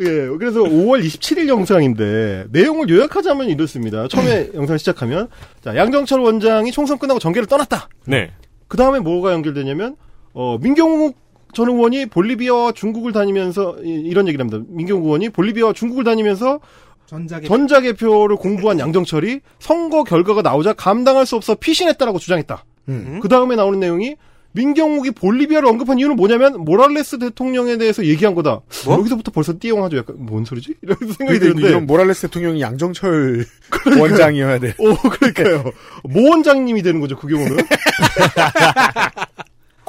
예, 0.00 0.06
그래서 0.38 0.60
5월 0.60 1.04
27일 1.04 1.48
영상인데 1.48 2.46
내용을 2.50 2.88
요약하자면 2.88 3.48
이렇습니다. 3.50 4.06
처음에 4.06 4.50
영상 4.54 4.78
시작하면 4.78 5.28
자 5.62 5.74
양정철 5.76 6.20
원장이 6.20 6.70
총선 6.70 6.98
끝나고 6.98 7.18
전개를 7.18 7.46
떠났다. 7.48 7.88
네. 8.06 8.30
그 8.68 8.76
다음에 8.76 9.00
뭐가 9.00 9.32
연결되냐면 9.32 9.96
어 10.34 10.56
민경욱 10.60 11.16
전 11.52 11.68
의원이 11.68 12.06
볼리비아와 12.06 12.72
중국을 12.72 13.12
다니면서 13.12 13.76
이- 13.84 13.88
이런 14.06 14.26
얘기를 14.28 14.44
합니다. 14.44 14.64
민경욱 14.68 15.04
의원이 15.04 15.30
볼리비아와 15.30 15.72
중국을 15.72 16.04
다니면서 16.04 16.60
전작의 17.06 17.48
전자개표를 17.48 18.36
공부한 18.36 18.78
양정철이 18.78 19.40
선거 19.58 20.04
결과가 20.04 20.42
나오자 20.42 20.72
감당할 20.72 21.26
수 21.26 21.36
없어 21.36 21.54
피신했다라고 21.54 22.18
주장했다. 22.18 22.64
음. 22.88 23.20
그 23.22 23.28
다음에 23.28 23.56
나오는 23.56 23.78
내용이 23.80 24.16
민경욱이 24.52 25.10
볼리비아를 25.10 25.68
언급한 25.68 25.98
이유는 25.98 26.14
뭐냐면 26.14 26.64
모랄레스 26.64 27.18
대통령에 27.18 27.76
대해서 27.76 28.04
얘기한 28.04 28.36
거다. 28.36 28.60
여기서부터 28.88 29.32
벌써 29.32 29.52
띠용하죠. 29.58 29.96
약간 29.96 30.14
뭔 30.18 30.44
소리지? 30.44 30.74
이런 30.82 30.96
생각이 31.12 31.40
드는데. 31.40 31.68
이런 31.68 31.86
모랄레스 31.86 32.28
대통령이 32.28 32.60
양정철 32.60 33.44
원장이어야 33.98 34.60
돼. 34.60 34.74
오 34.78 34.94
그러니까요. 34.94 35.72
모 36.04 36.30
원장님이 36.30 36.82
되는 36.82 37.00
거죠. 37.00 37.16
그 37.16 37.26
경우는. 37.26 37.56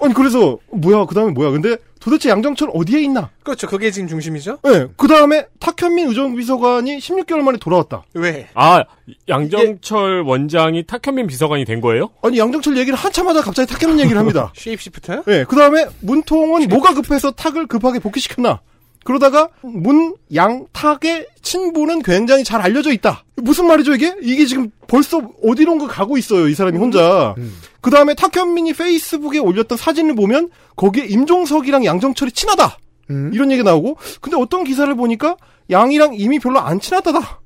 아니 0.06 0.14
그래서 0.14 0.60
뭐야 0.72 1.06
그 1.06 1.16
다음에 1.16 1.32
뭐야 1.32 1.50
근데 1.50 1.78
도대체 2.00 2.30
양정철 2.30 2.70
어디에 2.74 3.02
있나? 3.02 3.32
그렇죠. 3.44 3.66
그게 3.68 3.90
지금 3.90 4.08
중심이죠. 4.08 4.60
네, 4.64 4.88
그 4.96 5.08
다음에 5.08 5.48
탁현민 5.60 6.08
의정비서관이 6.10 7.00
16개월 7.00 7.42
만에 7.42 7.58
돌아왔다. 7.58 8.04
왜? 8.14 8.48
아, 8.54 8.84
양정철 9.28 10.22
원장이 10.22 10.84
탁현민 10.86 11.26
비서관이 11.26 11.66
된 11.66 11.82
거예요? 11.82 12.12
아니 12.22 12.38
양정철 12.38 12.78
얘기를 12.78 12.98
한참 12.98 13.28
하다 13.28 13.42
갑자기 13.42 13.74
탁현민 13.74 14.00
얘기를 14.02 14.20
합니다. 14.20 14.54
shapeshift? 14.56 15.24
네, 15.26 15.46
그 15.46 15.56
다음에 15.56 15.88
문통은 16.02 16.68
뭐가 16.70 16.94
급해서 16.94 17.32
탁을 17.32 17.66
급하게 17.66 17.98
복귀시켰나? 17.98 18.62
그러다가 19.06 19.50
문, 19.62 20.16
양, 20.34 20.66
탁의 20.74 21.28
친분은 21.44 22.02
굉장히 22.02 22.44
잘 22.44 22.60
알려져 22.60 22.92
있다. 22.92 23.24
무슨 23.36 23.68
말이죠 23.68 23.94
이게? 23.94 24.16
이게 24.24 24.46
지금 24.46 24.72
벌써 24.88 25.22
어디론가 25.44 25.88
가고 25.88 26.18
있어요 26.18 26.48
이 26.48 26.56
사람이 26.56 26.78
혼자. 26.78 27.36
그 27.82 27.92
다음에 27.92 28.16
탁현민이 28.16 28.74
페이스북에 28.74 29.38
올렸던 29.38 29.78
사진을 29.78 30.16
보면 30.16 30.50
거기에 30.76 31.06
임종석이랑 31.06 31.86
양정철이 31.86 32.32
친하다. 32.32 32.80
음. 33.12 33.30
이런 33.32 33.52
얘기가 33.52 33.70
나오고 33.70 33.98
근데 34.22 34.38
어떤 34.38 34.64
기사를 34.64 34.94
보니까 34.96 35.38
양이랑 35.70 36.16
이미 36.16 36.40
별로 36.40 36.60
안 36.60 36.80
친하다다. 36.80 37.20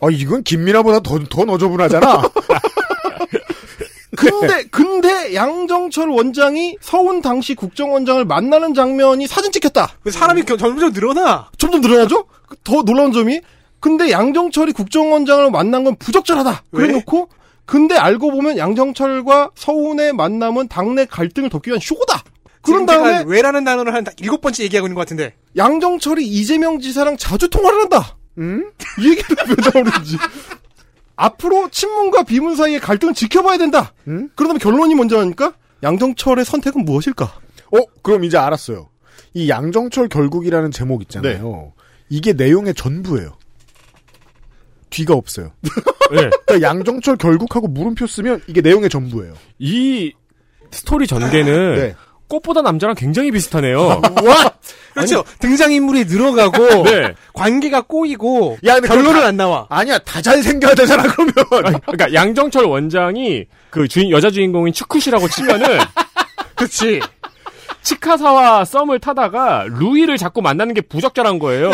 아, 0.00 0.08
이건 0.10 0.42
김민아보다 0.42 1.00
더, 1.00 1.18
더 1.24 1.44
너저분하잖아. 1.46 2.22
근데 4.30 4.64
근데 4.70 5.34
양정철 5.34 6.08
원장이 6.08 6.76
서훈 6.80 7.22
당시 7.22 7.54
국정원장을 7.54 8.24
만나는 8.24 8.74
장면이 8.74 9.26
사진 9.26 9.50
찍혔다. 9.52 9.88
왜 10.04 10.12
사람이 10.12 10.42
겨- 10.44 10.56
점점 10.56 10.92
늘어나? 10.92 11.50
점점 11.58 11.80
늘어나죠? 11.80 12.26
더 12.64 12.82
놀라운 12.82 13.12
점이 13.12 13.40
근데 13.80 14.10
양정철이 14.10 14.72
국정원장을 14.72 15.50
만난 15.50 15.82
건 15.84 15.96
부적절하다. 15.96 16.62
왜? 16.72 16.86
그래놓고 16.86 17.28
근데 17.64 17.96
알고 17.96 18.30
보면 18.30 18.58
양정철과 18.58 19.50
서훈의 19.54 20.12
만남은 20.12 20.68
당내 20.68 21.06
갈등을 21.06 21.48
덮기 21.50 21.70
위한 21.70 21.80
쇼다. 21.80 22.22
그런 22.60 22.86
다음에 22.86 23.24
왜라는 23.26 23.64
단어를 23.64 23.92
한 23.92 24.04
일곱 24.20 24.40
번째 24.40 24.62
얘기하고 24.62 24.86
있는 24.86 24.94
것 24.94 25.00
같은데. 25.00 25.34
양정철이 25.56 26.24
이재명 26.24 26.78
지사랑 26.80 27.16
자주 27.16 27.48
통화를 27.50 27.80
한다. 27.82 28.16
음? 28.38 28.70
이 29.00 29.10
얘기를 29.10 29.36
왜 29.48 29.54
나오는지. 29.72 30.16
앞으로 31.22 31.68
친문과 31.70 32.24
비문 32.24 32.56
사이의 32.56 32.80
갈등을 32.80 33.14
지켜봐야 33.14 33.56
된다. 33.58 33.92
음? 34.08 34.28
그러다면 34.34 34.58
결론이 34.58 34.94
먼저 34.96 35.20
하니까 35.20 35.54
양정철의 35.82 36.44
선택은 36.44 36.84
무엇일까? 36.84 37.24
어, 37.24 37.78
그럼 38.02 38.24
이제 38.24 38.36
알았어요. 38.36 38.88
이 39.34 39.48
양정철 39.48 40.08
결국이라는 40.08 40.70
제목 40.72 41.02
있잖아요. 41.02 41.72
이게 42.08 42.32
내용의 42.32 42.74
전부예요. 42.74 43.36
뒤가 44.90 45.14
없어요. 45.14 45.52
네. 46.10 46.28
그러니까 46.46 46.60
양정철 46.60 47.16
결국하고 47.16 47.68
물음표 47.68 48.06
쓰면 48.06 48.42
이게 48.48 48.60
내용의 48.60 48.90
전부예요. 48.90 49.34
이 49.58 50.12
스토리 50.70 51.06
전개는 51.06 51.74
네. 51.76 51.94
꽃보다 52.32 52.62
남자랑 52.62 52.94
굉장히 52.94 53.30
비슷하네요. 53.30 54.00
와! 54.24 54.52
그렇죠. 54.94 55.22
등장인물이 55.38 56.04
늘어가고, 56.06 56.82
네. 56.88 57.12
관계가 57.34 57.82
꼬이고, 57.82 58.58
야, 58.64 58.80
결론은 58.80 59.20
다- 59.20 59.26
안 59.26 59.36
나와. 59.36 59.66
아니야, 59.68 59.98
다 59.98 60.20
잘생겨야 60.22 60.74
되잖아, 60.74 61.02
그러면. 61.04 61.34
그러니까 61.86 62.12
양정철 62.14 62.64
원장이 62.64 63.44
그 63.70 63.86
주인 63.88 64.10
여자 64.10 64.30
주인공인 64.30 64.72
추쿠시라고 64.72 65.28
치면은 65.28 65.78
그치. 66.56 67.00
치카사와 67.82 68.64
썸을 68.64 69.00
타다가 69.00 69.64
루이를 69.68 70.16
자꾸 70.16 70.40
만나는 70.40 70.72
게 70.72 70.80
부적절한 70.82 71.38
거예요. 71.40 71.70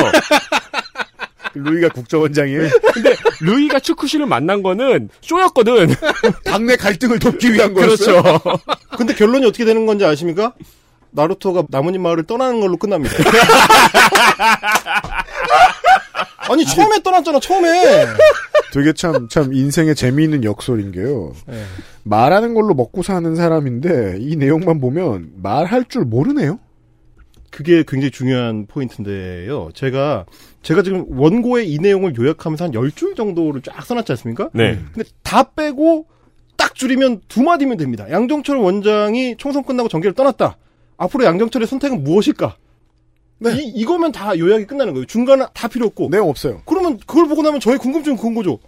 루이가 1.54 1.88
국정원장이에요. 1.90 2.68
근데 2.92 3.14
루이가 3.40 3.80
추쿠시를 3.80 4.26
만난 4.26 4.62
거는 4.62 5.08
쇼였거든. 5.20 5.94
당내 6.44 6.76
갈등을 6.76 7.18
돕기 7.18 7.52
위한 7.52 7.74
거였어요. 7.74 8.22
그렇죠. 8.22 8.40
근데 8.96 9.14
결론이 9.14 9.46
어떻게 9.46 9.64
되는 9.64 9.86
건지 9.86 10.04
아십니까? 10.04 10.52
나루토가 11.10 11.64
나뭇잎 11.70 12.00
마을을 12.00 12.24
떠나는 12.24 12.60
걸로 12.60 12.76
끝납니다. 12.76 13.16
아니 16.50 16.64
처음에 16.64 17.02
떠났잖아 17.02 17.40
처음에. 17.40 18.06
되게 18.72 18.92
참, 18.92 19.28
참, 19.28 19.52
인생의 19.52 19.94
재미있는 19.94 20.44
역설인 20.44 20.92
게요. 20.92 21.32
네. 21.46 21.62
말하는 22.04 22.54
걸로 22.54 22.74
먹고 22.74 23.02
사는 23.02 23.34
사람인데, 23.34 24.18
이 24.20 24.36
내용만 24.36 24.80
보면, 24.80 25.30
말할 25.42 25.86
줄 25.88 26.04
모르네요? 26.04 26.58
그게 27.50 27.84
굉장히 27.86 28.10
중요한 28.10 28.66
포인트인데요. 28.66 29.70
제가 29.74 30.26
제가 30.62 30.82
지금 30.82 31.06
원고의 31.08 31.70
이 31.70 31.78
내용을 31.78 32.14
요약하면서 32.16 32.64
한 32.64 32.72
10줄 32.72 33.16
정도를 33.16 33.62
쫙 33.62 33.84
써놨지 33.84 34.12
않습니까? 34.12 34.50
네. 34.52 34.78
근데 34.92 35.08
다 35.22 35.50
빼고 35.52 36.06
딱 36.56 36.74
줄이면 36.74 37.22
두 37.28 37.42
마디면 37.42 37.76
됩니다. 37.76 38.10
양정철 38.10 38.56
원장이 38.56 39.36
총선 39.38 39.62
끝나고 39.64 39.88
정계를 39.88 40.14
떠났다. 40.14 40.56
앞으로 40.96 41.24
양정철의 41.24 41.68
선택은 41.68 42.04
무엇일까? 42.04 42.56
네. 43.38 43.52
이, 43.54 43.68
이거면 43.76 44.12
다 44.12 44.36
요약이 44.36 44.66
끝나는 44.66 44.92
거예요. 44.92 45.06
중간은 45.06 45.46
다 45.54 45.68
필요 45.68 45.86
없고. 45.86 46.08
내용 46.10 46.28
없어요. 46.28 46.62
그러면 46.66 46.98
그걸 47.06 47.28
보고 47.28 47.42
나면 47.42 47.60
저의 47.60 47.78
궁금증은 47.78 48.16
그건 48.16 48.34
거죠. 48.34 48.58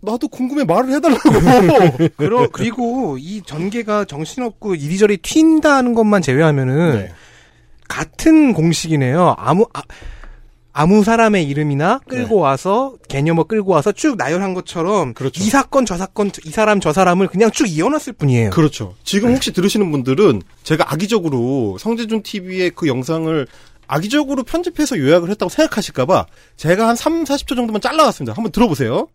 나도 0.00 0.28
궁금해 0.28 0.64
말을 0.64 0.92
해달라고. 0.94 2.08
그러, 2.16 2.48
그리고 2.50 3.16
이 3.18 3.42
전개가 3.44 4.04
정신없고 4.04 4.74
이리저리 4.74 5.18
튄다는 5.18 5.94
것만 5.94 6.22
제외하면은, 6.22 6.98
네. 6.98 7.12
같은 7.88 8.52
공식이네요. 8.52 9.34
아무, 9.38 9.66
아, 9.72 9.82
아무 10.72 11.04
사람의 11.04 11.46
이름이나 11.46 12.00
끌고 12.08 12.36
와서, 12.36 12.96
개념을 13.08 13.44
끌고 13.44 13.72
와서 13.72 13.92
쭉 13.92 14.16
나열한 14.16 14.54
것처럼, 14.54 15.14
그렇죠. 15.14 15.42
이 15.42 15.48
사건, 15.48 15.86
저 15.86 15.96
사건, 15.96 16.30
이 16.44 16.50
사람, 16.50 16.80
저 16.80 16.92
사람을 16.92 17.28
그냥 17.28 17.50
쭉 17.52 17.68
이어놨을 17.68 18.14
뿐이에요. 18.18 18.50
그렇죠. 18.50 18.94
지금 19.04 19.32
혹시 19.32 19.52
들으시는 19.52 19.90
분들은 19.92 20.42
제가 20.64 20.92
악의적으로 20.92 21.78
성재준 21.78 22.22
TV의 22.22 22.70
그 22.70 22.88
영상을 22.88 23.46
악의적으로 23.86 24.42
편집해서 24.42 24.98
요약을 24.98 25.30
했다고 25.30 25.50
생각하실까봐 25.50 26.26
제가 26.56 26.88
한 26.88 26.96
3, 26.96 27.24
40초 27.24 27.54
정도만 27.54 27.80
잘라놨습니다. 27.80 28.34
한번 28.34 28.50
들어보세요. 28.50 29.08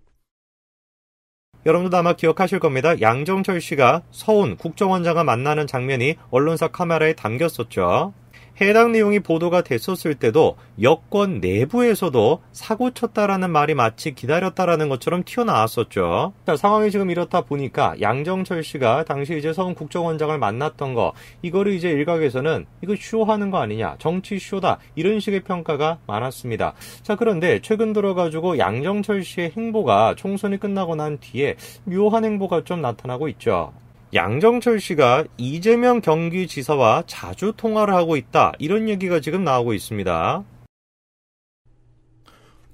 여러분도 1.65 1.97
아마 1.97 2.13
기억하실 2.13 2.59
겁니다. 2.59 3.01
양정철 3.01 3.59
씨가 3.59 4.03
서훈 4.11 4.55
국정원장과 4.55 5.25
만나는 5.25 5.67
장면이 5.67 6.15
언론사 6.31 6.69
카메라에 6.69 7.13
담겼었죠. 7.13 8.13
해당 8.61 8.91
내용이 8.91 9.19
보도가 9.19 9.61
됐었을 9.61 10.15
때도 10.15 10.57
여권 10.81 11.39
내부에서도 11.39 12.41
사고 12.51 12.91
쳤다라는 12.91 13.51
말이 13.51 13.73
마치 13.73 14.13
기다렸다라는 14.13 14.89
것처럼 14.89 15.23
튀어나왔었죠. 15.23 16.33
자, 16.45 16.57
상황이 16.57 16.91
지금 16.91 17.09
이렇다 17.09 17.41
보니까 17.41 17.95
양정철 18.01 18.63
씨가 18.63 19.05
당시 19.05 19.37
이제 19.37 19.53
서훈 19.53 19.75
국정원장을 19.75 20.37
만났던 20.37 20.93
거, 20.93 21.13
이거를 21.41 21.73
이제 21.73 21.89
일각에서는 21.89 22.65
이거 22.83 22.95
쇼하는 22.99 23.49
거 23.49 23.59
아니냐, 23.59 23.95
정치 23.99 24.37
쇼다, 24.39 24.79
이런 24.95 25.19
식의 25.19 25.41
평가가 25.41 25.99
많았습니다. 26.05 26.73
자, 27.01 27.15
그런데 27.15 27.61
최근 27.61 27.93
들어가지고 27.93 28.57
양정철 28.57 29.23
씨의 29.23 29.53
행보가 29.55 30.15
총선이 30.17 30.59
끝나고 30.59 30.95
난 30.95 31.17
뒤에 31.19 31.55
묘한 31.85 32.25
행보가 32.25 32.65
좀 32.65 32.81
나타나고 32.81 33.29
있죠. 33.29 33.71
양정철 34.13 34.79
씨가 34.79 35.25
이재명 35.37 36.01
경기지사와 36.01 37.03
자주 37.05 37.53
통화를 37.55 37.93
하고 37.93 38.17
있다. 38.17 38.53
이런 38.57 38.89
얘기가 38.89 39.19
지금 39.19 39.43
나오고 39.43 39.73
있습니다. 39.73 40.43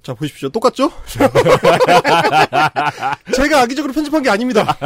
자, 0.02 0.14
보십시오. 0.14 0.48
똑같죠? 0.48 0.90
제가 3.34 3.62
악의적으로 3.62 3.92
편집한 3.92 4.22
게 4.22 4.30
아닙니다. 4.30 4.76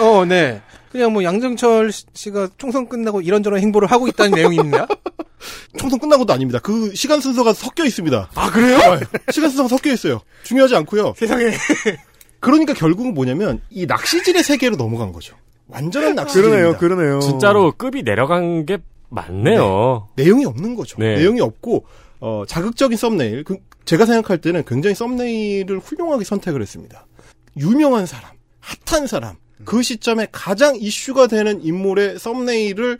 어, 0.00 0.24
네. 0.24 0.62
그냥 0.90 1.12
뭐 1.12 1.22
양정철 1.22 1.92
씨가 1.92 2.48
총선 2.56 2.88
끝나고 2.88 3.20
이런저런 3.20 3.60
행보를 3.60 3.90
하고 3.90 4.08
있다는 4.08 4.32
내용입니다. 4.32 4.88
총선 5.78 6.00
끝나고도 6.00 6.32
아닙니다. 6.32 6.58
그 6.60 6.94
시간 6.94 7.20
순서가 7.20 7.52
섞여 7.52 7.84
있습니다. 7.84 8.30
아, 8.34 8.50
그래요? 8.50 8.78
시간 9.30 9.50
순서가 9.50 9.68
섞여 9.68 9.92
있어요. 9.92 10.20
중요하지 10.44 10.74
않고요. 10.76 11.12
세상에. 11.16 11.50
그러니까 12.40 12.74
결국은 12.74 13.14
뭐냐면 13.14 13.60
이 13.70 13.86
낚시질의 13.86 14.42
세계로 14.42 14.76
넘어간 14.76 15.12
거죠. 15.12 15.36
완전한 15.68 16.14
낚시질입니다. 16.14 16.56
그러네요, 16.56 16.78
그러네요. 16.78 17.20
진짜로 17.20 17.72
급이 17.72 18.02
내려간 18.02 18.66
게 18.66 18.78
맞네요. 19.08 20.08
내용이 20.16 20.44
없는 20.44 20.74
거죠. 20.74 20.96
네. 20.98 21.16
내용이 21.16 21.40
없고 21.40 21.84
어, 22.20 22.44
자극적인 22.46 22.96
썸네일. 22.96 23.44
그, 23.44 23.58
제가 23.84 24.06
생각할 24.06 24.38
때는 24.38 24.64
굉장히 24.64 24.94
썸네일을 24.94 25.78
훌륭하게 25.78 26.24
선택을 26.24 26.62
했습니다. 26.62 27.06
유명한 27.56 28.06
사람, 28.06 28.30
핫한 28.60 29.06
사람, 29.06 29.36
그 29.64 29.82
시점에 29.82 30.26
가장 30.32 30.76
이슈가 30.76 31.26
되는 31.26 31.62
인물의 31.62 32.18
썸네일을 32.18 32.98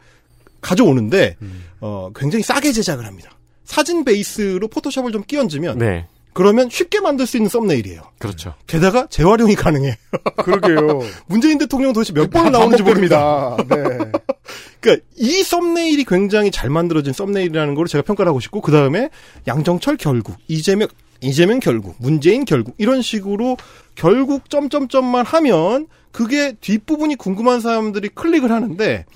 가져오는데 0.60 1.36
어, 1.80 2.10
굉장히 2.14 2.42
싸게 2.42 2.72
제작을 2.72 3.06
합니다. 3.06 3.30
사진 3.64 4.04
베이스로 4.04 4.68
포토샵을 4.68 5.12
좀 5.12 5.22
끼얹으면 5.22 5.78
네. 5.78 6.06
그러면 6.36 6.68
쉽게 6.68 7.00
만들 7.00 7.26
수 7.26 7.38
있는 7.38 7.48
썸네일이에요. 7.48 8.02
그렇죠. 8.18 8.52
게다가 8.66 9.06
재활용이 9.06 9.54
가능해. 9.54 9.96
그러게요. 10.36 11.00
문재인 11.28 11.56
대통령 11.56 11.94
도대체 11.94 12.12
몇 12.12 12.28
번을 12.28 12.52
나오는지 12.52 12.82
모릅니다. 12.82 13.56
네. 13.66 13.76
그러니까 14.80 15.06
이 15.16 15.42
썸네일이 15.42 16.04
굉장히 16.04 16.50
잘 16.50 16.68
만들어진 16.68 17.14
썸네일이라는 17.14 17.74
걸 17.74 17.86
제가 17.86 18.02
평가를 18.02 18.28
하고 18.28 18.40
싶고 18.40 18.60
그 18.60 18.70
다음에 18.70 19.08
양정철 19.46 19.96
결국 19.96 20.36
이재명 20.46 20.88
이재명 21.22 21.58
결국 21.58 21.94
문재인 22.00 22.44
결국 22.44 22.74
이런 22.76 23.00
식으로 23.00 23.56
결국 23.94 24.50
점점점만 24.50 25.24
하면 25.24 25.86
그게 26.12 26.52
뒷부분이 26.60 27.16
궁금한 27.16 27.62
사람들이 27.62 28.10
클릭을 28.10 28.52
하는데 28.52 29.06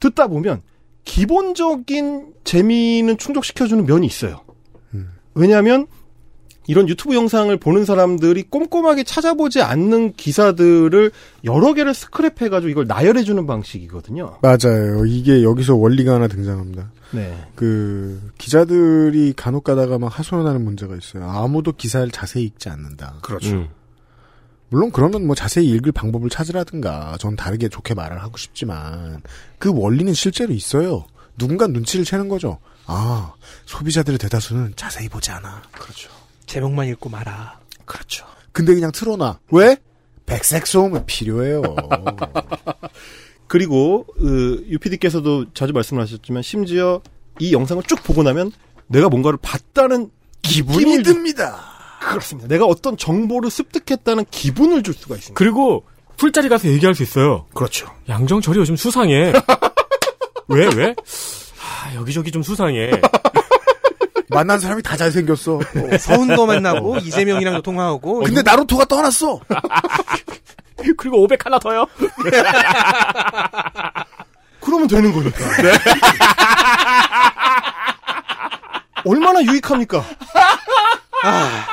듣다 0.00 0.28
보면 0.28 0.62
기본적인 1.04 2.32
재미는 2.44 3.18
충족시켜주는 3.18 3.84
면이 3.84 4.06
있어요. 4.06 4.40
왜냐하면 5.34 5.88
이런 6.66 6.88
유튜브 6.88 7.14
영상을 7.14 7.54
보는 7.56 7.84
사람들이 7.84 8.44
꼼꼼하게 8.44 9.04
찾아보지 9.04 9.62
않는 9.62 10.14
기사들을 10.14 11.10
여러 11.44 11.74
개를 11.74 11.92
스크랩해가지고 11.92 12.70
이걸 12.70 12.86
나열해주는 12.86 13.46
방식이거든요. 13.46 14.38
맞아요. 14.42 15.04
이게 15.06 15.42
여기서 15.42 15.76
원리가 15.76 16.14
하나 16.14 16.28
등장합니다. 16.28 16.90
네. 17.12 17.46
그 17.54 18.30
기자들이 18.38 19.34
간혹 19.36 19.64
가다가 19.64 19.98
막 19.98 20.18
하소연하는 20.18 20.64
문제가 20.64 20.96
있어요. 20.96 21.28
아무도 21.28 21.72
기사를 21.72 22.10
자세히 22.10 22.44
읽지 22.44 22.68
않는다. 22.68 23.18
그렇죠. 23.22 23.56
음. 23.56 23.68
물론 24.70 24.90
그러면 24.90 25.26
뭐 25.26 25.36
자세히 25.36 25.68
읽을 25.68 25.92
방법을 25.92 26.30
찾으라든가 26.30 27.16
전 27.20 27.36
다르게 27.36 27.68
좋게 27.68 27.94
말을 27.94 28.22
하고 28.22 28.36
싶지만 28.36 29.22
그 29.58 29.70
원리는 29.72 30.12
실제로 30.14 30.52
있어요. 30.52 31.04
누군가 31.38 31.66
눈치를 31.66 32.04
채는 32.04 32.28
거죠. 32.28 32.58
아 32.86 33.34
소비자들의 33.66 34.18
대다수는 34.18 34.72
자세히 34.74 35.08
보지 35.08 35.30
않아. 35.30 35.62
그렇죠. 35.72 36.10
제목만 36.46 36.88
읽고 36.88 37.08
말아. 37.08 37.58
그렇죠. 37.84 38.26
근데 38.52 38.74
그냥 38.74 38.92
틀어놔. 38.92 39.38
왜? 39.50 39.76
백색 40.26 40.66
소음은 40.66 41.06
필요해요. 41.06 41.62
그리고 43.46 44.06
그 44.16 44.64
유피디께서도 44.68 45.52
자주 45.52 45.72
말씀을 45.72 46.02
하셨지만 46.02 46.42
심지어 46.42 47.00
이 47.38 47.52
영상을 47.52 47.82
쭉 47.84 48.02
보고 48.02 48.22
나면 48.22 48.52
내가 48.86 49.08
뭔가를 49.08 49.38
봤다는 49.42 50.10
기분이 50.42 51.02
듭니다. 51.02 51.60
그렇습니다. 52.00 52.48
내가 52.48 52.66
어떤 52.66 52.96
정보를 52.96 53.50
습득했다는 53.50 54.26
기분을 54.30 54.82
줄 54.82 54.94
수가 54.94 55.16
있습니다. 55.16 55.38
그리고 55.38 55.84
풀자리 56.16 56.48
가서 56.48 56.68
얘기할 56.68 56.94
수 56.94 57.02
있어요. 57.02 57.46
그렇죠. 57.54 57.88
양정철이 58.08 58.58
요즘 58.58 58.76
수상해. 58.76 59.32
왜 60.48 60.68
왜? 60.76 60.94
아, 61.60 61.94
여기저기 61.94 62.30
좀 62.30 62.42
수상해. 62.42 62.90
만난 64.34 64.58
사람이 64.58 64.82
다 64.82 64.96
잘생겼어. 64.96 65.60
서운도 65.98 66.46
만나고 66.46 66.98
이재명이랑도 66.98 67.62
통화하고. 67.62 68.24
근데 68.24 68.42
나루토가 68.42 68.84
떠났어. 68.84 69.40
그리고 70.98 71.22
500 71.22 71.46
하나 71.46 71.58
더요. 71.58 71.86
그러면 74.60 74.88
되는 74.88 75.12
거니까. 75.12 75.38
얼마나 79.06 79.42
유익합니까? 79.42 79.98
아, 81.24 81.66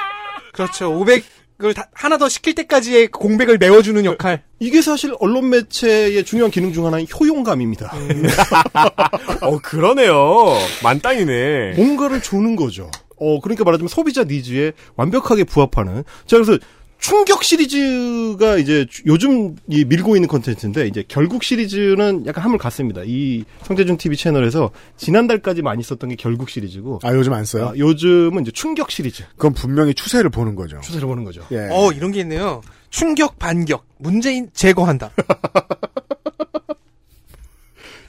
그렇죠. 0.54 0.92
500 0.92 1.24
그걸 1.62 1.76
다- 1.76 1.88
하나 1.94 2.18
더 2.18 2.28
시킬 2.28 2.56
때까지의 2.56 3.08
그 3.10 3.20
공백을 3.20 3.60
메워주는 3.60 4.04
역할. 4.06 4.42
이게 4.60 4.82
사실 4.82 5.14
언론 5.20 5.52
매체의 5.52 6.26
중요한 6.26 6.50
기능 6.50 6.74
중 6.74 6.88
하나인 6.88 7.06
효용감입니다. 7.08 7.94
어, 9.42 9.60
그러네요. 9.60 10.58
만땅이네. 10.84 11.74
뭔가를 11.76 12.22
주는 12.22 12.56
거죠. 12.56 12.90
어, 13.18 13.40
그러니까 13.40 13.64
말하자면 13.64 13.88
소비자 13.90 14.24
니즈에 14.24 14.72
완벽하게 14.96 15.44
부합하는. 15.44 16.04
자, 16.26 16.38
그래서 16.38 16.58
충격 17.02 17.44
시리즈가 17.44 18.58
이제 18.58 18.86
주- 18.88 19.02
요즘 19.08 19.56
이 19.68 19.84
밀고 19.84 20.16
있는 20.16 20.30
컨텐츠인데, 20.30 20.86
이제 20.88 21.04
결국 21.08 21.44
시리즈는 21.44 22.28
약간 22.28 22.44
함을 22.44 22.60
갔습니다. 22.60 23.02
이 23.04 23.44
성재준 23.64 23.98
TV 23.98 24.16
채널에서 24.16 24.70
지난달까지 24.98 25.64
많이 25.64 25.82
썼던 25.82 26.12
게 26.12 26.16
결국 26.16 26.52
시리즈고, 26.52 27.00
아, 27.04 27.12
요즘 27.16 27.34
안 27.34 27.44
써요? 27.44 27.70
아, 27.70 27.74
요즘은 27.76 28.44
이제 28.44 28.52
충격 28.52 28.92
시리즈. 28.92 29.24
그건 29.36 29.54
분명히 29.54 29.96
추세를 29.96 30.30
보는 30.30 30.54
거죠. 30.56 30.80
추세를 30.84 31.08
보는 31.08 31.24
거죠. 31.24 31.42
예. 31.52 31.68
어, 31.72 31.92
이런 31.92 32.12
게 32.12 32.20
있네요. 32.20 32.62
충격, 32.92 33.40
반격. 33.40 33.84
문재인 33.98 34.52
제거한다. 34.54 35.10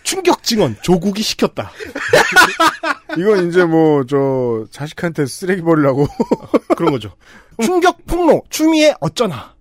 충격 0.05 0.43
증언, 0.43 0.76
조국이 0.82 1.22
시켰다. 1.22 1.72
이건 3.19 3.49
이제 3.49 3.65
뭐, 3.65 4.05
저, 4.05 4.65
자식한테 4.71 5.27
쓰레기 5.27 5.63
버리려고. 5.63 6.07
그런 6.77 6.93
거죠. 6.93 7.13
충격 7.63 8.05
폭로, 8.07 8.43
추미애 8.51 8.95
어쩌나. 9.01 9.53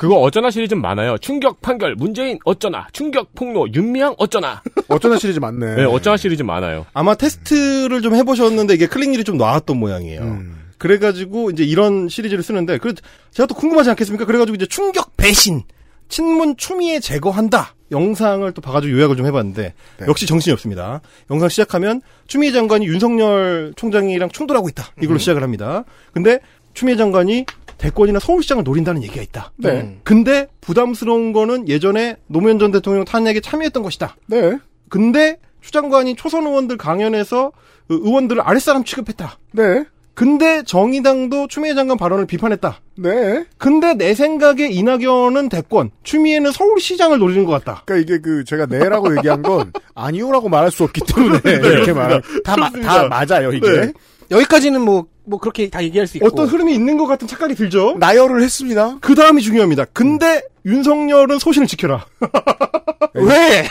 그거 0.00 0.14
어쩌나 0.16 0.50
시리즈 0.50 0.74
많아요. 0.74 1.18
충격 1.18 1.60
판결, 1.60 1.94
문재인 1.94 2.38
어쩌나, 2.46 2.88
충격 2.92 3.34
폭로, 3.34 3.70
윤미향 3.70 4.14
어쩌나. 4.16 4.62
어쩌나 4.88 5.18
시리즈 5.18 5.38
많네. 5.38 5.76
네, 5.76 5.84
어쩌나 5.84 6.16
시리즈 6.16 6.42
많아요. 6.42 6.86
아마 6.94 7.14
테스트를 7.14 8.00
좀 8.00 8.14
해보셨는데 8.14 8.72
이게 8.72 8.86
클릭률이 8.86 9.24
좀 9.24 9.36
나왔던 9.36 9.76
모양이에요. 9.76 10.22
음. 10.22 10.56
그래가지고 10.78 11.50
이제 11.50 11.64
이런 11.64 12.08
시리즈를 12.08 12.42
쓰는데 12.42 12.78
그 12.78 12.94
제가 13.32 13.46
또 13.46 13.54
궁금하지 13.54 13.90
않겠습니까? 13.90 14.24
그래가지고 14.24 14.56
이제 14.56 14.64
충격 14.64 15.14
배신 15.18 15.64
친문 16.10 16.56
추미애 16.58 17.00
제거한다 17.00 17.74
영상을 17.90 18.52
또 18.52 18.60
봐가지고 18.60 18.92
요약을 18.92 19.16
좀 19.16 19.26
해봤는데 19.26 19.74
네. 19.98 20.06
역시 20.06 20.26
정신이 20.26 20.52
없습니다. 20.52 21.00
영상 21.30 21.48
시작하면 21.48 22.02
추미애 22.26 22.52
장관이 22.52 22.86
윤석열 22.86 23.72
총장이랑 23.76 24.30
충돌하고 24.30 24.68
있다 24.68 24.92
이걸로 25.00 25.18
시작을 25.18 25.42
합니다. 25.42 25.84
근데 26.12 26.40
추미애 26.74 26.96
장관이 26.96 27.46
대권이나 27.78 28.18
서울시장을 28.18 28.62
노린다는 28.62 29.02
얘기가 29.02 29.22
있다. 29.22 29.52
네. 29.56 29.98
근데 30.04 30.48
부담스러운 30.60 31.32
거는 31.32 31.68
예전에 31.68 32.16
노무현 32.26 32.58
전 32.58 32.70
대통령 32.70 33.04
탄핵에 33.04 33.40
참여했던 33.40 33.82
것이다. 33.82 34.16
네. 34.26 34.58
근데 34.90 35.38
추 35.62 35.72
장관이 35.72 36.16
초선 36.16 36.46
의원들 36.46 36.76
강연에서 36.76 37.52
그 37.88 37.94
의원들을 37.94 38.42
아랫사람 38.42 38.84
취급했다. 38.84 39.38
네. 39.52 39.84
근데 40.14 40.62
정의당도 40.64 41.46
추미애 41.48 41.74
장관 41.74 41.96
발언을 41.96 42.26
비판했다. 42.26 42.80
네. 42.96 43.44
근데 43.56 43.94
내 43.94 44.14
생각에 44.14 44.68
이낙연은 44.68 45.48
대권, 45.48 45.90
추미애는 46.02 46.52
서울시장을 46.52 47.18
노리는 47.18 47.44
것 47.46 47.52
같다. 47.52 47.82
그러니까 47.86 47.96
이게 48.14 48.20
그 48.20 48.44
제가 48.44 48.66
네라고 48.66 49.16
얘기한 49.16 49.40
건 49.42 49.72
아니오라고 49.94 50.48
말할 50.50 50.70
수 50.70 50.84
없기 50.84 51.00
때문에 51.06 51.40
이렇게 51.44 51.92
말. 51.94 52.20
다, 52.44 52.56
마- 52.56 52.70
다 52.70 53.08
맞아요 53.08 53.52
이게. 53.52 53.70
네. 53.80 53.92
여기까지는 54.30 54.80
뭐, 54.80 55.06
뭐 55.24 55.38
그렇게 55.38 55.68
다 55.68 55.82
얘기할 55.82 56.06
수 56.06 56.16
있고. 56.16 56.26
어떤 56.26 56.46
흐름이 56.46 56.72
있는 56.72 56.96
것 56.96 57.06
같은 57.06 57.26
착각이 57.26 57.54
들죠? 57.54 57.96
나열을 57.98 58.42
했습니다. 58.42 58.98
그 59.00 59.14
다음이 59.14 59.42
중요합니다. 59.42 59.86
근데 59.92 60.42
윤석열은 60.64 61.38
소신을 61.38 61.66
지켜라. 61.66 62.06
왜? 63.14 63.66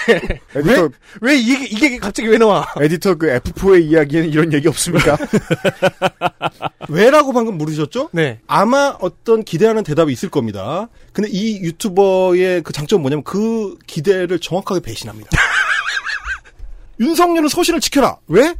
에디터 0.56 0.90
왜 1.22 1.38
이게, 1.38 1.66
이게 1.66 1.98
갑자기 1.98 2.28
왜 2.28 2.38
나와? 2.38 2.68
에디터 2.82 3.16
그 3.16 3.28
F4의 3.28 3.84
이야기에는 3.84 4.30
이런 4.30 4.52
얘기 4.54 4.68
없습니까? 4.68 5.18
왜라고 6.90 7.32
방금 7.32 7.58
물으셨죠? 7.58 8.10
네. 8.12 8.40
아마 8.48 8.98
어떤 9.00 9.44
기대하는 9.44 9.84
대답이 9.84 10.12
있을 10.12 10.30
겁니다. 10.30 10.90
근데 11.14 11.30
이 11.32 11.62
유튜버의 11.62 12.64
그 12.64 12.74
장점은 12.74 13.02
뭐냐면 13.02 13.24
그 13.24 13.78
기대를 13.88 14.40
정확하게 14.40 14.82
배신합니다. 14.82 15.30
윤석열은 17.00 17.48
소신을 17.48 17.80
지켜라. 17.80 18.18
왜? 18.28 18.56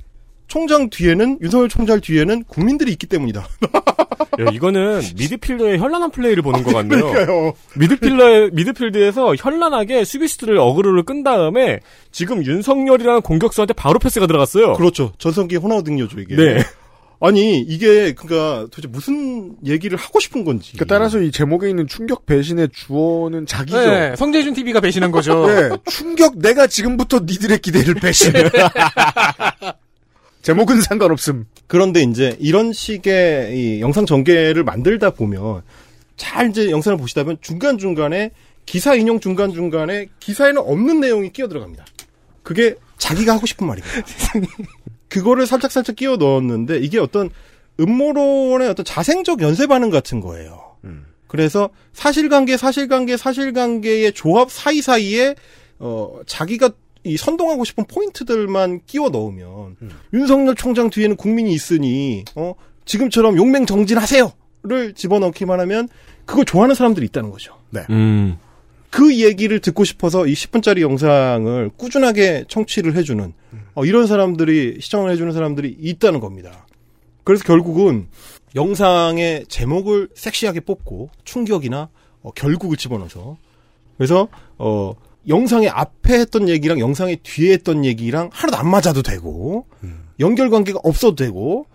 총장 0.50 0.90
뒤에는 0.90 1.40
윤석열 1.42 1.70
총장 1.70 2.02
뒤에는 2.02 2.44
국민들이 2.46 2.92
있기 2.92 3.08
때문이다. 3.08 3.42
야, 3.42 4.46
이거는 4.52 5.02
미드필더의 5.16 5.78
현란한 5.78 6.12
플레이를 6.12 6.44
보는 6.44 6.64
것 6.64 6.74
같네요. 6.74 7.12
그러니까요. 7.12 7.54
미드필더의 7.76 8.50
미드필드에서 8.54 9.36
현란하게 9.36 10.04
수비수들을 10.04 10.58
어그로를 10.58 11.04
끈 11.04 11.24
다음에 11.24 11.80
지금 12.12 12.44
윤석열이라는 12.44 13.22
공격수한테 13.22 13.74
바로 13.74 14.00
패스가 14.00 14.28
들어갔어요. 14.28 14.74
그렇죠. 14.74 15.14
전성기 15.20 15.56
호나우딩요죠 15.58 16.20
이게. 16.20 16.36
네. 16.36 16.64
아니 17.22 17.60
이게 17.60 18.14
그러니까 18.14 18.68
도대체 18.72 18.88
무슨 18.88 19.56
얘기를 19.66 19.98
하고 19.98 20.20
싶은 20.20 20.46
건지. 20.46 20.78
그 20.78 20.88
따라서 20.88 21.20
이 21.20 21.32
제목에 21.32 21.70
있는 21.70 21.86
충격 21.86 22.26
배신의 22.26 22.70
주어는 22.74 23.46
자기죠. 23.46 23.78
네, 23.78 24.16
성재준 24.16 24.54
TV가 24.54 24.80
배신한 24.80 25.12
거죠. 25.12 25.46
네, 25.46 25.70
충격 25.92 26.38
내가 26.40 26.66
지금부터 26.66 27.20
니들의 27.20 27.60
기대를 27.60 27.96
배신. 27.96 28.32
제목은 30.50 30.82
상관없음. 30.82 31.46
그런데 31.68 32.02
이제 32.02 32.36
이런 32.40 32.74
식의 32.74 33.56
이 33.56 33.82
영상 33.82 34.08
전개를 34.08 34.64
만들다 34.64 35.12
보면 35.12 35.62
잘 36.18 36.50
이제 36.50 36.72
영상을 36.72 36.98
보시다 36.98 37.22
보면 37.22 37.38
중간 37.40 37.78
중간에 37.78 38.32
기사 38.66 38.96
인용 38.96 39.20
중간 39.20 39.54
중간에 39.54 40.08
기사에는 40.20 40.60
없는 40.60 41.02
내용이 41.02 41.32
끼어 41.32 41.48
들어갑니다. 41.48 41.86
그게 42.42 42.74
자기가 42.98 43.36
하고 43.36 43.46
싶은 43.46 43.68
말이거든요. 43.68 44.48
그거를 45.08 45.46
살짝 45.46 45.72
살짝 45.72 45.96
끼워 45.96 46.18
넣었는데 46.18 46.80
이게 46.80 46.98
어떤 46.98 47.30
음모론의 47.80 48.70
어떤 48.70 48.84
자생적 48.84 49.42
연쇄 49.42 49.68
반응 49.68 49.92
같은 49.92 50.20
거예요. 50.20 50.78
그래서 51.28 51.70
사실관계, 51.94 52.58
사실관계, 52.58 53.18
사실관계의 53.18 54.14
조합 54.14 54.50
사이사이에 54.50 55.36
어 55.78 56.22
자기가 56.26 56.72
이 57.04 57.18
선동하고 57.18 57.64
싶은 57.64 57.86
포인트들만 57.86 58.82
끼워 58.86 59.10
넣으면 59.10 59.78
윤석열 60.14 60.56
총장 60.56 60.90
뒤에는 60.90 61.16
국민이 61.16 61.54
있으니 61.54 62.26
어 62.36 62.54
지금처럼 62.86 63.38
용맹 63.38 63.66
정진하세요를 63.66 64.94
집어넣기만 64.96 65.60
하면 65.62 65.88
그걸 66.26 66.46
좋아하는 66.46 66.76
사람들이 66.76 67.06
있다는 67.08 67.32
거죠. 67.32 67.56
음. 67.90 68.38
그 68.90 69.16
얘기를 69.16 69.60
듣고 69.60 69.84
싶어서 69.84 70.26
이 70.26 70.34
10분짜리 70.34 70.82
영상을 70.82 71.70
꾸준하게 71.78 72.46
청취를 72.48 72.96
해주는 72.96 73.34
어, 73.76 73.86
이런 73.86 74.08
사람들이 74.08 74.80
시청을 74.82 75.12
해주는 75.12 75.32
사람들이 75.32 75.78
있다는 75.80 76.20
겁니다. 76.20 76.66
그래서 77.24 77.44
결국은 77.44 78.08
영상의 78.56 79.46
제목을 79.48 80.10
섹시하게 80.16 80.62
뽑고 80.62 81.10
충격이나 81.24 81.90
어, 82.24 82.32
결국을 82.32 82.78
집어넣어서 82.78 83.38
그래서 83.98 84.28
어 84.58 84.94
영상의 85.28 85.70
앞에 85.70 86.20
했던 86.20 86.48
얘기랑 86.50 86.80
영상의 86.80 87.18
뒤에 87.24 87.54
했던 87.54 87.86
얘기랑 87.86 88.30
하나도 88.32 88.58
안 88.58 88.70
맞아도 88.70 89.02
되고 89.02 89.66
연결 90.20 90.50
관계가 90.50 90.80
없어도 90.84 91.16
되고 91.16 91.68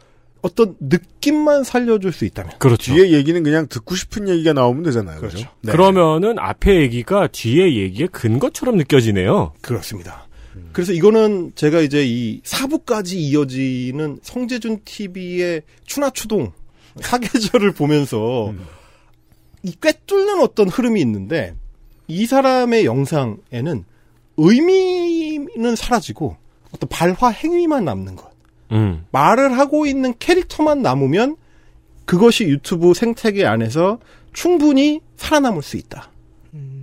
어떤 0.42 0.76
느낌만 0.78 1.64
살려줄 1.64 2.12
수 2.12 2.26
있다면 2.26 2.58
그렇죠. 2.58 2.92
뒤에 2.92 3.12
얘기는 3.12 3.42
그냥 3.42 3.66
듣고 3.66 3.94
싶은 3.94 4.28
얘기가 4.28 4.52
나오면 4.52 4.82
되잖아요. 4.82 5.18
그렇죠. 5.18 5.36
그렇죠. 5.38 5.54
네. 5.62 5.72
그러면은 5.72 6.38
앞에 6.38 6.82
얘기가 6.82 7.28
뒤에 7.28 7.76
얘기의 7.76 8.08
근거처럼 8.08 8.76
느껴지네요. 8.76 9.54
그렇습니다. 9.62 10.28
그래서 10.72 10.92
이거는 10.92 11.52
제가 11.54 11.80
이제 11.80 12.04
이 12.04 12.40
사부까지 12.44 13.20
이어지는 13.20 14.18
성재준 14.22 14.80
TV의 14.84 15.62
추나추동 15.86 16.52
사계절을 17.00 17.72
보면서 17.72 18.52
이 19.62 19.72
꿰뚫는 19.80 20.40
어떤 20.40 20.68
흐름이 20.68 21.00
있는데 21.00 21.54
이 22.06 22.26
사람의 22.26 22.84
영상에는 22.84 23.84
의미는 24.36 25.76
사라지고 25.76 26.36
어떤 26.72 26.88
발화 26.88 27.28
행위만 27.28 27.84
남는 27.84 28.16
것. 28.16 28.30
음. 28.72 29.04
말을 29.12 29.58
하고 29.58 29.86
있는 29.86 30.14
캐릭터만 30.18 30.82
남으면 30.82 31.36
그것이 32.04 32.44
유튜브 32.44 32.94
생태계 32.94 33.46
안에서 33.46 33.98
충분히 34.32 35.00
살아남을 35.16 35.62
수 35.62 35.76
있다. 35.76 36.10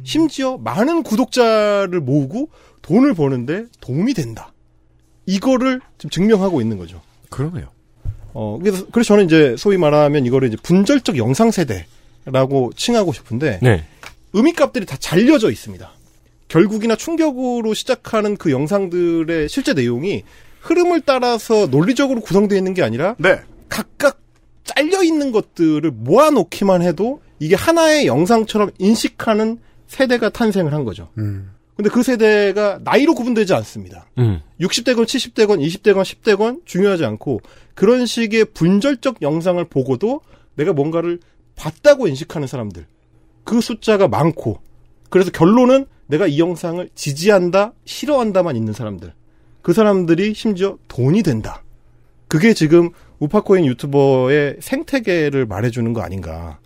심지어 0.03 0.57
많은 0.57 1.03
구독자를 1.03 1.99
모으고 1.99 2.49
돈을 2.81 3.13
버는데 3.13 3.65
도움이 3.79 4.13
된다. 4.13 4.51
이거를 5.25 5.79
지금 5.97 6.09
증명하고 6.09 6.61
있는 6.61 6.77
거죠. 6.77 7.01
그러네요. 7.29 7.67
어, 8.33 8.57
그래서, 8.59 8.85
그래서 8.91 9.07
저는 9.09 9.25
이제 9.25 9.55
소위 9.57 9.77
말하면 9.77 10.25
이거를 10.25 10.47
이제 10.47 10.57
분절적 10.63 11.17
영상 11.17 11.51
세대라고 11.51 12.71
칭하고 12.75 13.13
싶은데 13.13 13.59
네. 13.61 13.85
의미값들이 14.33 14.85
다 14.85 14.97
잘려져 14.99 15.49
있습니다. 15.49 15.91
결국이나 16.47 16.95
충격으로 16.95 17.73
시작하는 17.73 18.35
그 18.35 18.51
영상들의 18.51 19.47
실제 19.49 19.73
내용이 19.73 20.23
흐름을 20.61 21.01
따라서 21.01 21.67
논리적으로 21.67 22.21
구성되어 22.21 22.57
있는 22.57 22.73
게 22.73 22.83
아니라 22.83 23.15
네. 23.17 23.39
각각 23.69 24.19
잘려 24.63 25.03
있는 25.03 25.31
것들을 25.31 25.89
모아놓기만 25.91 26.81
해도 26.81 27.21
이게 27.39 27.55
하나의 27.55 28.05
영상처럼 28.05 28.71
인식하는 28.77 29.59
세대가 29.87 30.29
탄생을 30.29 30.73
한 30.73 30.83
거죠. 30.83 31.09
음. 31.17 31.51
근데 31.75 31.89
그 31.89 32.03
세대가 32.03 32.79
나이로 32.83 33.15
구분되지 33.15 33.53
않습니다. 33.55 34.07
음. 34.19 34.41
60대건 34.59 35.05
70대건 35.05 35.59
20대건 35.65 36.03
10대건 36.03 36.65
중요하지 36.65 37.05
않고 37.05 37.41
그런 37.73 38.05
식의 38.05 38.45
분절적 38.53 39.21
영상을 39.21 39.63
보고도 39.65 40.21
내가 40.55 40.73
뭔가를 40.73 41.19
봤다고 41.55 42.07
인식하는 42.07 42.47
사람들 42.47 42.85
그 43.43 43.61
숫자가 43.61 44.07
많고 44.07 44.59
그래서 45.09 45.31
결론은 45.31 45.85
내가 46.07 46.27
이 46.27 46.39
영상을 46.39 46.89
지지한다 46.95 47.73
싫어한다만 47.85 48.55
있는 48.55 48.73
사람들. 48.73 49.13
그 49.61 49.73
사람들이 49.73 50.33
심지어 50.33 50.77
돈이 50.87 51.23
된다. 51.23 51.63
그게 52.27 52.53
지금 52.53 52.89
우파코인 53.19 53.65
유튜버의 53.65 54.57
생태계를 54.59 55.45
말해주는 55.45 55.93
거 55.93 56.01
아닌가. 56.01 56.59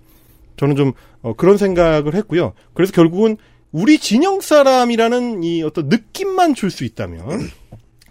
저는 0.58 0.76
좀 0.76 0.94
어, 1.22 1.34
그런 1.34 1.58
생각을 1.58 2.16
했고요. 2.16 2.54
그래서 2.74 2.92
결국은 2.94 3.38
우리 3.72 3.98
진영 3.98 4.40
사람이라는 4.42 5.44
이 5.44 5.64
어떤 5.64 5.90
느낌만 5.90 6.56
줄 6.56 6.72
수 6.72 6.86
있다면 6.86 7.50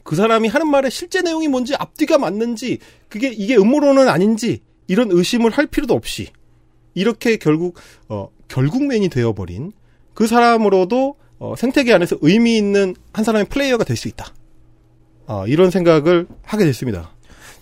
그 0.02 0.14
사람이 0.16 0.48
하는 0.48 0.68
말의 0.68 0.90
실제 0.90 1.22
내용이 1.22 1.48
뭔지 1.48 1.74
앞뒤가 1.74 2.18
맞는지 2.18 2.78
그게 3.08 3.28
이게 3.28 3.56
음모론은 3.56 4.08
아닌지 4.08 4.60
이런 4.86 5.10
의심을 5.10 5.50
할 5.50 5.66
필요도 5.66 5.94
없이 5.94 6.28
이렇게 6.92 7.38
결국 7.38 7.78
어 8.08 8.28
결국맨이 8.48 9.08
되어버린 9.08 9.72
그 10.14 10.26
사람으로도 10.26 11.16
어, 11.38 11.54
생태계 11.56 11.92
안에서 11.92 12.16
의미 12.20 12.56
있는 12.56 12.94
한 13.12 13.24
사람의 13.24 13.46
플레이어가 13.48 13.84
될 13.84 13.96
수 13.96 14.08
있다. 14.08 14.26
어, 15.26 15.46
이런 15.46 15.70
생각을 15.70 16.26
하게 16.44 16.64
됐습니다. 16.66 17.10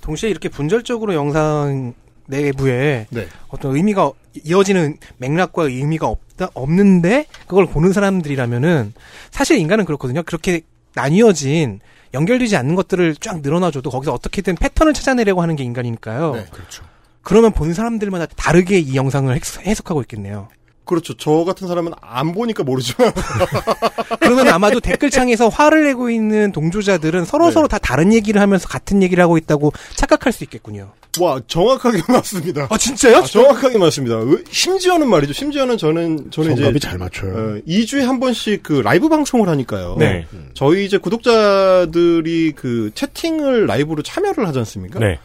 동시에 0.01 0.29
이렇게 0.31 0.49
분절적으로 0.49 1.15
영상 1.15 1.95
내부에 2.27 3.07
네. 3.11 3.27
어떤 3.49 3.75
의미가 3.77 4.11
이어지는 4.45 4.97
맥락과 5.19 5.65
의미가 5.65 6.07
없다 6.07 6.49
없는데 6.55 7.27
그걸 7.47 7.67
보는 7.67 7.93
사람들이라면은 7.93 8.95
사실 9.31 9.59
인간은 9.59 9.85
그렇거든요. 9.85 10.23
그렇게 10.23 10.63
나뉘어진 10.95 11.81
연결되지 12.15 12.57
않는 12.57 12.75
것들을 12.75 13.17
쫙 13.17 13.41
늘어나줘도 13.41 13.91
거기서 13.91 14.13
어떻게든 14.13 14.57
패턴을 14.57 14.93
찾아내려고 14.93 15.41
하는 15.43 15.57
게 15.57 15.65
인간이니까요. 15.65 16.35
네. 16.35 16.47
그렇죠. 16.51 16.85
그러면 17.23 17.53
보는 17.53 17.73
사람들마다 17.75 18.27
다르게 18.37 18.79
이 18.81 18.95
영상을 18.97 19.35
해석- 19.35 19.67
해석하고 19.67 20.03
있겠네요. 20.03 20.49
그렇죠. 20.85 21.15
저 21.17 21.45
같은 21.45 21.69
사람은 21.69 21.93
안 22.01 22.33
보니까 22.33 22.65
모르죠. 22.65 22.95
그러면 24.21 24.49
아마도 24.49 24.81
댓글창에서 24.81 25.49
화를 25.49 25.85
내고 25.85 26.11
있는 26.11 26.53
동조자들은 26.53 27.25
서로 27.25 27.51
서로 27.51 27.69
다 27.69 27.79
다른 27.79 28.13
얘기를 28.13 28.41
하면서 28.41 28.67
같은 28.69 29.03
얘기를 29.03 29.23
하고 29.23 29.39
있다고 29.39 29.73
착각할 29.97 30.33
수 30.33 30.45
있겠군요. 30.45 30.93
와 31.21 31.41
정확하게 31.47 32.01
맞습니다. 32.09 32.67
아 32.71 32.77
진짜요? 32.79 33.19
아, 33.19 33.23
정확하게 33.23 33.79
맞습니다. 33.79 34.17
의- 34.17 34.45
심지어는 34.51 35.09
말이죠. 35.09 35.33
심지어는 35.35 35.79
저는 35.79 36.31
저는 36.31 36.53
이제 36.53 36.63
정답이 36.63 36.81
잘 36.81 36.99
맞춰요. 36.99 37.33
어, 37.33 37.61
2주에 37.69 38.01
한 38.01 38.19
번씩 38.19 38.63
그 38.63 38.75
라이브 38.81 39.09
방송을 39.09 39.49
하니까요. 39.49 39.97
네. 39.99 40.27
저희 40.55 40.85
이제 40.87 40.99
구독자들이 40.99 42.53
그 42.57 42.91
채팅을 42.95 43.67
라이브로 43.67 44.03
참여를 44.03 44.47
하지 44.47 44.59
않습니까? 44.61 44.99
네. 45.01 45.19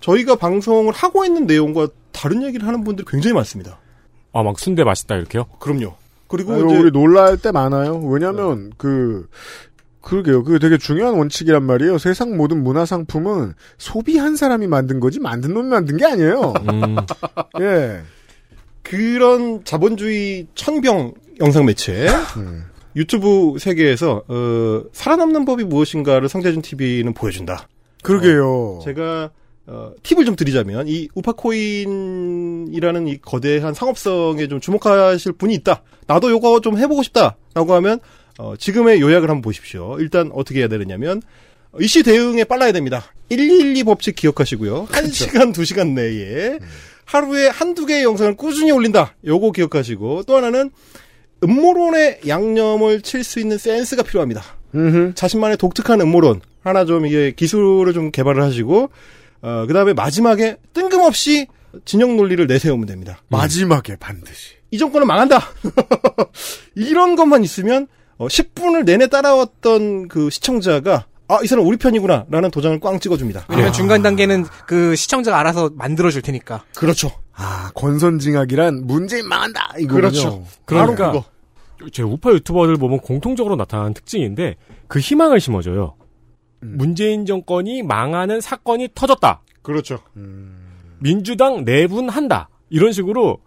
저희가 0.00 0.36
방송을 0.36 0.92
하고 0.92 1.24
있는 1.24 1.46
내용과 1.46 1.88
다른 2.12 2.42
얘기를 2.42 2.66
하는 2.66 2.84
분들이 2.84 3.06
굉장히 3.08 3.34
많습니다. 3.34 3.78
아, 4.34 4.42
막 4.42 4.58
순대 4.58 4.84
맛있다, 4.84 5.16
이렇게요? 5.16 5.44
그럼요. 5.58 5.94
그리고 6.28 6.52
아유, 6.54 6.66
이제 6.66 6.76
우리 6.76 6.90
놀랄 6.90 7.36
때 7.36 7.52
많아요. 7.52 7.98
왜냐면 8.00 8.72
그 8.76 9.28
그러게요. 10.04 10.44
그게 10.44 10.58
되게 10.58 10.76
중요한 10.76 11.14
원칙이란 11.14 11.62
말이에요. 11.62 11.98
세상 11.98 12.36
모든 12.36 12.62
문화 12.62 12.84
상품은 12.84 13.54
소비한 13.78 14.36
사람이 14.36 14.66
만든 14.66 15.00
거지 15.00 15.18
만든 15.18 15.54
놈이 15.54 15.68
만든 15.68 15.96
게 15.96 16.04
아니에요. 16.04 16.52
음. 16.70 16.96
예. 17.60 18.02
그런 18.82 19.64
자본주의 19.64 20.46
천병 20.54 21.14
영상 21.40 21.64
매체 21.64 22.06
음. 22.36 22.64
유튜브 22.94 23.56
세계에서 23.58 24.22
어, 24.28 24.82
살아남는 24.92 25.46
법이 25.46 25.64
무엇인가를 25.64 26.28
성대준 26.28 26.62
TV는 26.62 27.14
보여준다. 27.14 27.66
그러게요. 28.02 28.80
제가 28.84 29.30
어, 29.66 29.92
팁을 30.02 30.24
좀 30.26 30.36
드리자면 30.36 30.86
이 30.88 31.08
우파코인이라는 31.14 33.08
이 33.08 33.18
거대한 33.18 33.74
상업성에 33.74 34.46
좀 34.48 34.60
주목하실 34.60 35.32
분이 35.32 35.54
있다. 35.54 35.82
나도 36.06 36.30
요거 36.30 36.60
좀 36.60 36.78
해보고 36.78 37.02
싶다라고 37.02 37.72
하면 37.74 37.98
어, 38.38 38.54
지금의 38.56 39.00
요약을 39.00 39.28
한번 39.30 39.42
보십시오. 39.42 39.96
일단 40.00 40.30
어떻게 40.34 40.60
해야 40.60 40.68
되느냐면 40.68 41.22
어, 41.72 41.78
이슈 41.80 42.02
대응에 42.02 42.44
빨라야 42.44 42.72
됩니다. 42.72 43.04
112 43.30 43.84
법칙 43.84 44.16
기억하시고요. 44.16 44.86
1시간, 44.86 45.54
2시간 45.54 45.92
내에 45.94 46.58
하루에 47.06 47.48
한두 47.48 47.86
개의 47.86 48.02
영상을 48.04 48.36
꾸준히 48.36 48.70
올린다. 48.70 49.14
요거 49.26 49.52
기억하시고 49.52 50.24
또 50.24 50.36
하나는 50.36 50.70
음모론의 51.42 52.20
양념을 52.26 53.02
칠 53.02 53.22
수 53.24 53.40
있는 53.40 53.58
센스가 53.58 54.02
필요합니다. 54.02 54.42
자신만의 55.14 55.56
독특한 55.58 56.00
음모론 56.00 56.40
하나 56.62 56.84
좀 56.84 57.06
이게 57.06 57.32
기술을 57.32 57.92
좀 57.92 58.10
개발을 58.10 58.42
하시고 58.42 58.90
어, 59.44 59.66
그 59.66 59.74
다음에 59.74 59.92
마지막에 59.92 60.56
뜬금없이 60.72 61.46
진영 61.84 62.16
논리를 62.16 62.46
내세우면 62.46 62.86
됩니다. 62.86 63.18
마지막에 63.28 63.96
반드시. 63.96 64.54
이 64.70 64.78
정권은 64.78 65.06
망한다. 65.06 65.38
이런 66.74 67.14
것만 67.14 67.44
있으면 67.44 67.86
어, 68.16 68.26
10분을 68.26 68.86
내내 68.86 69.08
따라왔던 69.08 70.08
그 70.08 70.30
시청자가 70.30 71.06
아, 71.28 71.38
이 71.42 71.46
사람 71.46 71.66
우리 71.66 71.76
편이구나 71.76 72.24
라는 72.30 72.50
도장을 72.50 72.80
꽝 72.80 72.98
찍어줍니다. 72.98 73.44
왜냐면 73.50 73.72
중간 73.74 74.02
단계는 74.02 74.46
그 74.66 74.96
시청자가 74.96 75.38
알아서 75.38 75.70
만들어줄 75.74 76.22
테니까. 76.22 76.64
그렇죠. 76.74 77.10
아 77.34 77.70
권선징악이란 77.74 78.86
문재인 78.86 79.28
망한다 79.28 79.74
이거군요. 79.78 80.00
그렇죠. 80.00 80.44
그러니까 80.64 81.06
바로 81.12 81.24
제 81.92 82.02
우파 82.02 82.30
유튜버들 82.30 82.76
보면 82.76 83.00
공통적으로 83.00 83.56
나타나는 83.56 83.92
특징인데 83.92 84.56
그 84.88 85.00
희망을 85.00 85.40
심어줘요. 85.40 85.96
문재인 86.64 87.26
정권이 87.26 87.82
망하는 87.82 88.40
사건이 88.40 88.88
터졌다. 88.94 89.40
그렇죠. 89.62 90.00
민주당 90.98 91.64
내분 91.64 92.08
한다. 92.08 92.48
이런 92.70 92.92
식으로 92.92 93.38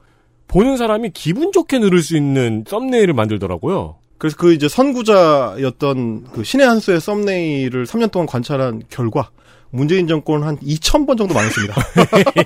보는 0.47 0.77
사람이 0.77 1.11
기분 1.11 1.51
좋게 1.51 1.79
누를 1.79 2.01
수 2.01 2.15
있는 2.15 2.63
썸네일을 2.67 3.13
만들더라고요. 3.13 3.97
그래서 4.17 4.37
그 4.37 4.53
이제 4.53 4.67
선구자였던 4.67 6.31
그 6.31 6.43
신의 6.43 6.67
한 6.67 6.79
수의 6.79 6.99
썸네일을 6.99 7.85
3년 7.85 8.11
동안 8.11 8.25
관찰한 8.25 8.81
결과 8.89 9.29
문재인 9.69 10.07
정권 10.07 10.43
한 10.43 10.57
2,000번 10.57 11.17
정도 11.17 11.33
망했습니다. 11.33 11.75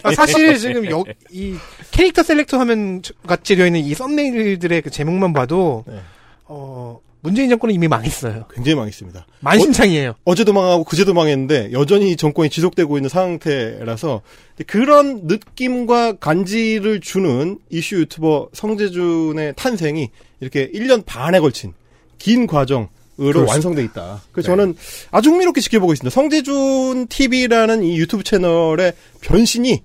아, 0.03 0.11
사실 0.15 0.57
지금 0.57 0.89
여, 0.89 1.03
이 1.29 1.55
캐릭터 1.91 2.23
셀렉터 2.23 2.57
화면 2.57 3.01
같이 3.27 3.55
되어 3.55 3.67
있는 3.67 3.81
이 3.81 3.93
썸네일들의 3.93 4.81
그 4.81 4.89
제목만 4.89 5.31
봐도 5.31 5.83
네. 5.87 5.99
어 6.45 6.99
문재인 7.21 7.49
정권은 7.49 7.73
이미 7.73 7.87
망했어요. 7.87 8.45
굉장히 8.53 8.75
망했습니다. 8.75 9.25
만신창이에요. 9.41 10.15
어 10.23 10.35
제도 10.35 10.53
망하고 10.53 10.83
그제도 10.83 11.13
망했는데 11.13 11.71
여전히 11.71 12.15
정권이 12.15 12.49
지속되고 12.49 12.97
있는 12.97 13.09
상태라서 13.09 14.21
그런 14.67 15.21
느낌과 15.25 16.13
간지를 16.13 16.99
주는 16.99 17.59
이슈 17.69 17.95
유튜버 17.97 18.49
성재준의 18.53 19.53
탄생이 19.55 20.09
이렇게 20.39 20.69
1년 20.71 21.05
반에 21.05 21.39
걸친 21.39 21.73
긴 22.17 22.47
과정 22.47 22.89
으로 23.19 23.33
그렇습니다. 23.33 23.51
완성돼 23.53 23.83
있다. 23.83 24.21
그래서 24.31 24.47
저는 24.47 24.75
아주 25.11 25.29
흥미롭게 25.29 25.61
지켜보고 25.61 25.93
있습니다. 25.93 26.11
성재준 26.11 27.07
TV라는 27.07 27.83
이 27.83 27.99
유튜브 27.99 28.23
채널의 28.23 28.93
변신이 29.21 29.83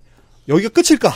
여기가 0.48 0.70
끝일까? 0.70 1.12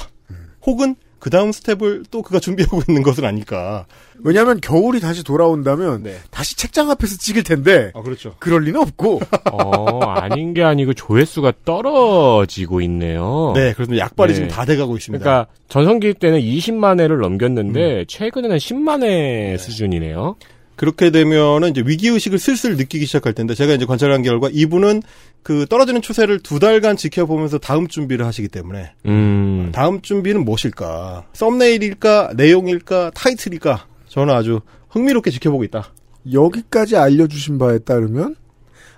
혹은 0.66 0.96
그 1.20 1.28
다음 1.30 1.52
스텝을 1.52 2.04
또 2.10 2.22
그가 2.22 2.40
준비하고 2.40 2.82
있는 2.88 3.02
것은 3.02 3.24
아닐까? 3.24 3.86
왜냐하면 4.22 4.60
겨울이 4.60 5.00
다시 5.00 5.22
돌아온다면 5.22 6.04
다시 6.30 6.56
책장 6.56 6.90
앞에서 6.90 7.16
찍을 7.18 7.42
텐데 7.42 7.92
아 7.94 8.02
그렇죠. 8.02 8.34
그럴 8.38 8.64
리는 8.64 8.80
없고 8.80 9.20
어, 9.52 10.00
아닌 10.10 10.54
게 10.54 10.64
아니고 10.64 10.94
조회수가 10.94 11.52
떨어지고 11.64 12.80
있네요. 12.82 13.52
네, 13.54 13.74
그래서 13.74 13.96
약발이 13.96 14.32
네. 14.32 14.34
지금 14.34 14.48
다 14.48 14.64
돼가고 14.64 14.96
있습니다. 14.96 15.22
그러니까 15.22 15.52
전성기 15.68 16.14
때는 16.14 16.40
20만 16.40 17.00
회를 17.00 17.18
넘겼는데 17.18 18.06
최근에는 18.08 18.56
10만 18.56 19.02
회 19.02 19.56
수준이네요. 19.58 20.36
그렇게 20.80 21.10
되면은 21.10 21.72
이제 21.72 21.82
위기 21.84 22.08
의식을 22.08 22.38
슬슬 22.38 22.74
느끼기 22.78 23.04
시작할 23.04 23.34
텐데 23.34 23.54
제가 23.54 23.74
이제 23.74 23.84
관찰한 23.84 24.22
결과 24.22 24.48
이분은 24.50 25.02
그 25.42 25.66
떨어지는 25.68 26.00
추세를 26.00 26.40
두 26.40 26.58
달간 26.58 26.96
지켜보면서 26.96 27.58
다음 27.58 27.86
준비를 27.86 28.24
하시기 28.24 28.48
때문에 28.48 28.94
음. 29.04 29.72
다음 29.74 30.00
준비는 30.00 30.42
무엇일까? 30.42 31.26
썸네일일까? 31.34 32.30
내용일까? 32.34 33.10
타이틀일까? 33.14 33.88
저는 34.08 34.32
아주 34.32 34.62
흥미롭게 34.88 35.30
지켜보고 35.30 35.64
있다. 35.64 35.92
여기까지 36.32 36.96
알려주신 36.96 37.58
바에 37.58 37.80
따르면 37.80 38.36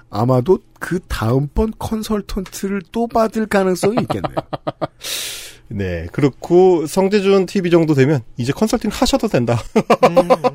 아마도 0.09 0.61
그 0.79 1.01
다음번 1.09 1.73
컨설턴트를 1.81 2.83
또 2.93 3.09
받을 3.09 3.47
가능성이 3.47 3.97
있겠네요. 4.03 4.37
네, 5.75 6.07
그렇고 6.13 6.87
성재준 6.87 7.47
TV 7.47 7.71
정도 7.71 7.95
되면 7.95 8.23
이제 8.37 8.53
컨설팅 8.53 8.91
하셔도 8.93 9.29
된다. 9.29 9.61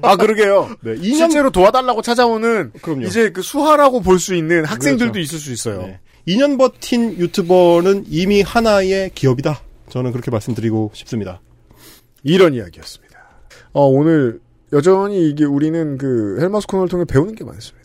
아 0.01 0.15
그러게요. 0.15 0.69
네, 0.81 0.95
2년 0.95 1.15
실제로 1.15 1.49
도와달라고 1.51 2.01
찾아오는 2.01 2.71
그럼요. 2.81 3.03
이제 3.05 3.31
그 3.31 3.41
수하라고 3.41 4.01
볼 4.01 4.19
수 4.19 4.33
있는 4.35 4.65
학생들도 4.65 5.13
그렇죠. 5.13 5.19
있을 5.19 5.39
수 5.39 5.51
있어요. 5.51 5.81
네. 5.83 5.99
2년 6.27 6.57
버틴 6.57 7.17
유튜버는 7.17 8.05
이미 8.09 8.41
하나의 8.41 9.11
기업이다. 9.15 9.61
저는 9.89 10.11
그렇게 10.11 10.29
말씀드리고 10.31 10.91
싶습니다. 10.93 11.39
이런 12.23 12.53
이야기였습니다. 12.53 13.17
어, 13.73 13.85
오늘 13.85 14.39
여전히 14.73 15.29
이게 15.29 15.45
우리는 15.45 15.97
그 15.97 16.37
헬마스 16.41 16.67
코너를 16.67 16.89
통해 16.89 17.05
배우는 17.05 17.35
게 17.35 17.43
많습니다. 17.45 17.76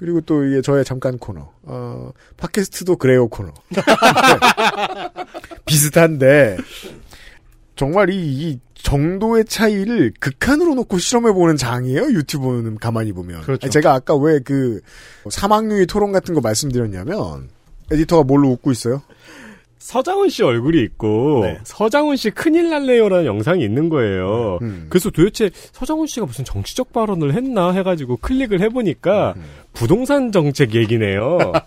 그리고 0.00 0.22
또 0.22 0.42
이게 0.44 0.62
저의 0.62 0.82
잠깐 0.82 1.18
코너, 1.18 1.52
어, 1.62 2.10
팟캐스트도 2.38 2.96
그래요 2.96 3.28
코너. 3.28 3.52
비슷한데, 5.66 6.56
정말 7.76 8.08
이, 8.08 8.14
이 8.16 8.60
정도의 8.74 9.44
차이를 9.44 10.14
극한으로 10.18 10.74
놓고 10.74 10.96
실험해보는 10.98 11.58
장이에요, 11.58 12.12
유튜브는 12.12 12.78
가만히 12.78 13.12
보면. 13.12 13.42
그렇죠. 13.42 13.68
제가 13.68 13.92
아까 13.92 14.16
왜 14.16 14.40
그 14.40 14.80
사막류의 15.28 15.84
토론 15.84 16.12
같은 16.12 16.34
거 16.34 16.40
말씀드렸냐면, 16.40 17.50
에디터가 17.90 18.22
뭘로 18.24 18.48
웃고 18.52 18.72
있어요? 18.72 19.02
서장훈 19.80 20.28
씨 20.28 20.42
얼굴이 20.42 20.80
있고 20.82 21.40
네. 21.42 21.58
서장훈 21.64 22.16
씨 22.16 22.30
큰일 22.30 22.68
날래요라는 22.68 23.24
영상이 23.24 23.64
있는 23.64 23.88
거예요. 23.88 24.58
음. 24.60 24.86
그래서 24.90 25.10
도대체 25.10 25.50
서장훈 25.72 26.06
씨가 26.06 26.26
무슨 26.26 26.44
정치적 26.44 26.92
발언을 26.92 27.34
했나 27.34 27.72
해가지고 27.72 28.18
클릭을 28.18 28.60
해보니까 28.60 29.34
음. 29.36 29.44
부동산 29.72 30.32
정책 30.32 30.74
얘기네요. 30.74 31.38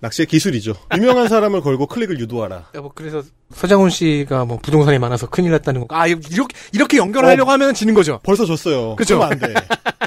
낚시의 0.00 0.26
기술이죠. 0.26 0.74
유명한 0.96 1.28
사람을 1.28 1.60
걸고 1.62 1.86
클릭을 1.86 2.18
유도하라. 2.20 2.70
뭐 2.74 2.90
그래서 2.94 3.22
서장훈 3.52 3.90
씨가 3.90 4.44
뭐 4.44 4.58
부동산이 4.58 4.98
많아서 4.98 5.28
큰일 5.28 5.52
났다는 5.52 5.86
거. 5.86 5.96
아 5.96 6.06
이렇게 6.08 6.56
이렇게 6.72 6.96
연결하려고 6.98 7.50
하면 7.52 7.72
지는 7.72 7.94
거죠. 7.94 8.20
벌써 8.24 8.44
졌어요. 8.44 8.96
그쵸? 8.96 9.18
그러면 9.18 9.32
안 9.32 9.38
돼. 9.38 9.54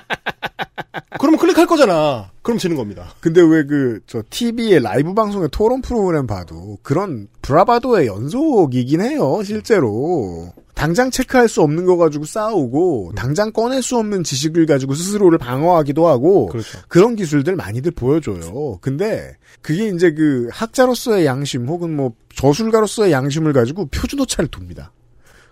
그러면 1.19 1.37
클릭할 1.37 1.67
거잖아. 1.67 2.31
그럼 2.41 2.57
지는 2.57 2.77
겁니다. 2.77 3.13
근데 3.19 3.41
왜 3.41 3.65
그, 3.65 3.99
저, 4.07 4.23
TV의 4.29 4.81
라이브 4.81 5.13
방송의 5.13 5.49
토론 5.51 5.81
프로그램 5.81 6.25
봐도 6.25 6.77
그런 6.81 7.27
브라바도의 7.41 8.07
연속이긴 8.07 9.01
해요, 9.01 9.41
실제로. 9.43 10.53
당장 10.73 11.11
체크할 11.11 11.49
수 11.49 11.61
없는 11.61 11.85
거 11.85 11.97
가지고 11.97 12.23
싸우고, 12.23 13.11
당장 13.17 13.51
꺼낼 13.51 13.83
수 13.83 13.97
없는 13.97 14.23
지식을 14.23 14.65
가지고 14.65 14.93
스스로를 14.93 15.37
방어하기도 15.37 16.07
하고, 16.07 16.45
그렇죠. 16.47 16.79
그런 16.87 17.17
기술들 17.17 17.57
많이들 17.57 17.91
보여줘요. 17.91 18.77
근데, 18.79 19.35
그게 19.61 19.89
이제 19.89 20.13
그, 20.13 20.47
학자로서의 20.53 21.25
양심, 21.25 21.67
혹은 21.67 21.97
뭐, 21.97 22.13
저술가로서의 22.33 23.11
양심을 23.11 23.51
가지고 23.51 23.87
표준 23.87 24.21
오차를 24.21 24.47
둡니다. 24.57 24.93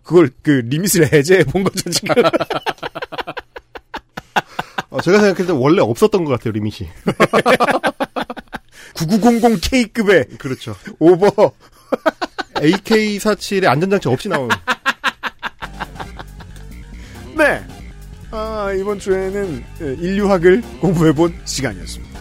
그걸 0.01 0.29
그, 0.41 0.61
리밋을 0.63 1.11
해제해 1.11 1.43
본 1.43 1.65
거죠, 1.65 1.89
지금. 1.89 2.15
어, 4.97 5.01
제가 5.01 5.19
생각할 5.19 5.45
때 5.45 5.53
원래 5.53 5.81
없었던 5.81 6.25
것 6.25 6.31
같아요, 6.31 6.53
리밋이. 6.53 6.89
9900K급의 8.95 10.39
그렇죠. 10.39 10.75
오버. 10.97 11.51
AK47의 12.55 13.67
안전장치 13.67 14.09
없이 14.09 14.27
나온. 14.27 14.49
네. 17.35 17.63
아, 18.31 18.71
이번 18.77 18.97
주에는 18.99 19.63
예, 19.81 19.85
인류학을 19.99 20.63
공부해본 20.81 21.41
시간이었습니다. 21.45 22.19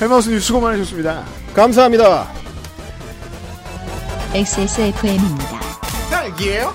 헬마우스님 0.00 0.40
수고 0.40 0.60
많으셨습니다. 0.60 1.24
감사합니다. 1.54 2.32
XSFM입니다. 4.32 5.60
딸기예요? 6.10 6.74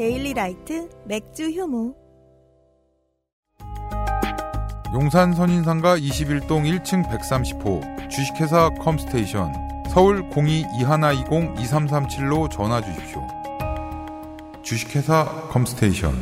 데일리 0.00 0.32
라이트 0.32 0.88
맥주 1.04 1.50
효모. 1.50 1.94
용산 4.94 5.34
선인상가 5.34 5.98
21동 5.98 6.64
1층 6.64 7.06
130호 7.06 8.08
주식회사 8.08 8.70
컴스테이션 8.80 9.52
서울 9.90 10.26
02-2120-2337로 10.30 12.50
전화 12.50 12.80
주십시오. 12.80 13.28
주식회사 14.62 15.26
컴스테이션 15.50 16.14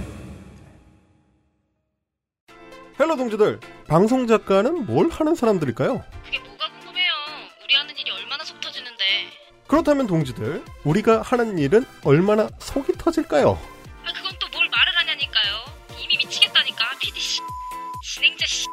hello 2.99 3.14
동지들, 3.14 3.61
방송 3.87 4.26
작가는 4.26 4.87
뭘 4.87 5.09
하는 5.09 5.37
사람들일까요? 5.37 6.03
그렇다면 9.69 10.07
동지들, 10.07 10.64
우리가 10.85 11.23
하는 11.23 11.59
일은 11.59 11.85
얼마나 12.05 12.49
속이 12.59 12.93
터질까요? 12.99 13.51
아, 13.51 14.12
그건 14.14 14.33
또 14.41 14.49
뭘 14.51 14.66
말을 14.71 14.97
하냐니까요. 14.97 15.55
이미 16.03 16.16
미치겠다니까. 16.19 16.85
PD 17.01 17.21
씨. 17.21 17.41
진행자 18.14 18.47
씨. 18.47 18.66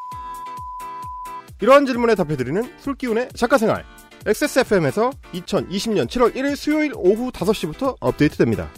이러한 1.61 1.85
질문에 1.85 2.15
답해드리는 2.15 2.79
술기운의 2.79 3.29
작가생활. 3.35 3.85
XSFM에서 4.25 5.11
2020년 5.33 6.07
7월 6.07 6.33
1일 6.35 6.55
수요일 6.55 6.93
오후 6.95 7.31
5시부터 7.31 7.97
업데이트됩니다. 7.99 8.69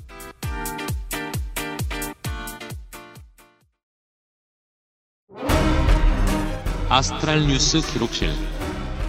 아스트랄 6.89 7.47
뉴스 7.47 7.81
기록실 7.81 8.31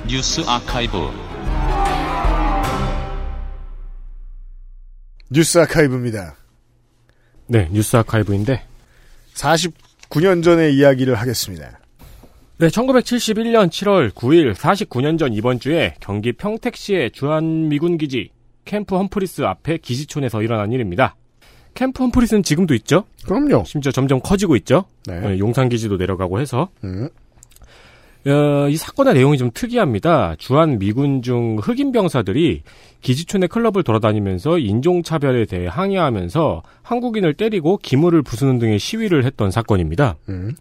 뉴스 0.09 0.41
아카이브 0.47 1.11
뉴스 5.31 5.59
아카이브입니다. 5.59 6.37
네, 7.49 7.69
뉴스 7.71 7.97
아카이브인데 7.97 8.63
49년 9.35 10.43
전의 10.43 10.75
이야기를 10.75 11.15
하겠습니다. 11.15 11.79
네, 12.59 12.69
1971년 12.69 13.69
7월 13.69 14.11
9일 14.11 14.55
49년 14.55 15.19
전 15.19 15.33
이번 15.33 15.61
주에 15.61 15.95
경기 16.01 16.33
평택시의 16.33 17.13
주한미군기지 17.13 18.31
캠프 18.65 18.97
험프리스 18.97 19.43
앞에 19.43 19.79
기지촌에서 19.79 20.43
일어난 20.43 20.73
일입니다. 20.73 21.15
캠프 21.75 22.03
험프리스는 22.03 22.43
지금도 22.43 22.75
있죠? 22.75 23.05
그럼요. 23.25 23.65
심지어 23.65 23.93
점점 23.93 24.21
커지고 24.21 24.57
있죠? 24.57 24.85
네. 25.07 25.21
네, 25.21 25.39
용산기지도 25.39 25.97
내려가고 25.97 26.41
해서. 26.41 26.69
음. 26.85 27.09
어, 28.29 28.69
이 28.69 28.77
사건의 28.77 29.15
내용이 29.15 29.39
좀 29.39 29.51
특이합니다. 29.53 30.37
주한 30.39 30.79
미군 30.79 31.23
중 31.23 31.59
흑인 31.63 31.93
병사들이 31.93 32.63
기지촌의 33.01 33.49
클럽을 33.49 33.83
돌아다니면서 33.83 34.59
인종차별에 34.59 35.47
대해 35.47 35.67
항의하면서 35.67 36.63
한국인을 36.83 37.35
때리고 37.35 37.79
기물을 37.79 38.23
부수는 38.23 38.59
등의 38.59 38.79
시위를 38.79 39.25
했던 39.25 39.51
사건입니다. 39.51 40.17
음. 40.29 40.55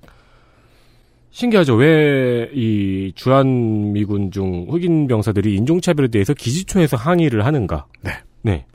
신기하죠. 1.32 1.76
왜 1.76 2.28
이 2.54 3.12
주한 3.16 3.94
미군 3.94 4.32
중 4.32 4.68
흑인 4.70 5.08
병사들이 5.08 5.56
인종차별에 5.56 6.08
대해서 6.10 6.34
기지촌에서 6.34 6.98
항의를 6.98 7.46
하는가? 7.46 7.86
네. 8.02 8.12
네. 8.42 8.66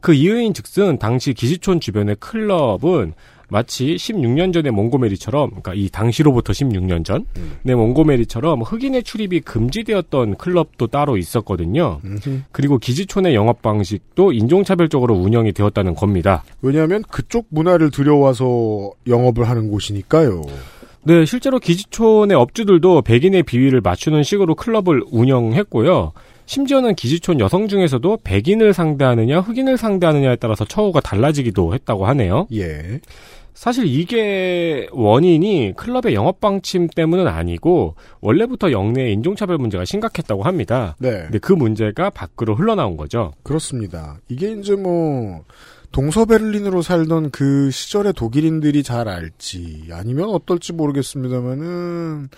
그 0.00 0.12
이유인 0.12 0.54
즉슨 0.54 0.98
당시 0.98 1.32
기지촌 1.32 1.80
주변의 1.80 2.16
클럽은 2.16 3.14
마치 3.52 3.96
16년 3.96 4.54
전의 4.54 4.72
몽고메리처럼, 4.72 5.50
그러니까 5.50 5.74
이 5.74 5.90
당시로부터 5.90 6.54
16년 6.54 7.04
전, 7.04 7.26
네, 7.62 7.74
몽고메리처럼 7.74 8.62
흑인의 8.62 9.02
출입이 9.02 9.40
금지되었던 9.40 10.36
클럽도 10.36 10.86
따로 10.86 11.18
있었거든요. 11.18 12.00
그리고 12.50 12.78
기지촌의 12.78 13.34
영업 13.34 13.60
방식도 13.60 14.32
인종차별적으로 14.32 15.14
운영이 15.14 15.52
되었다는 15.52 15.94
겁니다. 15.94 16.44
왜냐하면 16.62 17.02
그쪽 17.10 17.46
문화를 17.50 17.90
들여와서 17.90 18.90
영업을 19.06 19.48
하는 19.48 19.70
곳이니까요. 19.70 20.42
네, 21.04 21.26
실제로 21.26 21.58
기지촌의 21.58 22.34
업주들도 22.34 23.02
백인의 23.02 23.42
비위를 23.42 23.82
맞추는 23.82 24.22
식으로 24.22 24.54
클럽을 24.54 25.02
운영했고요. 25.10 26.12
심지어는 26.46 26.94
기지촌 26.94 27.40
여성 27.40 27.68
중에서도 27.68 28.18
백인을 28.24 28.72
상대하느냐 28.72 29.40
흑인을 29.40 29.76
상대하느냐에 29.76 30.36
따라서 30.36 30.64
처우가 30.64 31.00
달라지기도 31.00 31.74
했다고 31.74 32.06
하네요. 32.06 32.46
예. 32.52 33.00
사실 33.54 33.86
이게 33.86 34.88
원인이 34.92 35.74
클럽의 35.76 36.14
영업 36.14 36.40
방침 36.40 36.88
때문은 36.88 37.26
아니고 37.28 37.96
원래부터 38.20 38.72
영내의 38.72 39.12
인종차별 39.12 39.58
문제가 39.58 39.84
심각했다고 39.84 40.42
합니다. 40.42 40.96
네. 40.98 41.22
근데 41.22 41.38
그 41.38 41.52
문제가 41.52 42.10
밖으로 42.10 42.54
흘러나온 42.54 42.96
거죠. 42.96 43.32
그렇습니다. 43.42 44.18
이게 44.28 44.52
이제 44.52 44.74
뭐 44.74 45.44
동서 45.92 46.24
베를린으로 46.24 46.80
살던 46.82 47.30
그 47.30 47.70
시절의 47.70 48.14
독일인들이 48.14 48.82
잘 48.82 49.08
알지 49.08 49.88
아니면 49.92 50.30
어떨지 50.30 50.72
모르겠습니다만은 50.72 52.30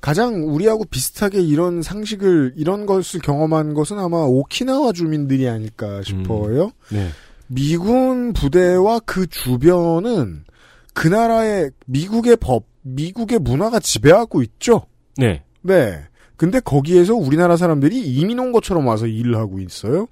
가장 0.00 0.44
우리하고 0.48 0.84
비슷하게 0.86 1.42
이런 1.42 1.82
상식을 1.82 2.54
이런 2.56 2.86
것을 2.86 3.20
경험한 3.20 3.74
것은 3.74 3.98
아마 3.98 4.16
오키나와 4.22 4.92
주민들이 4.92 5.46
아닐까 5.46 6.02
싶어요. 6.02 6.72
네. 6.90 7.08
미군 7.52 8.32
부대와 8.32 9.00
그 9.00 9.26
주변은 9.26 10.44
그 10.94 11.08
나라의 11.08 11.70
미국의 11.86 12.36
법 12.36 12.64
미국의 12.82 13.40
문화가 13.40 13.80
지배하고 13.80 14.42
있죠. 14.42 14.82
네. 15.16 15.42
네. 15.62 16.00
근데 16.36 16.60
거기에서 16.60 17.14
우리나라 17.14 17.56
사람들이 17.56 18.00
이민 18.00 18.38
온 18.38 18.52
것처럼 18.52 18.86
와서 18.86 19.06
일을 19.06 19.36
하고 19.36 19.58
있어요. 19.58 20.06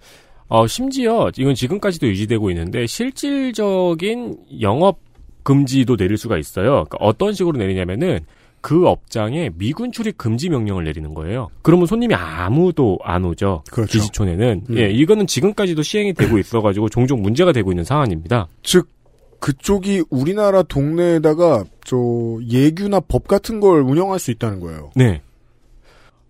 어, 0.48 0.66
심지어 0.66 1.30
이건 1.36 1.54
지금까지도 1.54 2.08
유지되고 2.08 2.50
있는데 2.50 2.86
실질적인 2.86 4.36
영업 4.60 4.98
금지도 5.44 5.96
내릴 5.96 6.18
수가 6.18 6.38
있어요. 6.38 6.84
그러니까 6.84 6.98
어떤 7.00 7.32
식으로 7.32 7.56
내리냐면은 7.56 8.20
그 8.60 8.86
업장에 8.86 9.50
미군 9.54 9.92
출입 9.92 10.18
금지 10.18 10.48
명령을 10.48 10.84
내리는 10.84 11.14
거예요. 11.14 11.48
그러면 11.62 11.86
손님이 11.86 12.14
아무도 12.14 12.98
안 13.02 13.24
오죠. 13.24 13.62
그렇죠. 13.70 13.92
기지촌에는. 13.92 14.64
음. 14.70 14.78
예, 14.78 14.90
이거는 14.90 15.26
지금까지도 15.26 15.82
시행이 15.82 16.14
되고 16.14 16.36
있어가지고 16.38 16.88
종종 16.88 17.22
문제가 17.22 17.52
되고 17.52 17.70
있는 17.72 17.84
상황입니다. 17.84 18.48
즉 18.62 18.88
그쪽이 19.40 20.04
우리나라 20.10 20.62
동네에다가 20.62 21.64
저 21.84 21.96
예규나 22.48 23.00
법 23.00 23.28
같은 23.28 23.60
걸 23.60 23.82
운영할 23.82 24.18
수 24.18 24.30
있다는 24.30 24.60
거예요. 24.60 24.90
네. 24.96 25.22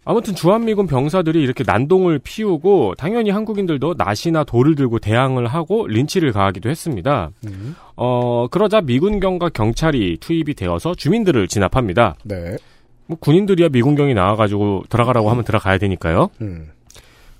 아무튼 0.08 0.34
주한미군 0.34 0.86
병사들이 0.86 1.42
이렇게 1.42 1.64
난동을 1.66 2.18
피우고 2.20 2.94
당연히 2.96 3.28
한국인들도 3.28 3.94
낫이나 3.98 4.42
돌을 4.42 4.74
들고 4.74 5.00
대항을 5.00 5.46
하고 5.46 5.86
린치를 5.86 6.32
가하기도 6.32 6.70
했습니다. 6.70 7.30
어, 7.94 8.46
그러자 8.50 8.80
미군경과 8.80 9.50
경찰이 9.50 10.16
투입이 10.18 10.54
되어서 10.54 10.94
주민들을 10.94 11.46
진압합니다. 11.48 12.14
네. 12.24 12.56
뭐 13.04 13.18
군인들이야 13.20 13.68
미군경이 13.68 14.14
나와가지고 14.14 14.84
들어가라고 14.88 15.28
하면 15.30 15.44
들어가야 15.44 15.76
되니까요. 15.76 16.30
음. 16.40 16.70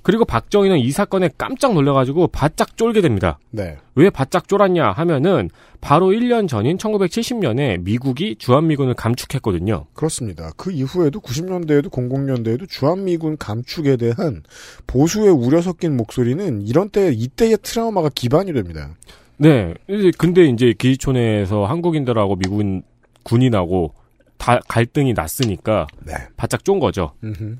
그리고 0.09 0.25
박정희는 0.25 0.79
이 0.79 0.91
사건에 0.91 1.29
깜짝 1.37 1.75
놀라가지고 1.75 2.29
바짝 2.29 2.79
쫄게 2.79 3.03
됩니다. 3.03 3.39
네. 3.51 3.77
왜 3.95 4.09
바짝 4.09 4.49
쫄았냐 4.49 4.93
하면은 4.93 5.51
바로 5.83 6.07
1년 6.07 6.49
전인 6.49 6.79
1970년에 6.79 7.83
미국이 7.83 8.37
주한미군을 8.37 8.95
감축했거든요. 8.95 9.85
그렇습니다. 9.93 10.51
그 10.57 10.73
이후에도 10.73 11.21
90년대에도 11.21 11.91
00년대에도 11.91 12.67
주한미군 12.67 13.37
감축에 13.37 13.99
대한 13.99 14.45
보수의 14.87 15.29
우려 15.29 15.61
섞인 15.61 15.95
목소리는 15.95 16.63
이런 16.63 16.89
때 16.89 17.13
이때의 17.13 17.59
트라우마가 17.61 18.09
기반이 18.15 18.55
됩니다. 18.55 18.97
네. 19.37 19.75
근데 20.17 20.47
이제 20.47 20.73
기지촌에서 20.73 21.67
한국인들하고 21.67 22.37
미군 22.37 22.81
군인하고 23.25 23.93
다 24.39 24.59
갈등이 24.69 25.13
났으니까 25.13 25.87
네. 26.07 26.15
바짝 26.39 26.65
쫀 26.65 26.81
거죠. 26.81 27.13
음흠. 27.23 27.57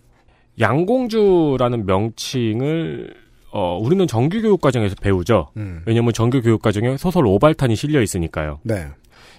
양공주라는 0.61 1.87
명칭을 1.87 3.15
어 3.51 3.79
우리는 3.81 4.07
정규 4.07 4.43
교육 4.43 4.61
과정에서 4.61 4.95
배우죠. 5.01 5.49
음. 5.57 5.83
왜냐면 5.87 6.13
정규 6.13 6.43
교육 6.43 6.61
과정에 6.61 6.97
소설 6.97 7.27
오발탄이 7.27 7.77
실려 7.77 8.03
있으니까요. 8.03 8.59
네. 8.63 8.87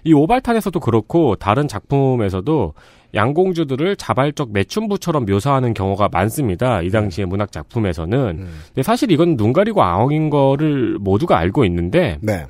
이 0.03 0.13
오발탄에서도 0.13 0.79
그렇고 0.79 1.35
다른 1.35 1.67
작품에서도 1.67 2.73
양공주들을 3.13 3.95
자발적 3.95 4.51
매춘부처럼 4.51 5.25
묘사하는 5.25 5.73
경우가 5.73 6.09
많습니다. 6.11 6.81
이 6.81 6.89
당시의 6.89 7.27
문학 7.27 7.51
작품에서는. 7.51 8.47
근데 8.67 8.83
사실 8.83 9.11
이건 9.11 9.35
눈 9.35 9.51
가리고 9.51 9.83
아웅인 9.83 10.29
거를 10.29 10.97
모두가 10.99 11.37
알고 11.37 11.65
있는데 11.65 12.17
네. 12.21 12.45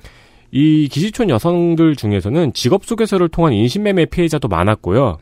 이 0.51 0.87
기지촌 0.89 1.29
여성들 1.29 1.95
중에서는 1.95 2.53
직업 2.53 2.85
소개서를 2.85 3.29
통한 3.29 3.53
인신매매 3.53 4.05
피해자도 4.05 4.47
많았고요. 4.47 5.17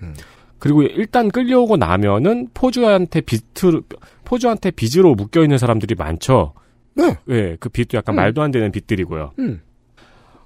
그리고 0.60 0.84
일단 0.84 1.30
끌려오고 1.30 1.78
나면은 1.78 2.47
포주한테 2.53 3.22
비트 3.22 3.82
포주한테 4.26 4.72
빚으로 4.72 5.16
묶여 5.16 5.41
있는 5.43 5.58
사람들이 5.58 5.95
많죠. 5.95 6.53
네. 6.95 7.16
그 7.60 7.70
빚도 7.70 7.97
약간 7.97 8.16
말도 8.16 8.41
안 8.41 8.51
되는 8.51 8.72
빚들이고요. 8.72 9.32
음. 9.39 9.62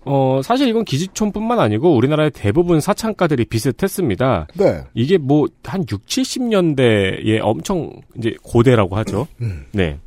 어, 0.03 0.41
사실 0.43 0.68
이건 0.68 0.84
기지촌뿐만 0.84 1.59
아니고 1.59 1.95
우리나라의 1.95 2.32
대부분 2.32 2.82
사창가들이 2.82 3.45
비슷했습니다. 3.45 4.47
네. 4.55 4.84
이게 4.93 5.18
뭐 5.18 5.47
한 5.64 5.86
6, 5.89 6.05
70년대에 6.05 7.39
엄청 7.41 7.91
이제 8.18 8.36
고대라고 8.43 8.95
하죠. 8.97 9.28
음. 9.41 9.66
네. 9.72 9.99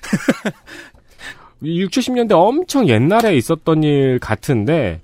6, 1.62 1.90
70년대 1.90 2.32
엄청 2.32 2.88
옛날에 2.88 3.36
있었던 3.36 3.82
일 3.82 4.18
같은데 4.18 5.00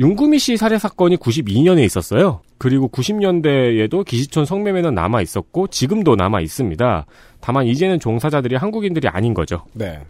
윤구미 0.00 0.38
씨 0.38 0.56
살해 0.56 0.78
사건이 0.78 1.18
92년에 1.18 1.84
있었어요. 1.84 2.40
그리고 2.56 2.88
90년대에도 2.88 4.02
기지촌 4.02 4.46
성매매는 4.46 4.94
남아 4.94 5.20
있었고 5.20 5.66
지금도 5.66 6.16
남아 6.16 6.40
있습니다. 6.40 7.04
다만 7.40 7.66
이제는 7.66 8.00
종사자들이 8.00 8.56
한국인들이 8.56 9.08
아닌 9.08 9.34
거죠. 9.34 9.66
네. 9.74 10.00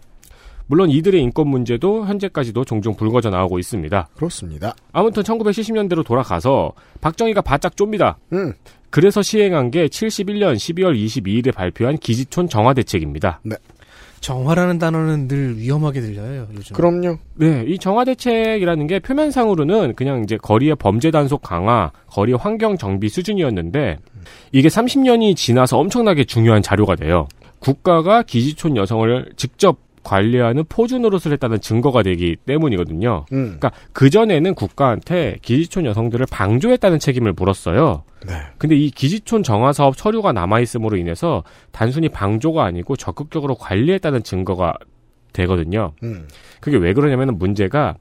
물론 0.68 0.90
이들의 0.90 1.20
인권 1.20 1.48
문제도 1.48 2.06
현재까지도 2.06 2.64
종종 2.64 2.94
불거져 2.94 3.30
나오고 3.30 3.58
있습니다. 3.58 4.10
그렇습니다. 4.14 4.76
아무튼 4.92 5.24
1970년대로 5.24 6.06
돌아가서 6.06 6.72
박정희가 7.00 7.40
바짝 7.40 7.74
쫌니다. 7.74 8.16
음. 8.32 8.52
그래서 8.90 9.22
시행한 9.22 9.72
게 9.72 9.88
71년 9.88 10.54
12월 10.54 10.96
22일에 10.96 11.52
발표한 11.52 11.98
기지촌 11.98 12.48
정화 12.48 12.74
대책입니다. 12.74 13.40
네. 13.42 13.56
정화라는 14.20 14.78
단어는 14.78 15.28
늘 15.28 15.56
위험하게 15.58 16.00
들려요, 16.00 16.46
요즘. 16.54 16.76
그럼요. 16.76 17.18
네, 17.36 17.64
이 17.66 17.78
정화 17.78 18.04
대책이라는 18.04 18.86
게 18.86 18.98
표면상으로는 19.00 19.94
그냥 19.94 20.22
이제 20.22 20.36
거리의 20.36 20.76
범죄 20.76 21.10
단속 21.10 21.42
강화, 21.42 21.90
거리 22.06 22.34
환경 22.34 22.76
정비 22.76 23.08
수준이었는데 23.08 23.98
이게 24.52 24.68
30년이 24.68 25.36
지나서 25.36 25.78
엄청나게 25.78 26.24
중요한 26.24 26.60
자료가 26.62 26.96
돼요. 26.96 27.28
국가가 27.60 28.22
기지촌 28.22 28.76
여성을 28.76 29.32
직접 29.36 29.78
관리하는 30.02 30.64
포주 30.68 30.98
노릇을 30.98 31.32
했다는 31.32 31.60
증거가 31.60 32.02
되기 32.02 32.36
때문이거든요. 32.46 33.26
음. 33.32 33.58
그러니까 33.58 33.72
그 33.92 34.10
전에는 34.10 34.54
국가한테 34.54 35.36
기지촌 35.42 35.84
여성들을 35.86 36.26
방조했다는 36.30 36.98
책임을 36.98 37.32
물었어요. 37.34 38.04
네. 38.26 38.34
근데 38.58 38.76
이 38.76 38.90
기지촌 38.90 39.42
정화 39.42 39.72
사업 39.72 39.96
서류가 39.96 40.32
남아 40.32 40.60
있음으로 40.60 40.96
인해서 40.96 41.42
단순히 41.70 42.08
방조가 42.08 42.64
아니고 42.64 42.96
적극적으로 42.96 43.54
관리했다는 43.54 44.22
증거가 44.22 44.74
되거든요. 45.32 45.92
음. 46.02 46.26
그게 46.60 46.76
왜 46.76 46.92
그러냐면은 46.92 47.38
문제가 47.38 47.96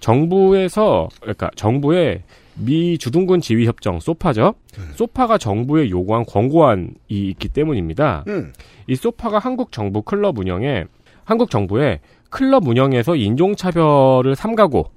정부에서 0.00 1.08
그러니까 1.20 1.50
정부의 1.54 2.22
미 2.54 2.98
주둔군 2.98 3.40
지휘 3.40 3.66
협정 3.66 4.00
소파죠. 4.00 4.54
소파가 4.94 5.38
정부에 5.38 5.88
요구한 5.90 6.24
권고안이 6.26 6.88
있기 7.08 7.48
때문입니다. 7.48 8.24
음. 8.28 8.52
이 8.86 8.96
소파가 8.96 9.38
한국 9.38 9.72
정부 9.72 10.02
클럽 10.02 10.38
운영에 10.38 10.84
한국 11.24 11.50
정부에 11.50 12.00
클럽 12.30 12.66
운영에서 12.66 13.16
인종 13.16 13.54
차별을 13.56 14.34
삼가고 14.34 14.90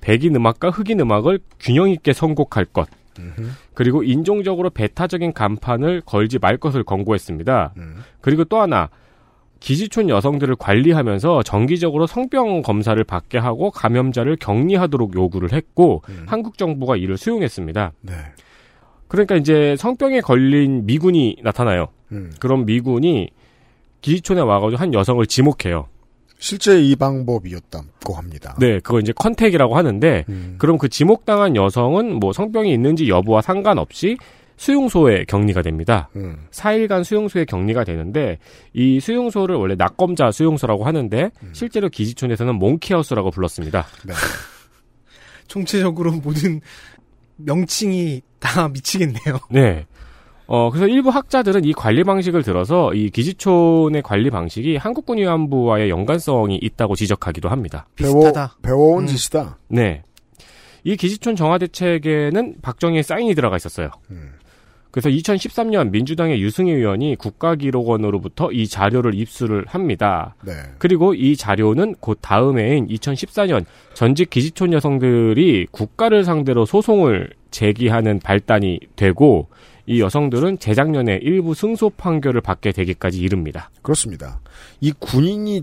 백인 0.00 0.34
음악과 0.36 0.70
흑인 0.70 1.00
음악을 1.00 1.40
균형 1.60 1.90
있게 1.90 2.12
선곡할 2.12 2.64
것. 2.66 2.88
그리고 3.74 4.02
인종적으로 4.02 4.70
배타적인 4.70 5.32
간판을 5.32 6.02
걸지 6.02 6.38
말 6.38 6.56
것을 6.56 6.84
권고했습니다. 6.84 7.74
그리고 8.20 8.44
또 8.44 8.60
하나 8.60 8.88
기지촌 9.60 10.08
여성들을 10.08 10.54
관리하면서 10.56 11.42
정기적으로 11.42 12.06
성병 12.06 12.62
검사를 12.62 13.02
받게 13.02 13.38
하고 13.38 13.72
감염자를 13.72 14.36
격리하도록 14.36 15.16
요구를 15.16 15.52
했고 15.52 16.02
한국 16.26 16.58
정부가 16.58 16.96
이를 16.96 17.16
수용했습니다. 17.16 17.92
네. 18.02 18.12
그러니까 19.08 19.34
이제 19.34 19.74
성병에 19.76 20.20
걸린 20.20 20.86
미군이 20.86 21.38
나타나요. 21.42 21.88
음. 22.12 22.30
그럼 22.38 22.66
미군이 22.66 23.30
기지촌에 24.00 24.40
와가지고 24.40 24.80
한 24.80 24.94
여성을 24.94 25.24
지목해요. 25.26 25.88
실제 26.38 26.80
이 26.80 26.94
방법이었다고 26.94 28.14
합니다. 28.14 28.54
네, 28.60 28.78
그거 28.80 29.00
이제 29.00 29.12
contact이라고 29.12 29.76
하는데, 29.76 30.24
그럼 30.56 30.78
그 30.78 30.88
지목당한 30.88 31.56
여성은 31.56 32.14
뭐 32.14 32.32
성병이 32.32 32.72
있는지 32.72 33.08
여부와 33.08 33.42
상관없이 33.42 34.16
수용소에 34.56 35.24
격리가 35.24 35.62
됩니다. 35.62 36.08
음. 36.16 36.46
4일간 36.50 37.04
수용소에 37.04 37.44
격리가 37.44 37.84
되는데, 37.84 38.38
이 38.72 39.00
수용소를 39.00 39.56
원래 39.56 39.74
낙검자 39.76 40.30
수용소라고 40.30 40.84
하는데, 40.84 41.30
실제로 41.52 41.88
기지촌에서는 41.88 42.54
몽키하우스라고 42.54 43.30
불렀습니다. 43.30 43.86
네. 44.04 44.14
총체적으로 45.48 46.12
모든 46.12 46.60
명칭이 47.36 48.22
다 48.38 48.68
미치겠네요. 48.68 49.38
네. 49.50 49.86
어, 50.50 50.70
그래서 50.70 50.88
일부 50.88 51.10
학자들은 51.10 51.66
이 51.66 51.74
관리 51.74 52.04
방식을 52.04 52.42
들어서 52.42 52.92
이 52.94 53.10
기지촌의 53.10 54.00
관리 54.02 54.30
방식이 54.30 54.76
한국군 54.76 55.18
위안부와의 55.18 55.90
연관성이 55.90 56.58
있다고 56.62 56.96
지적하기도 56.96 57.50
합니다. 57.50 57.86
배워, 57.96 58.32
배워 58.62 58.94
온 58.94 59.04
음. 59.04 59.06
짓이다. 59.06 59.58
네. 59.68 60.02
이 60.84 60.96
기지촌 60.96 61.36
정화대책에는 61.36 62.56
박정희의 62.62 63.02
사인이 63.02 63.34
들어가 63.34 63.56
있었어요. 63.56 63.90
그래서 64.90 65.10
2013년 65.10 65.90
민주당의 65.90 66.40
유승희 66.40 66.72
의원이 66.72 67.16
국가기록원으로부터 67.16 68.50
이 68.50 68.66
자료를 68.66 69.14
입수를 69.14 69.66
합니다. 69.68 70.34
네. 70.42 70.54
그리고 70.78 71.12
이 71.12 71.36
자료는 71.36 71.96
곧 72.00 72.18
다음 72.22 72.58
해인 72.58 72.86
2014년 72.88 73.66
전직 73.92 74.30
기지촌 74.30 74.72
여성들이 74.72 75.66
국가를 75.70 76.24
상대로 76.24 76.64
소송을 76.64 77.30
제기하는 77.50 78.20
발단이 78.20 78.80
되고 78.96 79.48
이 79.88 80.00
여성들은 80.02 80.58
재작년에 80.58 81.18
일부 81.22 81.54
승소 81.54 81.90
판결을 81.96 82.42
받게 82.42 82.72
되기까지 82.72 83.18
이릅니다. 83.18 83.70
그렇습니다. 83.80 84.38
이 84.80 84.92
군인이 84.92 85.62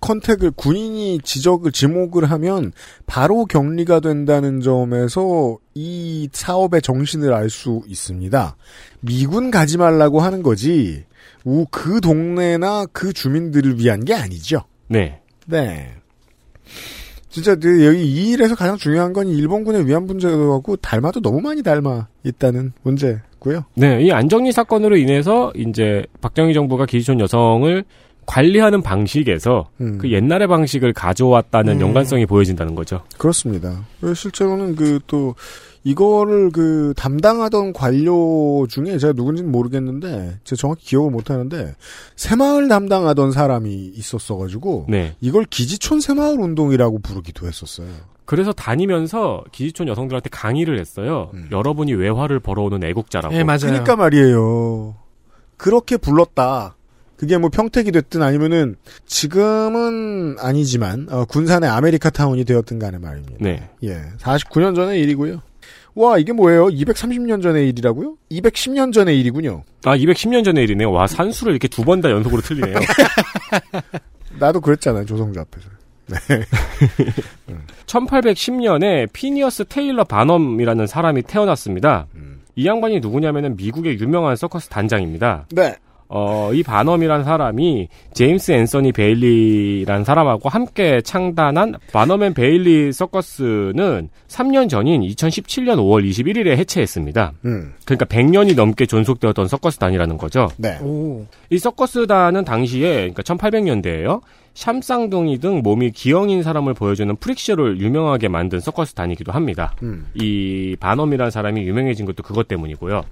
컨택을 0.00 0.52
군인이 0.52 1.20
지적을 1.24 1.72
지목을 1.72 2.30
하면 2.30 2.70
바로 3.06 3.44
격리가 3.44 3.98
된다는 4.00 4.60
점에서 4.60 5.58
이 5.74 6.28
사업의 6.30 6.80
정신을 6.82 7.32
알 7.32 7.50
수 7.50 7.82
있습니다. 7.88 8.56
미군 9.00 9.50
가지 9.50 9.78
말라고 9.78 10.20
하는 10.20 10.44
거지 10.44 11.04
우그 11.44 12.00
동네나 12.00 12.86
그 12.92 13.12
주민들을 13.12 13.80
위한 13.80 14.04
게 14.04 14.14
아니죠. 14.14 14.62
네. 14.86 15.20
네. 15.46 15.92
진짜 17.30 17.54
그 17.56 17.84
여기 17.84 18.06
이 18.06 18.30
일에서 18.30 18.54
가장 18.54 18.76
중요한 18.76 19.12
건 19.12 19.26
일본군의 19.28 19.86
위안 19.86 20.04
문제하고 20.06 20.76
닮아도 20.76 21.20
너무 21.20 21.40
많이 21.40 21.62
닮아 21.62 22.08
있다는 22.24 22.72
문제 22.82 23.20
고요. 23.46 23.64
네, 23.74 24.02
이 24.02 24.10
안정리 24.10 24.50
사건으로 24.50 24.96
인해서 24.96 25.52
이제 25.56 26.04
박정희 26.20 26.52
정부가 26.52 26.84
기지촌 26.84 27.20
여성을 27.20 27.84
관리하는 28.26 28.82
방식에서 28.82 29.68
음. 29.80 29.98
그 29.98 30.10
옛날의 30.10 30.48
방식을 30.48 30.92
가져왔다는 30.92 31.76
음. 31.76 31.80
연관성이 31.80 32.26
보여진다는 32.26 32.74
거죠. 32.74 33.02
그렇습니다. 33.18 33.84
실제로는 34.14 34.74
그 34.74 34.98
또 35.06 35.34
이거를 35.86 36.50
그 36.50 36.94
담당하던 36.96 37.72
관료 37.72 38.66
중에 38.68 38.98
제가 38.98 39.12
누군지는 39.12 39.52
모르겠는데 39.52 40.40
제가 40.42 40.58
정확히 40.58 40.84
기억을 40.84 41.12
못 41.12 41.30
하는데 41.30 41.76
새마을 42.16 42.66
담당하던 42.66 43.30
사람이 43.30 43.92
있었어가지고 43.94 44.86
네. 44.88 45.14
이걸 45.20 45.44
기지촌 45.44 46.00
새마을 46.00 46.40
운동이라고 46.40 46.98
부르기도 46.98 47.46
했었어요. 47.46 47.86
그래서 48.24 48.52
다니면서 48.52 49.44
기지촌 49.52 49.86
여성들한테 49.86 50.28
강의를 50.32 50.80
했어요. 50.80 51.30
음. 51.34 51.48
여러분이 51.52 51.94
외화를 51.94 52.40
벌어오는 52.40 52.82
애국자라고. 52.82 53.32
예, 53.36 53.44
맞아요. 53.44 53.66
그러니까 53.66 53.94
말이에요. 53.94 54.96
그렇게 55.56 55.96
불렀다. 55.96 56.74
그게 57.16 57.38
뭐 57.38 57.48
평택이 57.48 57.92
됐든 57.92 58.22
아니면은 58.22 58.74
지금은 59.06 60.36
아니지만 60.40 61.06
어, 61.12 61.24
군산의 61.26 61.70
아메리카 61.70 62.10
타운이 62.10 62.44
되었든 62.44 62.80
간에 62.80 62.98
말입니다. 62.98 63.36
네. 63.40 63.70
예, 63.84 64.02
49년 64.18 64.74
전의 64.74 65.00
일이고요. 65.00 65.40
와 65.96 66.18
이게 66.18 66.32
뭐예요? 66.32 66.66
230년 66.66 67.42
전의 67.42 67.68
일이라고요? 67.70 68.16
210년 68.30 68.92
전의 68.92 69.18
일이군요. 69.18 69.64
아, 69.84 69.96
210년 69.96 70.44
전의 70.44 70.62
일이네요. 70.64 70.92
와, 70.92 71.06
산수를 71.06 71.52
이렇게 71.54 71.68
두 71.68 71.82
번 71.84 72.00
다 72.02 72.10
연속으로 72.10 72.42
틀리네요. 72.42 72.78
나도 74.38 74.60
그랬잖아요 74.60 75.06
조성주 75.06 75.40
앞에서. 75.40 75.68
네. 76.08 76.44
1810년에 77.86 79.08
피니어스 79.12 79.64
테일러 79.68 80.04
바넘이라는 80.04 80.86
사람이 80.86 81.22
태어났습니다. 81.22 82.06
이 82.56 82.66
양반이 82.66 83.00
누구냐면은 83.00 83.56
미국의 83.56 83.98
유명한 83.98 84.36
서커스 84.36 84.68
단장입니다. 84.68 85.46
네. 85.50 85.74
어, 86.08 86.50
이 86.52 86.62
바넘이란 86.62 87.24
사람이 87.24 87.88
제임스 88.12 88.52
앤서니 88.52 88.92
베일리란 88.92 90.04
사람하고 90.04 90.48
함께 90.48 91.00
창단한 91.00 91.76
바넘 91.92 92.22
앤 92.22 92.34
베일리 92.34 92.92
서커스는 92.92 94.08
3년 94.28 94.68
전인 94.68 95.02
2017년 95.02 95.76
5월 95.76 96.08
21일에 96.08 96.56
해체했습니다. 96.56 97.32
음. 97.44 97.74
그러니까 97.84 98.04
100년이 98.06 98.54
넘게 98.54 98.86
존속되었던 98.86 99.48
서커스단이라는 99.48 100.16
거죠. 100.18 100.48
네. 100.56 100.78
이 101.50 101.58
서커스단은 101.58 102.44
당시에 102.44 103.10
그러니까 103.10 103.22
1800년대에요. 103.22 104.20
샴쌍둥이 104.54 105.38
등 105.38 105.58
몸이 105.58 105.90
기형인 105.90 106.42
사람을 106.42 106.72
보여주는 106.72 107.14
프릭쇼를 107.16 107.78
유명하게 107.78 108.28
만든 108.28 108.58
서커스단이기도 108.58 109.32
합니다. 109.32 109.74
음. 109.82 110.06
이 110.14 110.76
바넘이라는 110.80 111.30
사람이 111.30 111.62
유명해진 111.62 112.06
것도 112.06 112.22
그것 112.22 112.48
때문이고요. 112.48 113.04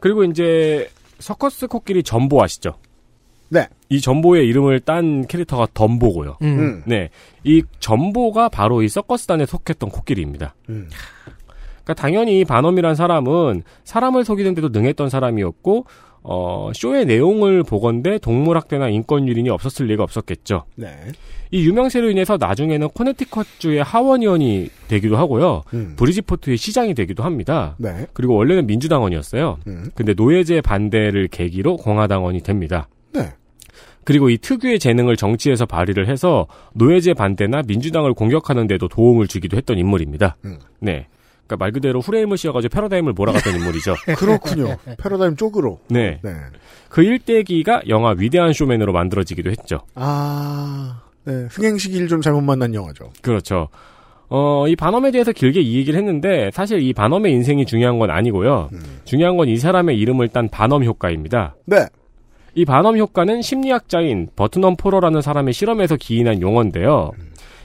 그리고 0.00 0.24
이제 0.24 0.88
서커스 1.20 1.68
코끼리 1.68 2.02
전보 2.02 2.42
아시죠? 2.42 2.74
네. 3.48 3.68
이 3.88 4.00
전보의 4.00 4.46
이름을 4.46 4.80
딴 4.80 5.26
캐릭터가 5.26 5.68
덤보고요. 5.74 6.38
음. 6.42 6.82
네. 6.86 7.10
이 7.44 7.62
전보가 7.80 8.48
바로 8.48 8.82
이 8.82 8.88
서커스단에 8.88 9.46
속했던 9.46 9.90
코끼리입니다. 9.90 10.54
음. 10.68 10.88
그러니까 11.82 11.94
당연히 11.94 12.40
이 12.40 12.44
바넘이란 12.44 12.94
사람은 12.94 13.64
사람을 13.84 14.24
속이는데도 14.24 14.68
능했던 14.68 15.10
사람이었고 15.10 15.86
어, 16.22 16.70
쇼의 16.74 17.06
내용을 17.06 17.62
보건대 17.62 18.18
동물학대나 18.18 18.88
인권 18.88 19.26
유린이 19.26 19.48
없었을 19.48 19.86
리가 19.86 20.02
없었겠죠. 20.02 20.64
네. 20.76 20.88
이 21.50 21.66
유명세로 21.66 22.10
인해서 22.10 22.36
나중에는 22.38 22.88
코네티컷주의 22.90 23.82
하원의원이 23.82 24.70
되기도 24.88 25.16
하고요. 25.16 25.62
음. 25.74 25.94
브리지포트의 25.96 26.56
시장이 26.56 26.94
되기도 26.94 27.24
합니다. 27.24 27.74
네. 27.78 28.06
그리고 28.12 28.36
원래는 28.36 28.66
민주당원이었어요. 28.66 29.58
음. 29.66 29.90
근데 29.94 30.14
노예제 30.14 30.60
반대를 30.60 31.28
계기로 31.28 31.76
공화당원이 31.76 32.42
됩니다. 32.42 32.88
네. 33.12 33.32
그리고 34.04 34.30
이 34.30 34.38
특유의 34.38 34.78
재능을 34.78 35.16
정치에서 35.16 35.66
발휘를 35.66 36.08
해서 36.08 36.46
노예제 36.74 37.14
반대나 37.14 37.62
민주당을 37.66 38.14
공격하는 38.14 38.66
데도 38.66 38.88
도움을 38.88 39.26
주기도 39.26 39.56
했던 39.56 39.78
인물입니다. 39.78 40.36
음. 40.44 40.58
네. 40.80 41.06
그러니까 41.50 41.56
말 41.56 41.72
그대로 41.72 42.00
후레임을 42.00 42.36
씌워가지고 42.38 42.72
패러다임을 42.72 43.12
몰아갔던 43.14 43.54
인물이죠. 43.56 43.94
그렇군요. 44.16 44.76
패러다임 45.02 45.34
쪽으로. 45.36 45.80
네. 45.88 46.20
네. 46.22 46.30
그 46.88 47.02
일대기가 47.02 47.82
영화 47.88 48.14
위대한 48.16 48.52
쇼맨으로 48.52 48.92
만들어지기도 48.92 49.50
했죠. 49.50 49.80
아, 49.94 51.02
네. 51.24 51.46
흥행 51.50 51.76
시기를 51.76 52.06
좀 52.08 52.20
잘못 52.20 52.40
만난 52.42 52.72
영화죠. 52.74 53.10
그렇죠. 53.22 53.68
어, 54.28 54.68
이 54.68 54.76
반엄에 54.76 55.10
대해서 55.10 55.32
길게 55.32 55.60
이 55.60 55.76
얘기를 55.78 55.98
했는데 55.98 56.50
사실 56.52 56.80
이 56.80 56.92
반엄의 56.92 57.32
인생이 57.32 57.66
중요한 57.66 57.98
건 57.98 58.10
아니고요. 58.10 58.70
중요한 59.04 59.36
건 59.36 59.48
이 59.48 59.56
사람의 59.56 59.98
이름을 59.98 60.28
딴 60.28 60.48
반엄 60.48 60.84
효과입니다. 60.84 61.56
네. 61.66 61.78
이 62.54 62.64
반엄 62.64 62.96
효과는 62.96 63.42
심리학자인 63.42 64.28
버트넘 64.36 64.76
포러라는 64.76 65.20
사람의 65.20 65.52
실험에서 65.52 65.96
기인한 65.96 66.40
용어인데요. 66.40 67.10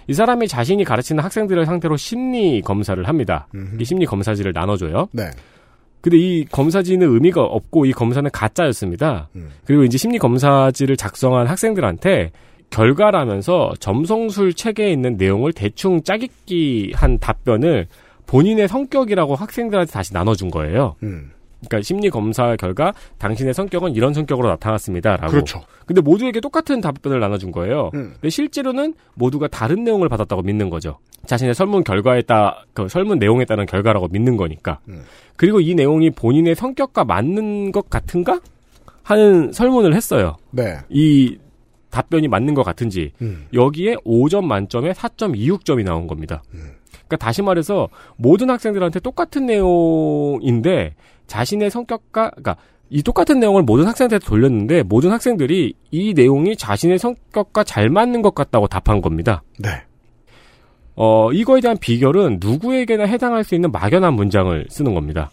이 0.08 0.14
사람이 0.14 0.48
자신이 0.48 0.84
가르치는 0.84 1.24
학생들을 1.24 1.66
상대로 1.66 1.98
심리 1.98 2.62
검사를 2.62 3.02
합니다. 3.08 3.48
이 3.80 3.86
심리 3.86 4.06
검사지를 4.06 4.52
나눠줘요. 4.54 5.08
네. 5.12 5.24
근데 6.02 6.18
이 6.18 6.46
검사지는 6.46 7.12
의미가 7.12 7.42
없고 7.42 7.86
이 7.88 7.92
검사는 7.92 8.30
가짜였습니다. 8.32 9.30
그리고 9.66 9.84
이제 9.84 9.98
심리 9.98 10.20
검사지를 10.20 10.98
작성한 10.98 11.48
학생들한테 11.48 12.32
결과라면서 12.70 13.74
점성술 13.80 14.54
책에 14.54 14.92
있는 14.92 15.18
내용을 15.18 15.54
대충 15.54 16.04
짜깁기한 16.04 17.20
답변을 17.20 17.88
본인의 18.28 18.68
성격이라고 18.68 19.36
학생들한테 19.36 19.92
다시 19.92 20.14
나눠준 20.14 20.52
거예요. 20.52 20.96
음. 21.04 21.32
그러니까 21.68 21.82
심리 21.84 22.10
검사 22.10 22.56
결과 22.56 22.94
당신의 23.18 23.54
성격은 23.54 23.96
이런 23.96 24.14
성격으로 24.14 24.48
나타났습니다라고. 24.50 25.32
그렇죠. 25.32 25.62
근데 25.86 26.02
모두에게 26.02 26.40
똑같은 26.40 26.82
답변을 26.82 27.20
나눠준 27.20 27.52
거예요. 27.52 27.92
음. 27.94 28.14
근데 28.14 28.30
실제로는 28.30 28.94
모두가 29.16 29.48
다른 29.48 29.84
내용을 29.84 30.10
받았다고 30.10 30.42
믿는 30.42 30.70
거죠. 30.70 30.98
자신의 31.26 31.56
설문 31.56 31.84
결과에 31.84 32.22
따, 32.22 32.64
그 32.74 32.88
설문 32.88 33.20
내용에 33.20 33.46
따른 33.46 33.66
결과라고 33.66 34.08
믿는 34.10 34.38
거니까. 34.38 34.80
음. 34.88 35.04
그리고 35.36 35.60
이 35.60 35.76
내용이 35.76 36.12
본인의 36.12 36.56
성격과 36.56 37.04
맞는 37.06 37.72
것 37.72 37.90
같은가? 37.90 38.40
하는 39.04 39.52
설문을 39.52 39.94
했어요. 39.94 40.38
네. 40.50 40.78
이 40.90 41.38
답변이 41.92 42.28
맞는 42.28 42.56
것 42.56 42.64
같은지. 42.64 43.12
음. 43.22 43.48
여기에 43.54 43.98
5점 44.06 44.44
만점에 44.46 44.94
4.26점이 44.94 45.84
나온 45.84 46.08
겁니다. 46.08 46.44
그러니까 47.08 47.18
다시 47.18 47.42
말해서 47.42 47.88
모든 48.18 48.50
학생들한테 48.50 49.00
똑같은 49.00 49.46
내용인데 49.46 50.96
자신의 51.28 51.72
성격과 51.72 52.32
그러니까 52.32 52.58
이 52.90 53.02
똑같은 53.02 53.40
내용을 53.40 53.64
모든 53.64 53.88
학생들한테 53.88 54.26
돌렸는데 54.26 54.84
모든 54.84 55.12
학생들이 55.12 55.74
이 55.92 56.14
내용이 56.14 56.56
자신의 56.56 57.00
성격과 57.00 57.64
잘 57.64 57.90
맞는 57.90 58.22
것 58.22 58.36
같다고 58.36 58.68
답한 58.68 59.02
겁니다. 59.02 59.44
네. 59.60 59.70
어, 60.96 61.32
이거에 61.34 61.62
대한 61.62 61.78
비결은 61.78 62.38
누구에게나 62.40 63.06
해당할 63.06 63.44
수 63.44 63.56
있는 63.56 63.72
막연한 63.72 64.14
문장을 64.14 64.68
쓰는 64.70 64.94
겁니다. 64.94 65.32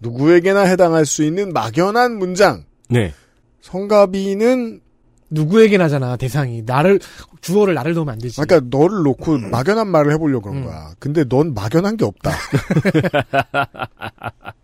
누구에게나 0.00 0.60
해당할 0.60 1.04
수 1.04 1.24
있는 1.24 1.52
막연한 1.52 2.16
문장. 2.16 2.64
네. 2.88 3.12
성가비는 3.60 4.80
누구에게나잖아 5.30 6.16
대상이 6.16 6.62
나를 6.64 7.00
주어를 7.40 7.74
나를 7.74 7.94
넣으면 7.94 8.14
안 8.14 8.18
되지. 8.18 8.40
그러니까 8.40 8.76
너를 8.76 9.02
놓고 9.02 9.38
막연한 9.38 9.88
말을 9.88 10.12
해보려고 10.12 10.50
그런 10.50 10.64
거야. 10.64 10.92
근데 10.98 11.24
넌 11.24 11.54
막연한 11.54 11.96
게 11.96 12.04
없다. 12.04 12.30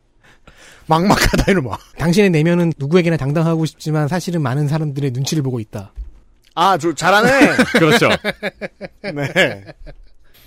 막막하다 0.89 1.51
이놈아. 1.53 1.77
당신의 1.99 2.31
내면은 2.31 2.73
누구에게나 2.79 3.17
당당하고 3.17 3.65
싶지만 3.67 4.09
사실은 4.09 4.43
많은 4.43 4.69
사람들의 4.69 5.11
눈치를 5.13 5.43
보고 5.43 5.59
있다. 5.61 5.93
아, 6.55 6.79
저 6.79 6.93
잘하네. 6.95 7.29
그렇죠. 7.79 8.09
네. 9.03 9.65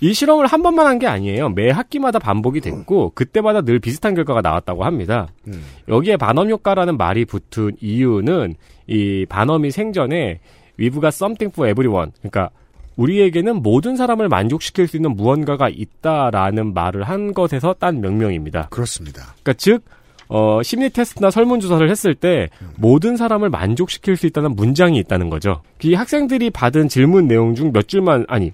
이 0.00 0.14
실험을 0.14 0.46
한 0.46 0.62
번만 0.62 0.86
한 0.86 0.98
게 0.98 1.06
아니에요. 1.06 1.50
매 1.50 1.70
학기마다 1.70 2.18
반복이 2.18 2.60
됐고 2.62 3.12
그때마다 3.14 3.60
늘 3.60 3.78
비슷한 3.78 4.14
결과가 4.14 4.40
나왔다고 4.40 4.84
합니다. 4.84 5.28
음. 5.46 5.62
여기에 5.88 6.16
반엄 6.16 6.48
효과라는 6.50 6.96
말이 6.96 7.24
붙은 7.26 7.76
이유는 7.80 8.54
이 8.86 9.26
반엄이 9.28 9.70
생전에 9.70 10.40
We've 10.78 10.94
got 10.94 11.08
something 11.08 11.52
for 11.54 11.70
everyone. 11.70 12.12
그러니까 12.18 12.48
우리에게는 12.96 13.56
모든 13.62 13.96
사람을 13.96 14.28
만족시킬 14.30 14.88
수 14.88 14.96
있는 14.96 15.14
무언가가 15.16 15.68
있다라는 15.68 16.72
말을 16.74 17.04
한 17.04 17.34
것에서 17.34 17.74
딴 17.78 18.00
명명입니다. 18.00 18.68
그렇습니다. 18.70 19.34
그러니까 19.42 19.52
즉 19.58 19.84
어, 20.32 20.62
심리 20.62 20.88
테스트나 20.90 21.30
설문조사를 21.30 21.90
했을 21.90 22.14
때 22.14 22.48
모든 22.76 23.16
사람을 23.16 23.50
만족시킬 23.50 24.16
수 24.16 24.26
있다는 24.26 24.54
문장이 24.54 24.96
있다는 25.00 25.28
거죠. 25.28 25.60
이 25.82 25.94
학생들이 25.94 26.50
받은 26.50 26.88
질문 26.88 27.26
내용 27.26 27.54
중 27.56 27.72
몇 27.72 27.88
줄만, 27.88 28.24
아니, 28.28 28.52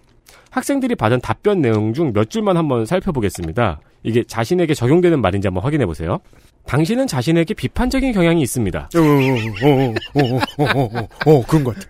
학생들이 0.50 0.94
받은 0.94 1.20
답변 1.20 1.60
내용 1.60 1.92
중 1.92 2.12
몇 2.14 2.30
줄만 2.30 2.56
한번 2.56 2.86
살펴보겠습니다. 2.86 3.78
이게 4.04 4.24
자신에게 4.24 4.72
적용되는 4.72 5.20
말인지 5.20 5.48
한번 5.48 5.62
확인해 5.64 5.84
보세요. 5.84 6.18
당신은 6.64 7.06
자신에게 7.06 7.52
비판적인 7.54 8.12
경향이 8.12 8.40
있습니다. 8.40 8.88
어, 8.96 8.98
어, 8.98 10.64
어, 10.64 11.08
어, 11.26 11.42
그런 11.46 11.62
것 11.64 11.74
같아. 11.74 11.86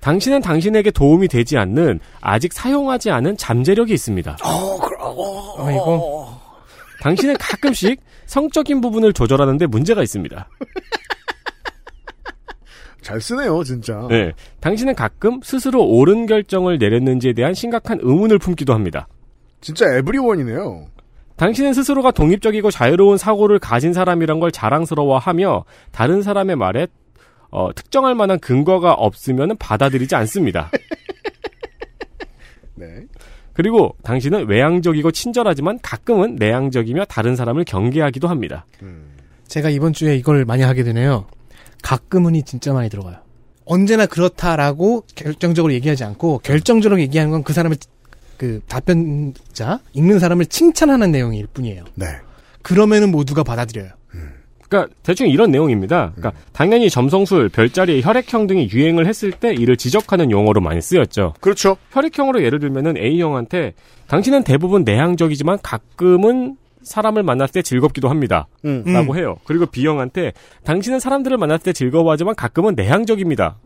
당신은 0.00 0.40
당신에게 0.42 0.90
도움이 0.90 1.28
되지 1.28 1.56
않는 1.56 2.00
아직 2.20 2.52
사용하지 2.52 3.10
않은 3.10 3.36
잠재력이 3.36 3.94
있습니다. 3.94 4.36
어, 4.44 4.78
그러고. 4.80 5.54
아이고. 5.64 6.28
당신은 7.00 7.36
가끔씩 7.38 8.00
성적인 8.26 8.80
부분을 8.80 9.12
조절하는데 9.12 9.66
문제가 9.66 10.02
있습니다. 10.02 10.48
잘 13.02 13.20
쓰네요, 13.20 13.62
진짜. 13.64 14.06
네. 14.08 14.32
당신은 14.60 14.94
가끔 14.94 15.40
스스로 15.42 15.84
옳은 15.84 16.26
결정을 16.26 16.78
내렸는지에 16.78 17.34
대한 17.34 17.52
심각한 17.52 17.98
의문을 18.00 18.38
품기도 18.38 18.72
합니다. 18.72 19.06
진짜 19.60 19.86
에브리원이네요. 19.96 20.86
당신은 21.36 21.74
스스로가 21.74 22.12
독립적이고 22.12 22.70
자유로운 22.70 23.18
사고를 23.18 23.58
가진 23.58 23.92
사람이란 23.92 24.40
걸 24.40 24.50
자랑스러워하며 24.52 25.64
다른 25.90 26.22
사람의 26.22 26.56
말에 26.56 26.86
어, 27.50 27.72
특정할 27.74 28.14
만한 28.14 28.38
근거가 28.40 28.94
없으면 28.94 29.56
받아들이지 29.58 30.14
않습니다. 30.16 30.70
네. 32.74 33.06
그리고 33.54 33.94
당신은 34.02 34.48
외향적이고 34.48 35.10
친절하지만 35.12 35.78
가끔은 35.80 36.36
내향적이며 36.36 37.06
다른 37.06 37.36
사람을 37.36 37.64
경계하기도 37.64 38.28
합니다. 38.28 38.66
제가 39.48 39.70
이번 39.70 39.92
주에 39.92 40.16
이걸 40.16 40.44
많이 40.44 40.62
하게 40.62 40.82
되네요. 40.84 41.26
가끔은이 41.82 42.42
진짜 42.42 42.72
많이 42.72 42.88
들어가요. 42.90 43.16
언제나 43.64 44.06
그렇다라고 44.06 45.04
결정적으로 45.14 45.72
얘기하지 45.72 46.04
않고 46.04 46.40
결정적으로 46.42 47.00
얘기하는 47.00 47.30
건 47.30 47.42
그 47.42 47.52
사람을 47.52 47.76
그 48.36 48.60
답변자 48.66 49.80
읽는 49.92 50.18
사람을 50.18 50.46
칭찬하는 50.46 51.12
내용일 51.12 51.46
뿐이에요. 51.46 51.84
네. 51.94 52.06
그러면은 52.62 53.10
모두가 53.10 53.42
받아들여요. 53.44 53.90
그러니까 54.74 54.92
대충 55.04 55.28
이런 55.28 55.52
내용입니다. 55.52 56.12
그러니까 56.16 56.40
당연히 56.52 56.90
점성술, 56.90 57.48
별자리, 57.50 58.02
혈액형 58.02 58.48
등이 58.48 58.70
유행을 58.72 59.06
했을 59.06 59.30
때 59.30 59.54
이를 59.54 59.76
지적하는 59.76 60.32
용어로 60.32 60.60
많이 60.60 60.80
쓰였죠. 60.82 61.34
그렇죠. 61.40 61.76
혈액형으로 61.92 62.42
예를 62.42 62.58
들면은 62.58 62.96
A형한테 62.96 63.74
당신은 64.08 64.42
대부분 64.42 64.82
내향적이지만 64.82 65.58
가끔은 65.62 66.56
사람을 66.82 67.22
만났을 67.22 67.52
때 67.52 67.62
즐겁기도 67.62 68.08
합니다. 68.08 68.48
음. 68.64 68.82
라고 68.84 69.16
해요. 69.16 69.36
그리고 69.44 69.64
B형한테 69.64 70.32
당신은 70.64 70.98
사람들을 70.98 71.38
만났을 71.38 71.64
때 71.64 71.72
즐거워하지만 71.72 72.34
가끔은 72.34 72.74
내향적입니다. 72.74 73.56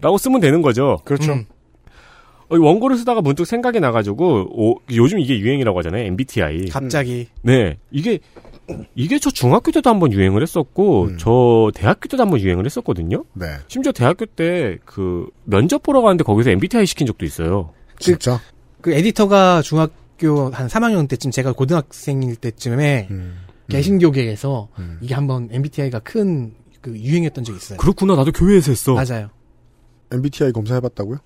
라고 0.00 0.18
쓰면 0.18 0.40
되는 0.40 0.62
거죠. 0.62 0.98
그렇죠. 1.04 1.34
음. 1.34 1.44
어, 2.48 2.56
이 2.56 2.58
원고를 2.58 2.96
쓰다가 2.96 3.20
문득 3.20 3.44
생각이 3.44 3.78
나가지고 3.80 4.48
오, 4.50 4.80
요즘 4.92 5.20
이게 5.20 5.38
유행이라고 5.38 5.78
하잖아요. 5.78 6.04
MBTI. 6.06 6.68
갑자기. 6.68 7.28
네. 7.42 7.76
이게 7.90 8.20
이게 8.94 9.18
저 9.18 9.30
중학교 9.30 9.70
때도 9.70 9.88
한번 9.90 10.12
유행을 10.12 10.42
했었고 10.42 11.16
저 11.18 11.70
대학교 11.74 12.08
때도 12.08 12.22
한번 12.22 12.40
유행을 12.40 12.64
했었거든요. 12.64 13.24
네. 13.34 13.46
심지어 13.68 13.92
대학교 13.92 14.26
때 14.26 14.78
그 14.84 15.28
면접 15.44 15.82
보러 15.82 16.02
가는데 16.02 16.24
거기서 16.24 16.50
MBTI 16.50 16.86
시킨 16.86 17.06
적도 17.06 17.24
있어요. 17.24 17.72
진짜? 17.98 18.40
그 18.80 18.92
에디터가 18.92 19.62
중학교 19.62 20.50
한 20.50 20.66
3학년 20.68 21.08
때쯤 21.08 21.30
제가 21.30 21.52
고등학생일 21.52 22.36
때쯤에 22.36 23.08
개신교계에서 23.68 24.68
이게 25.00 25.14
한번 25.14 25.48
MBTI가 25.50 26.00
큰 26.00 26.54
그 26.86 26.96
유행했던 26.96 27.42
적이 27.42 27.56
있어요. 27.56 27.78
그렇구나. 27.78 28.14
나도 28.14 28.30
교회에서 28.30 28.70
했어. 28.70 28.94
맞아요. 28.94 29.28
MBTI 30.12 30.52
검사해봤다고요? 30.52 31.18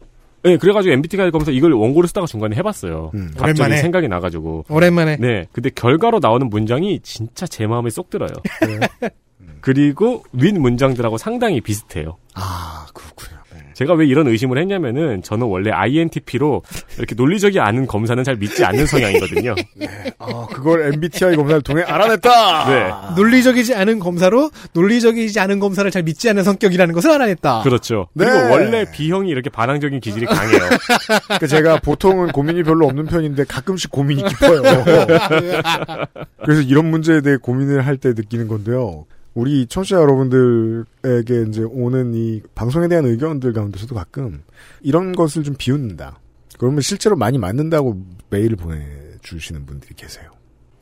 네, 0.43 0.57
그래가지고 0.57 0.93
MBTI 0.95 1.31
검사 1.31 1.51
이걸 1.51 1.73
원고를 1.73 2.09
쓰다가 2.09 2.27
중간에 2.27 2.57
해봤어요. 2.57 3.11
갑자기 3.37 3.61
오랜만에. 3.61 3.77
생각이 3.77 4.09
나가지고. 4.09 4.65
오랜만에. 4.69 5.17
네, 5.17 5.47
근데 5.53 5.71
결과로 5.71 6.19
나오는 6.21 6.49
문장이 6.49 7.01
진짜 7.01 7.47
제 7.47 7.67
마음에 7.67 7.91
쏙 7.91 8.11
들어요. 8.11 8.31
그리고 9.61 10.25
윗 10.33 10.53
문장들하고 10.55 11.19
상당히 11.19 11.61
비슷해요. 11.61 12.17
아, 12.35 12.87
그렇군요. 12.95 13.40
제가 13.81 13.95
왜 13.95 14.07
이런 14.07 14.29
의심을 14.29 14.59
했냐면은 14.59 15.23
저는 15.23 15.47
원래 15.47 15.71
INTP로 15.71 16.63
이렇게 16.99 17.15
논리적이 17.15 17.61
않은 17.61 17.87
검사는 17.87 18.23
잘 18.23 18.37
믿지 18.37 18.63
않는 18.63 18.85
성향이거든요. 18.85 19.55
아, 20.21 20.47
그걸 20.53 20.93
MBTI 20.93 21.35
검사를 21.35 21.63
통해 21.63 21.83
알아냈다! 21.83 22.69
네. 22.69 22.91
논리적이지 23.17 23.75
않은 23.75 23.99
검사로 23.99 24.51
논리적이지 24.75 25.41
않은 25.41 25.61
검사를 25.61 25.91
잘 25.91 26.03
믿지 26.03 26.29
않는 26.29 26.45
성격이라는 26.45 26.95
것을 26.95 27.11
알아냈다. 27.11 27.63
그렇죠. 27.63 28.09
네. 28.13 28.27
그리고 28.27 28.51
원래 28.53 28.85
B형이 28.93 29.31
이렇게 29.31 29.49
반항적인 29.49 29.99
기질이 30.01 30.27
강해요. 30.27 30.61
그 31.41 31.49
제가 31.49 31.81
보통은 31.81 32.33
고민이 32.33 32.63
별로 32.65 32.87
없는 32.87 33.07
편인데 33.07 33.45
가끔씩 33.45 33.91
고민이 33.91 34.25
깊어요. 34.25 34.61
그래서 36.45 36.61
이런 36.61 36.85
문제에 36.91 37.23
대해 37.23 37.39
고민을 37.41 37.87
할 37.87 37.97
때 37.97 38.11
느끼는 38.11 38.47
건데요. 38.49 39.07
우리 39.35 39.67
청취자 39.67 39.97
여러분들에게 39.97 41.45
이제 41.49 41.63
오는 41.63 42.15
이 42.15 42.43
방송에 42.55 42.89
대한 42.89 43.05
의견들 43.07 43.53
가운데서도 43.53 43.95
가끔 43.95 44.43
이런 44.81 45.13
것을 45.13 45.43
좀 45.45 45.55
비웃는다. 45.57 46.19
그러면 46.59 46.81
실제로 46.81 47.17
많이 47.17 47.39
맞는다고 47.39 48.05
메일을 48.29 48.57
보내주시는 48.57 49.67
분들이 49.67 49.95
계세요. 49.95 50.31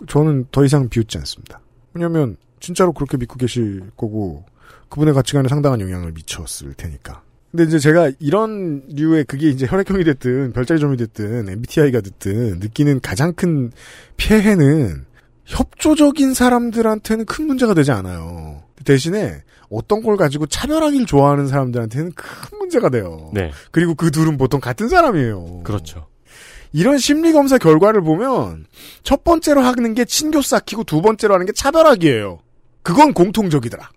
저는 0.06 0.46
더 0.50 0.64
이상 0.64 0.88
비웃지 0.88 1.18
않습니다. 1.18 1.60
왜냐면 1.92 2.36
진짜로 2.60 2.92
그렇게 2.92 3.16
믿고 3.16 3.36
계실 3.36 3.90
거고 3.96 4.44
그분의 4.88 5.14
가치관에 5.14 5.48
상당한 5.48 5.80
영향을 5.80 6.12
미쳤을 6.12 6.74
테니까. 6.74 7.22
근데 7.50 7.64
이제 7.64 7.78
제가 7.78 8.10
이런 8.18 8.82
류의 8.88 9.24
그게 9.24 9.48
이제 9.48 9.66
혈액형이 9.66 10.04
됐든 10.04 10.52
별자리 10.52 10.80
점이 10.80 10.96
됐든 10.96 11.48
MBTI가 11.48 12.00
됐든 12.00 12.58
느끼는 12.58 13.00
가장 13.00 13.32
큰 13.32 13.72
피해는 14.16 15.06
협조적인 15.48 16.34
사람들한테는 16.34 17.24
큰 17.24 17.46
문제가 17.46 17.74
되지 17.74 17.90
않아요. 17.90 18.62
대신에 18.84 19.42
어떤 19.70 20.02
걸 20.02 20.16
가지고 20.16 20.46
차별하기를 20.46 21.06
좋아하는 21.06 21.48
사람들한테는 21.48 22.12
큰 22.12 22.58
문제가 22.58 22.90
돼요. 22.90 23.30
네. 23.34 23.50
그리고 23.70 23.94
그 23.94 24.10
둘은 24.10 24.36
보통 24.36 24.60
같은 24.60 24.88
사람이에요. 24.88 25.62
그렇죠. 25.64 26.06
이런 26.72 26.98
심리검사 26.98 27.56
결과를 27.56 28.02
보면 28.02 28.66
첫 29.02 29.24
번째로 29.24 29.62
하는 29.62 29.94
게 29.94 30.04
친교 30.04 30.42
쌓기고 30.42 30.84
두 30.84 31.00
번째로 31.00 31.34
하는 31.34 31.46
게 31.46 31.52
차별하기예요. 31.52 32.40
그건 32.82 33.14
공통적이더라. 33.14 33.90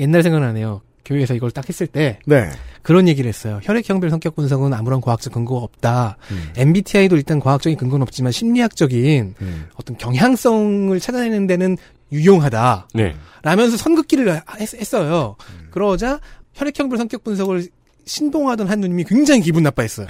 옛날 0.00 0.22
생각나네요. 0.24 0.82
교회에서 1.08 1.34
이걸 1.34 1.50
딱 1.50 1.66
했을 1.68 1.86
때 1.86 2.18
네. 2.26 2.50
그런 2.82 3.08
얘기를 3.08 3.28
했어요. 3.28 3.60
혈액형별 3.62 4.10
성격 4.10 4.36
분석은 4.36 4.74
아무런 4.74 5.00
과학적 5.00 5.32
근거가 5.32 5.62
없다. 5.62 6.18
음. 6.30 6.52
MBTI도 6.56 7.16
일단 7.16 7.40
과학적인 7.40 7.78
근거는 7.78 8.02
없지만 8.02 8.30
심리학적인 8.30 9.34
어떤 9.74 9.96
경향성을 9.96 10.98
찾아내는 11.00 11.46
데는 11.46 11.76
유용하다. 12.12 12.88
네. 12.94 13.14
라면서 13.42 13.76
선긋기를 13.76 14.42
했, 14.60 14.94
어요 14.94 15.36
그러자 15.70 16.20
혈액형별 16.54 16.98
성격 16.98 17.24
분석을 17.24 17.68
신봉하던 18.04 18.68
한 18.68 18.80
누님이 18.80 19.04
굉장히 19.04 19.40
기분 19.40 19.62
나빠했어요. 19.62 20.06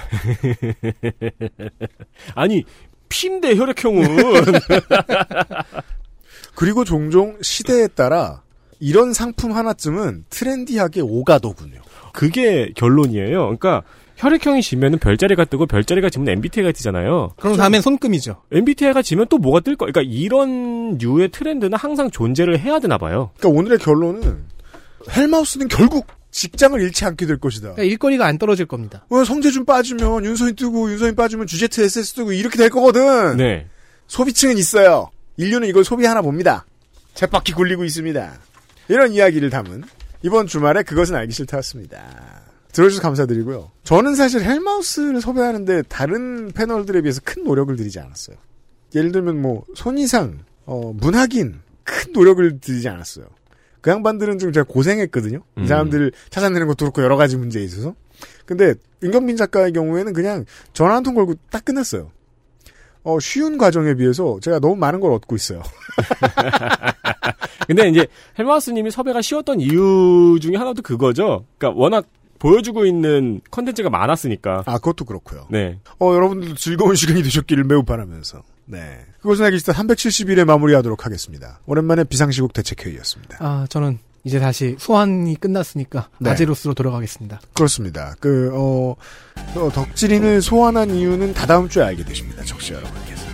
아니 2.34 2.64
피인데 3.08 3.56
혈액형은 3.56 4.06
그리고 6.54 6.84
종종 6.84 7.36
시대에 7.42 7.88
따라 7.88 8.42
이런 8.80 9.12
상품 9.12 9.52
하나쯤은 9.52 10.24
트렌디하게 10.30 11.00
오가더군요. 11.00 11.80
그게 12.12 12.72
결론이에요. 12.74 13.38
그러니까 13.40 13.82
혈액형이 14.16 14.62
지면은 14.62 14.98
별자리가 14.98 15.44
뜨고 15.44 15.66
별자리가 15.66 16.10
지면 16.10 16.28
MBTI가 16.28 16.72
뜨잖아요. 16.72 17.34
그럼 17.38 17.56
다음엔 17.56 17.80
손금이죠. 17.80 18.42
MBTI가 18.50 19.02
지면 19.02 19.26
또 19.30 19.38
뭐가 19.38 19.60
뜰 19.60 19.76
거? 19.76 19.86
그러니까 19.86 20.02
이런 20.02 20.98
류의 20.98 21.30
트렌드는 21.30 21.78
항상 21.78 22.10
존재를 22.10 22.58
해야 22.58 22.80
되나 22.80 22.98
봐요. 22.98 23.30
그러니까 23.38 23.58
오늘의 23.58 23.78
결론은 23.78 24.44
헬마우스는 25.10 25.68
결국 25.68 26.06
직장을 26.32 26.80
잃지 26.80 27.04
않게 27.04 27.26
될 27.26 27.38
것이다. 27.38 27.74
그러니까 27.74 27.84
일거리가 27.84 28.26
안 28.26 28.38
떨어질 28.38 28.66
겁니다. 28.66 29.04
어, 29.08 29.24
성재준 29.24 29.64
빠지면 29.64 30.24
윤서인 30.24 30.56
뜨고 30.56 30.90
윤서인 30.90 31.14
빠지면 31.14 31.46
주제트 31.46 31.80
SS 31.80 32.14
뜨고 32.14 32.32
이렇게 32.32 32.58
될 32.58 32.70
거거든. 32.70 33.36
네. 33.36 33.66
소비층은 34.08 34.58
있어요. 34.58 35.10
인류는 35.36 35.68
이걸 35.68 35.84
소비하나 35.84 36.22
봅니다. 36.22 36.66
쳇바퀴 37.14 37.52
굴리고 37.52 37.84
있습니다. 37.84 38.32
이런 38.88 39.12
이야기를 39.12 39.50
담은 39.50 39.84
이번 40.22 40.46
주말에 40.46 40.82
그것은 40.82 41.14
알기 41.14 41.32
싫다였습니다. 41.32 42.42
들어주셔서 42.72 43.02
감사드리고요. 43.02 43.70
저는 43.84 44.14
사실 44.14 44.42
헬마우스를 44.42 45.20
섭외하는데 45.20 45.82
다른 45.82 46.50
패널들에 46.52 47.02
비해서 47.02 47.20
큰 47.24 47.44
노력을 47.44 47.74
들이지 47.76 47.98
않았어요. 48.00 48.36
예를 48.94 49.12
들면 49.12 49.40
뭐 49.40 49.64
손이상, 49.74 50.40
어, 50.66 50.92
문학인 50.94 51.60
큰 51.84 52.12
노력을 52.12 52.60
들이지 52.60 52.88
않았어요. 52.88 53.26
그 53.80 53.90
양반들은 53.90 54.38
좀 54.38 54.52
제가 54.52 54.64
고생했거든요. 54.68 55.42
음. 55.56 55.64
이 55.64 55.66
사람들 55.66 56.12
찾아내는 56.30 56.66
것도 56.66 56.84
그렇고 56.86 57.02
여러 57.02 57.16
가지 57.16 57.36
문제에 57.36 57.62
있어서. 57.64 57.94
근데 58.44 58.74
임경빈 59.02 59.36
작가의 59.36 59.72
경우에는 59.72 60.12
그냥 60.12 60.44
전화 60.72 60.96
한 60.96 61.02
통 61.04 61.14
걸고 61.14 61.34
딱 61.50 61.64
끝났어요. 61.64 62.10
어, 63.08 63.18
쉬운 63.20 63.56
과정에 63.56 63.94
비해서 63.94 64.38
제가 64.42 64.58
너무 64.58 64.76
많은 64.76 65.00
걸 65.00 65.12
얻고 65.12 65.34
있어요. 65.34 65.62
근데 67.66 67.88
이제 67.88 68.06
헬마우스님이 68.38 68.90
섭외가 68.90 69.22
쉬웠던 69.22 69.60
이유 69.60 70.38
중에 70.42 70.56
하나도 70.56 70.82
그거죠. 70.82 71.46
그러니까 71.56 71.80
워낙 71.80 72.06
보여주고 72.38 72.84
있는 72.84 73.40
컨텐츠가 73.50 73.88
많았으니까. 73.88 74.64
아, 74.66 74.74
그것도 74.74 75.06
그렇고요. 75.06 75.46
네. 75.50 75.80
어, 75.98 76.12
여러분들도 76.12 76.54
즐거운 76.56 76.94
시간이 76.94 77.22
되셨기를 77.22 77.64
매우 77.64 77.82
바라면서. 77.82 78.42
네. 78.66 79.00
그것은 79.22 79.46
알기 79.46 79.58
싫다 79.58 79.72
371회 79.72 80.44
마무리하도록 80.44 81.06
하겠습니다. 81.06 81.60
오랜만에 81.64 82.04
비상시국 82.04 82.52
대책회의였습니다. 82.52 83.38
아, 83.40 83.66
저는 83.70 83.98
이제 84.28 84.38
다시 84.38 84.76
소환이 84.78 85.40
끝났으니까 85.40 86.10
네. 86.18 86.28
아제로스로 86.28 86.74
돌아가겠습니다. 86.74 87.40
그렇습니다. 87.54 88.14
그, 88.20 88.50
어, 88.52 88.94
어, 89.58 89.70
덕질인을 89.72 90.42
소환한 90.42 90.90
이유는 90.90 91.32
다다음 91.32 91.70
주에 91.70 91.82
알게 91.82 92.04
되십니다. 92.04 92.44
적시 92.44 92.74
여러분께서. 92.74 93.24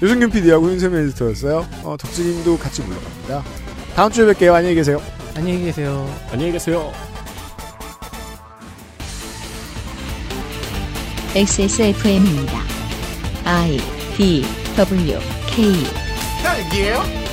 유승균 0.00 0.30
PD하고 0.30 0.70
윤세미 0.70 0.96
에디터였어요. 0.96 1.66
어, 1.84 1.96
덕질인도 1.98 2.58
같이 2.58 2.80
물러갑니다. 2.80 3.44
다음 3.94 4.10
주에 4.10 4.32
뵐게요. 4.32 4.54
안녕히 4.54 4.74
계세요. 4.74 5.02
안녕히 5.34 5.64
계세요. 5.64 6.10
안녕히 6.32 6.52
계세요. 6.52 6.90
XSFM입니다. 11.34 12.58
I 13.44 13.78
D 14.16 14.46
W 14.78 15.18
K 15.46 15.74
딸기예요? 16.42 17.29